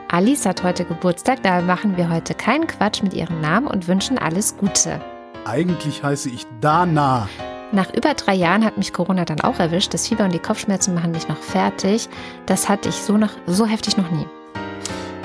[0.09, 4.19] Alice hat heute Geburtstag, da machen wir heute keinen Quatsch mit ihrem Namen und wünschen
[4.19, 5.01] alles Gute.
[5.45, 7.29] Eigentlich heiße ich Dana.
[7.73, 9.93] Nach über drei Jahren hat mich Corona dann auch erwischt.
[9.93, 12.09] Das Fieber und die Kopfschmerzen machen mich noch fertig.
[12.47, 14.27] Das hatte ich so, noch, so heftig noch nie.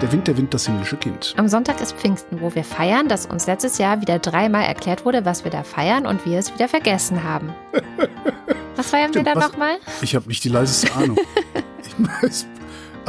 [0.02, 1.34] Der Wind, der Wind, das himmlische Kind.
[1.38, 5.26] Am Sonntag ist Pfingsten, wo wir feiern, dass uns letztes Jahr wieder dreimal erklärt wurde,
[5.26, 7.54] was wir da feiern und wir es wieder vergessen haben.
[8.76, 9.76] Was feiern Stimmt, wir da nochmal?
[10.02, 11.18] Ich habe nicht die leiseste Ahnung.
[11.84, 12.48] ich weiß,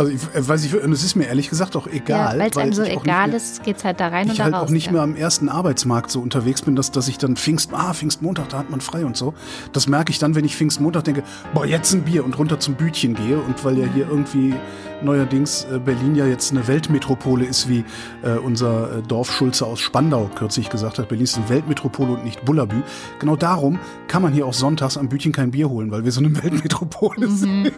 [0.00, 2.38] also ich äh, weiß ich, und es ist mir ehrlich gesagt auch egal.
[2.38, 4.44] Ja, weil es einem so egal mehr, ist, geht es halt da rein und da
[4.44, 4.62] halt raus.
[4.62, 4.92] Ich auch nicht ja.
[4.92, 8.58] mehr am ersten Arbeitsmarkt so unterwegs bin, dass, dass ich dann Pfingst, ah, Pfingstmontag, da
[8.58, 9.34] hat man frei und so.
[9.74, 11.22] Das merke ich dann, wenn ich Pfingstmontag denke,
[11.52, 13.38] boah, jetzt ein Bier und runter zum Bütchen gehe.
[13.38, 14.54] Und weil ja hier irgendwie
[15.02, 17.84] neuerdings äh, Berlin ja jetzt eine Weltmetropole ist, wie
[18.22, 22.42] äh, unser äh, Dorfschulze aus Spandau kürzlich gesagt hat, Berlin ist eine Weltmetropole und nicht
[22.44, 22.82] Bullabü.
[23.18, 23.78] Genau darum
[24.08, 27.28] kann man hier auch sonntags am Bütchen kein Bier holen, weil wir so eine Weltmetropole
[27.28, 27.36] mhm.
[27.36, 27.72] sind.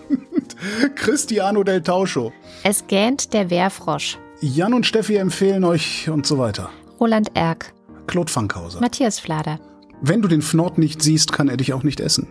[0.95, 2.33] Cristiano del Tauscho.
[2.63, 4.19] Es gähnt der Wehrfrosch.
[4.41, 6.71] Jan und Steffi empfehlen euch und so weiter.
[7.01, 7.73] Roland Erck.
[8.07, 8.81] Claude Fankhauser.
[8.81, 9.61] Matthias Flader.
[10.01, 12.27] Wenn du den Fnord nicht siehst, kann er dich auch nicht essen.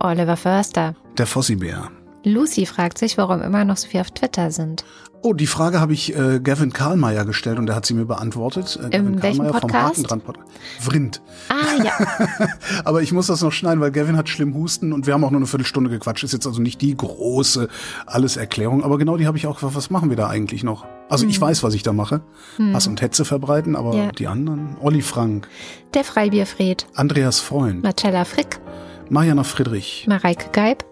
[0.00, 0.94] Oliver Förster.
[1.18, 1.90] Der Fossibär.
[2.24, 4.84] Lucy fragt sich, warum immer noch so viel auf Twitter sind.
[5.26, 8.78] Oh, die Frage habe ich äh, Gavin Karlmeier gestellt und er hat sie mir beantwortet.
[8.82, 10.06] Äh, Gavin Podcast?
[10.06, 10.50] Vom Podcast.
[10.78, 11.22] Vrind.
[11.48, 11.92] Ah, ja.
[12.84, 15.30] Aber ich muss das noch schneiden, weil Gavin hat schlimm Husten und wir haben auch
[15.30, 16.24] nur eine Viertelstunde gequatscht.
[16.24, 17.68] Ist jetzt also nicht die große
[18.04, 20.84] Alles-Erklärung, aber genau die habe ich auch was machen wir da eigentlich noch?
[21.08, 21.30] Also hm.
[21.30, 22.20] ich weiß, was ich da mache.
[22.56, 22.74] Hm.
[22.74, 24.12] Hass und Hetze verbreiten, aber ja.
[24.12, 24.76] die anderen?
[24.82, 25.48] Olli Frank.
[25.94, 26.86] Der Freibierfried.
[26.96, 27.82] Andreas Freund.
[27.82, 28.60] Marcella Frick.
[29.08, 30.04] Mariana Friedrich.
[30.06, 30.84] Mareike Geib.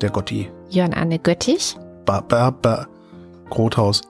[0.00, 0.48] Der Gotti.
[0.68, 1.76] Jörn Anne Göttich.
[2.06, 2.86] Ba, ba, ba.
[3.50, 4.02] Grothaus.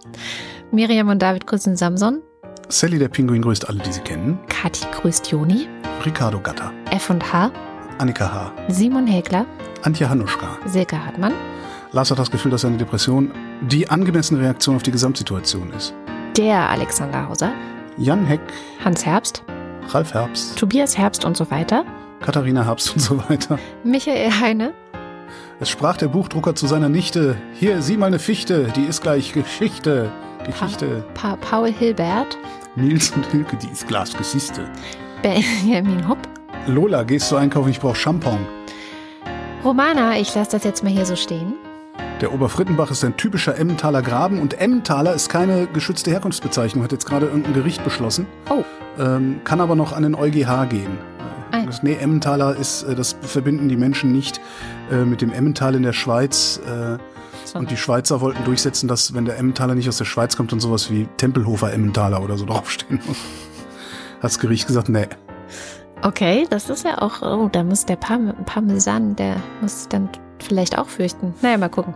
[0.71, 2.23] Miriam und David grüßen Samson.
[2.69, 4.39] Sally der Pinguin grüßt alle, die sie kennen.
[4.49, 5.67] Kathi grüßt Joni.
[6.05, 6.73] Ricardo Gatter.
[6.93, 7.51] F und H.
[7.99, 8.53] Annika H.
[8.69, 9.45] Simon Häkler.
[9.83, 10.59] Antje Hanuschka.
[10.67, 11.33] Silke Hartmann.
[11.93, 15.93] Lars hat das Gefühl, dass seine Depression die angemessene Reaktion auf die Gesamtsituation ist.
[16.37, 17.53] Der Alexander Hauser.
[17.99, 18.41] Jan Heck.
[18.85, 19.43] Hans Herbst.
[19.89, 20.57] Ralf Herbst.
[20.57, 21.85] Tobias Herbst und so weiter.
[22.21, 23.59] Katharina Herbst und so weiter.
[23.83, 24.73] Michael Heine.
[25.62, 29.35] Es sprach der Buchdrucker zu seiner Nichte, hier, sieh mal eine Fichte, die ist gleich
[29.35, 30.11] Geschichte.
[30.47, 31.05] Geschichte.
[31.12, 32.39] Pa pa Paul Hilbert.
[32.77, 34.65] Nils und Hilke, die ist Glasgesiste.
[35.23, 36.16] Benjamin Hopp.
[36.66, 38.39] Lola, gehst du einkaufen, ich brauch Champon.
[39.62, 41.53] Romana, ich lasse das jetzt mal hier so stehen.
[42.23, 47.05] Der Oberfrittenbach ist ein typischer Emmentaler Graben und Emmentaler ist keine geschützte Herkunftsbezeichnung, hat jetzt
[47.05, 48.27] gerade irgendein Gericht beschlossen.
[48.49, 48.65] Oh.
[48.99, 50.99] Ähm, kann aber noch an den EuGH gehen.
[51.61, 51.66] Ah.
[51.66, 54.41] Das, nee, Emmentaler ist, äh, das verbinden die Menschen nicht
[54.91, 56.61] äh, mit dem Emmental in der Schweiz.
[56.66, 56.99] Äh.
[57.57, 60.61] Und die Schweizer wollten durchsetzen, dass wenn der Emmentaler nicht aus der Schweiz kommt, dann
[60.61, 63.16] sowas wie Tempelhofer Emmentaler oder so draufstehen muss.
[64.16, 65.09] Hat das Gericht gesagt, nee.
[66.03, 70.09] Okay, das ist ja auch, oh, da muss der Parm Parmesan, der muss dann
[70.39, 71.35] vielleicht auch fürchten.
[71.43, 71.95] Naja, mal gucken.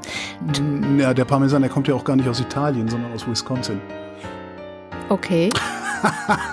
[0.99, 3.81] Ja, der Parmesan, der kommt ja auch gar nicht aus Italien, sondern aus Wisconsin.
[5.09, 5.51] Okay.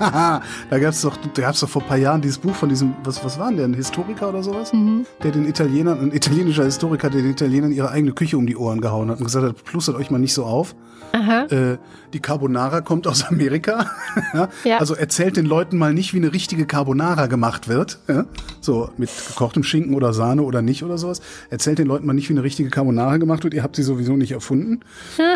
[0.69, 2.93] da gab es doch, da gab's doch vor ein paar Jahren dieses Buch von diesem,
[3.03, 4.73] was, was war denn der, ein Historiker oder sowas?
[4.73, 5.05] Mhm.
[5.23, 8.81] Der den Italienern, ein italienischer Historiker, der den Italienern ihre eigene Küche um die Ohren
[8.81, 10.75] gehauen hat und gesagt hat, plustert euch mal nicht so auf.
[11.13, 11.77] Äh,
[12.13, 13.91] die Carbonara kommt aus Amerika.
[14.63, 14.77] ja.
[14.77, 17.99] Also erzählt den Leuten mal nicht, wie eine richtige Carbonara gemacht wird.
[18.07, 18.25] Ja?
[18.61, 21.21] So mit gekochtem Schinken oder Sahne oder nicht oder sowas.
[21.49, 23.53] Erzählt den Leuten mal nicht, wie eine richtige Carbonara gemacht wird.
[23.53, 24.81] Ihr habt sie sowieso nicht erfunden.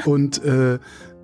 [0.06, 0.80] und äh,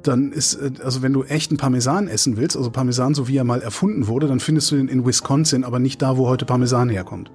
[0.07, 3.44] dann ist, äh, also wenn du echten Parmesan essen willst, also Parmesan, so wie er
[3.44, 6.90] mal erfunden wurde, dann findest du den in Wisconsin, aber nicht da, wo heute Parmesan
[6.90, 7.32] herkommt.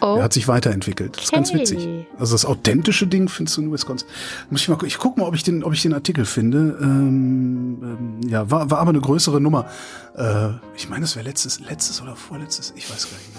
[0.00, 0.16] Oh.
[0.16, 1.16] Er hat sich weiterentwickelt.
[1.16, 2.06] Das ist ganz witzig.
[2.18, 4.08] Also das authentische Ding findest du in Wisconsin.
[4.50, 6.76] Muss ich mal, ich guck mal, ob ich den, ob ich den Artikel finde.
[6.80, 9.66] Ähm, ähm, ja, war, war aber eine größere Nummer.
[10.16, 13.31] Äh, ich meine, es wäre letztes, letztes oder vorletztes, ich weiß gar nicht.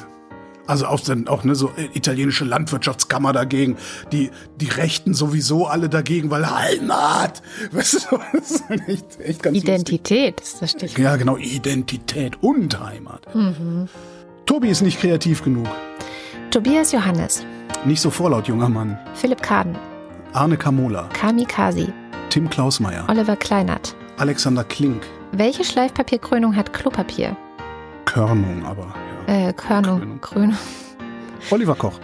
[0.65, 3.77] Also auch, dann, auch ne, so äh, italienische Landwirtschaftskammer dagegen,
[4.11, 4.31] die,
[4.61, 7.41] die Rechten sowieso alle dagegen, weil Heimat,
[7.71, 10.53] weißt du, das ist echt, echt ganz Identität lustig.
[10.53, 10.99] ist das Stichwort.
[10.99, 13.33] Ja, genau, Identität und Heimat.
[13.35, 13.89] Mhm.
[14.45, 15.67] Tobi ist nicht kreativ genug.
[16.49, 17.45] Tobias Johannes.
[17.85, 18.97] Nicht so vorlaut, junger Mann.
[19.15, 19.75] Philipp Kaden.
[20.33, 21.09] Arne Kamola.
[21.13, 21.91] Kami Kasi.
[22.29, 23.05] Tim Klausmeier.
[23.09, 23.95] Oliver Kleinert.
[24.17, 25.03] Alexander Klink.
[25.31, 27.35] Welche Schleifpapierkrönung hat Klopapier?
[28.05, 28.93] Körnung, aber
[29.27, 30.19] äh, Körnung.
[30.21, 30.57] Krönung.
[31.51, 31.99] Oliver Koch.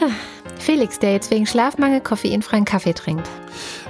[0.58, 3.28] Felix, der jetzt wegen Schlafmangel koffeinfreien Kaffee trinkt.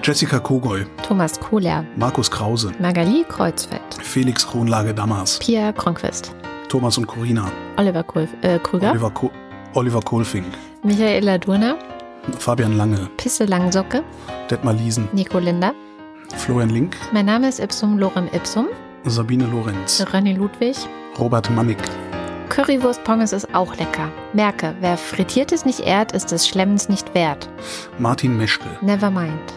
[0.03, 0.87] Jessica Kogoy.
[1.07, 1.85] Thomas Kohler.
[1.97, 2.73] Markus Krause.
[2.79, 3.83] Magali Kreuzfeld.
[4.03, 5.39] Felix Kronlage Damas.
[5.39, 6.35] Pia Kronquist.
[6.69, 7.51] Thomas und Corina.
[7.77, 8.91] Oliver Kohl, äh, Krüger.
[8.91, 9.31] Oliver, Ko
[9.75, 10.47] Oliver Kohlfink.
[10.83, 11.77] Michaela Durner.
[12.39, 13.09] Fabian Lange.
[13.17, 14.03] Pisse Langsocke.
[14.51, 15.09] Detmar Liesen.
[15.13, 15.73] Nico Linder.
[16.37, 16.97] Florian Link.
[17.13, 18.67] Mein Name ist Ipsum Lorem Ipsum.
[19.05, 20.05] Sabine Lorenz.
[20.13, 20.77] René Ludwig.
[21.19, 21.79] Robert Mannig.
[22.55, 24.13] Currywurst Pommes ist auch lecker.
[24.33, 27.49] Merke, wer Frittiertes nicht ehrt, ist des Schlemmens nicht wert.
[27.99, 28.69] Martin Meschke.
[28.81, 29.55] Never mind.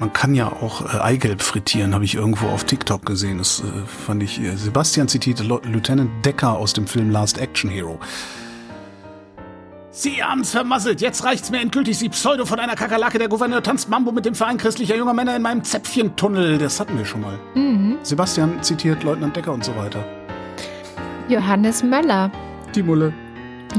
[0.00, 3.38] Man kann ja auch äh, Eigelb frittieren, habe ich irgendwo auf TikTok gesehen.
[3.38, 4.40] Das äh, fand ich.
[4.40, 8.00] Äh, Sebastian zitierte Lieutenant Decker aus dem Film Last Action Hero.
[9.92, 11.00] Sie haben's vermasselt.
[11.00, 11.96] Jetzt reicht's mir endgültig.
[11.96, 13.18] Sie Pseudo von einer Kakerlake.
[13.18, 16.58] Der Gouverneur tanzt Mambo mit dem Verein christlicher junger Männer in meinem Zäpfchentunnel.
[16.58, 17.38] Das hatten wir schon mal.
[17.54, 17.98] Mhm.
[18.02, 20.04] Sebastian zitiert Leutnant Decker und so weiter.
[21.28, 22.30] Johannes Möller.
[22.74, 23.12] Die Mulle.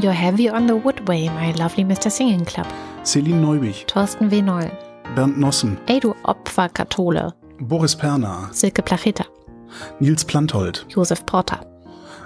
[0.02, 2.10] You're heavy on the woodway, my lovely Mr.
[2.10, 2.68] Singing Club.
[3.04, 3.88] Celine Neubig.
[3.88, 4.42] Thorsten W.
[4.42, 4.70] Noll.
[5.16, 5.78] Bernd Nossen.
[5.88, 7.34] Ey, du Opferkathole.
[7.60, 8.50] Boris Perner.
[8.52, 9.26] Silke Placheta.
[10.00, 10.86] Nils Planthold.
[10.94, 11.62] Josef Porter.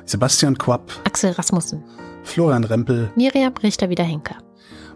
[0.05, 0.91] Sebastian Quapp.
[1.05, 1.83] Axel Rasmussen.
[2.23, 3.11] Florian Rempel.
[3.15, 4.37] Miriam Richter-Wiederhenker.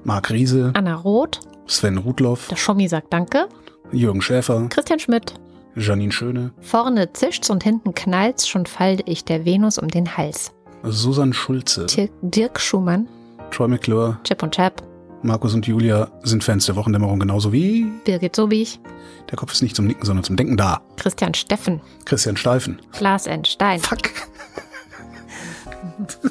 [0.04, 0.72] Marc Riese.
[0.74, 1.40] Anna Roth.
[1.68, 2.48] Sven Rudloff.
[2.48, 3.48] Der Schommi sagt Danke.
[3.92, 4.68] Jürgen Schäfer.
[4.70, 5.36] Christian Schmidt.
[5.76, 6.54] Janine Schöne.
[6.62, 10.54] Vorne zischt's und hinten knallt's, schon falte ich der Venus um den Hals.
[10.84, 11.88] Susan Schulze.
[12.22, 13.08] Dirk Schumann.
[13.52, 14.18] Troy McClure.
[14.24, 14.82] Chip und Chap.
[15.22, 18.80] Markus und Julia sind Fans der Wochendämmerung genauso wie Birgit Sobich.
[19.32, 20.82] Der Kopf ist nicht zum Nicken, sondern zum Denken da.
[20.98, 21.82] Christian Steffen.
[22.06, 22.80] Christian Steifen.
[22.92, 23.44] Klaas N.
[23.44, 23.80] Stein.
[23.80, 24.02] Fuck.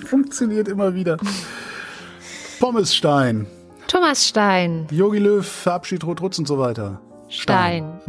[0.07, 1.17] Funktioniert immer wieder.
[2.61, 3.47] Pommes Stein.
[3.89, 4.87] Thomas Stein.
[4.91, 7.01] Yogi Löw, Verabschied Rot Rutz und so weiter.
[7.29, 8.01] Stein.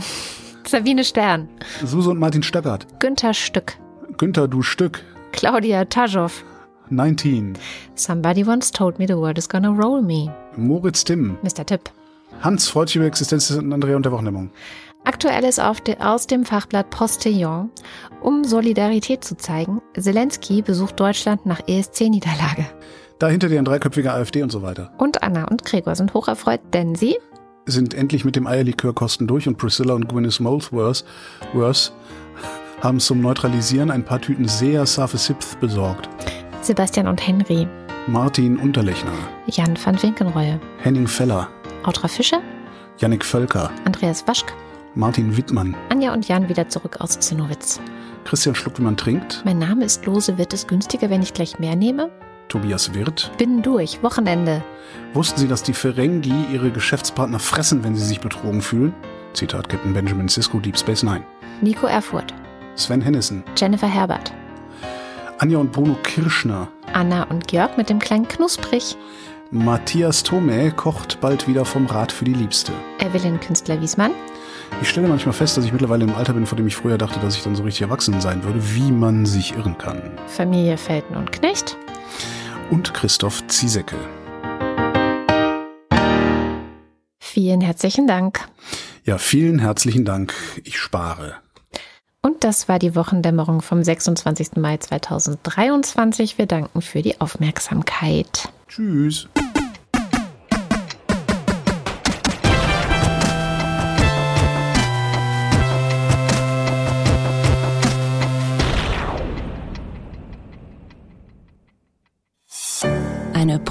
[0.68, 1.48] Sabine Stern.
[1.84, 2.88] Suse und Martin Stöckert.
[3.00, 3.78] Günther Stück.
[4.18, 5.04] Günther, du Stück.
[5.32, 6.44] Claudia Taschow.
[6.90, 7.58] 19.
[7.96, 10.32] Somebody once told me the world is gonna roll me.
[10.56, 11.38] Moritz Timm.
[11.44, 11.66] Mr.
[11.66, 11.90] Tipp.
[12.42, 14.52] Hans freut sich über Existenz und Andrea und der Wochendämmerung.
[15.04, 17.70] Aktuelles de, aus dem Fachblatt Postillon.
[18.22, 22.66] Um Solidarität zu zeigen, Zelensky besucht Deutschland nach ESC-Niederlage.
[23.20, 24.92] Dahinter die ein dreiköpfige AfD und so weiter.
[24.98, 27.18] Und Anna und Gregor sind hocherfreut, denn sie
[27.66, 31.04] sind endlich mit dem Eierlikörkosten durch und Priscilla und Gwyneth Molesworth
[32.82, 36.10] haben zum Neutralisieren ein paar Tüten sehr Safe Sipth besorgt.
[36.62, 37.68] Sebastian und Henry.
[38.08, 39.14] Martin Unterlechner.
[39.48, 40.60] Jan van Winkenreue.
[40.80, 41.48] Henning Feller.
[41.84, 42.42] Autra Fischer.
[42.98, 43.72] Jannik Völker.
[43.86, 44.54] Andreas Waschk.
[44.94, 45.76] Martin Wittmann.
[45.90, 47.82] Anja und Jan wieder zurück aus Zinnowitz.
[48.24, 49.42] Christian schluckt, wie man trinkt.
[49.46, 50.38] Mein Name ist Lose.
[50.38, 52.12] Wird es günstiger, wenn ich gleich mehr nehme?
[52.48, 53.32] Tobias Wirth.
[53.38, 54.02] Bin durch.
[54.04, 54.64] Wochenende.
[55.14, 58.94] Wussten Sie, dass die Ferengi ihre Geschäftspartner fressen, wenn sie sich betrogen fühlen?
[59.34, 61.24] Zitat Captain Benjamin Sisko, Deep Space Nine.
[61.62, 62.34] Nico Erfurt.
[62.76, 63.44] Sven Hennissen.
[63.56, 64.34] Jennifer Herbert.
[65.38, 66.68] Anja und Bruno Kirschner.
[66.94, 68.96] Anna und Georg mit dem kleinen Knusprig.
[69.52, 72.72] Matthias Thome kocht bald wieder vom Rad für die Liebste.
[73.00, 74.12] Evelyn Künstler Wiesmann.
[74.82, 77.20] Ich stelle manchmal fest, dass ich mittlerweile im Alter bin, vor dem ich früher dachte,
[77.20, 80.02] dass ich dann so richtig erwachsen sein würde, wie man sich irren kann.
[80.28, 81.78] Familie Felten und Knecht.
[82.72, 83.98] Und Christoph Ziesecke.
[87.20, 88.48] Vielen herzlichen Dank.
[89.04, 90.34] Ja, vielen herzlichen Dank.
[90.64, 91.36] Ich spare.
[92.22, 94.56] Und das war die Wochendämmerung vom 26.
[94.56, 96.40] Mai 2023.
[96.40, 98.50] Wir danken für die Aufmerksamkeit.
[98.68, 99.28] Tschüss.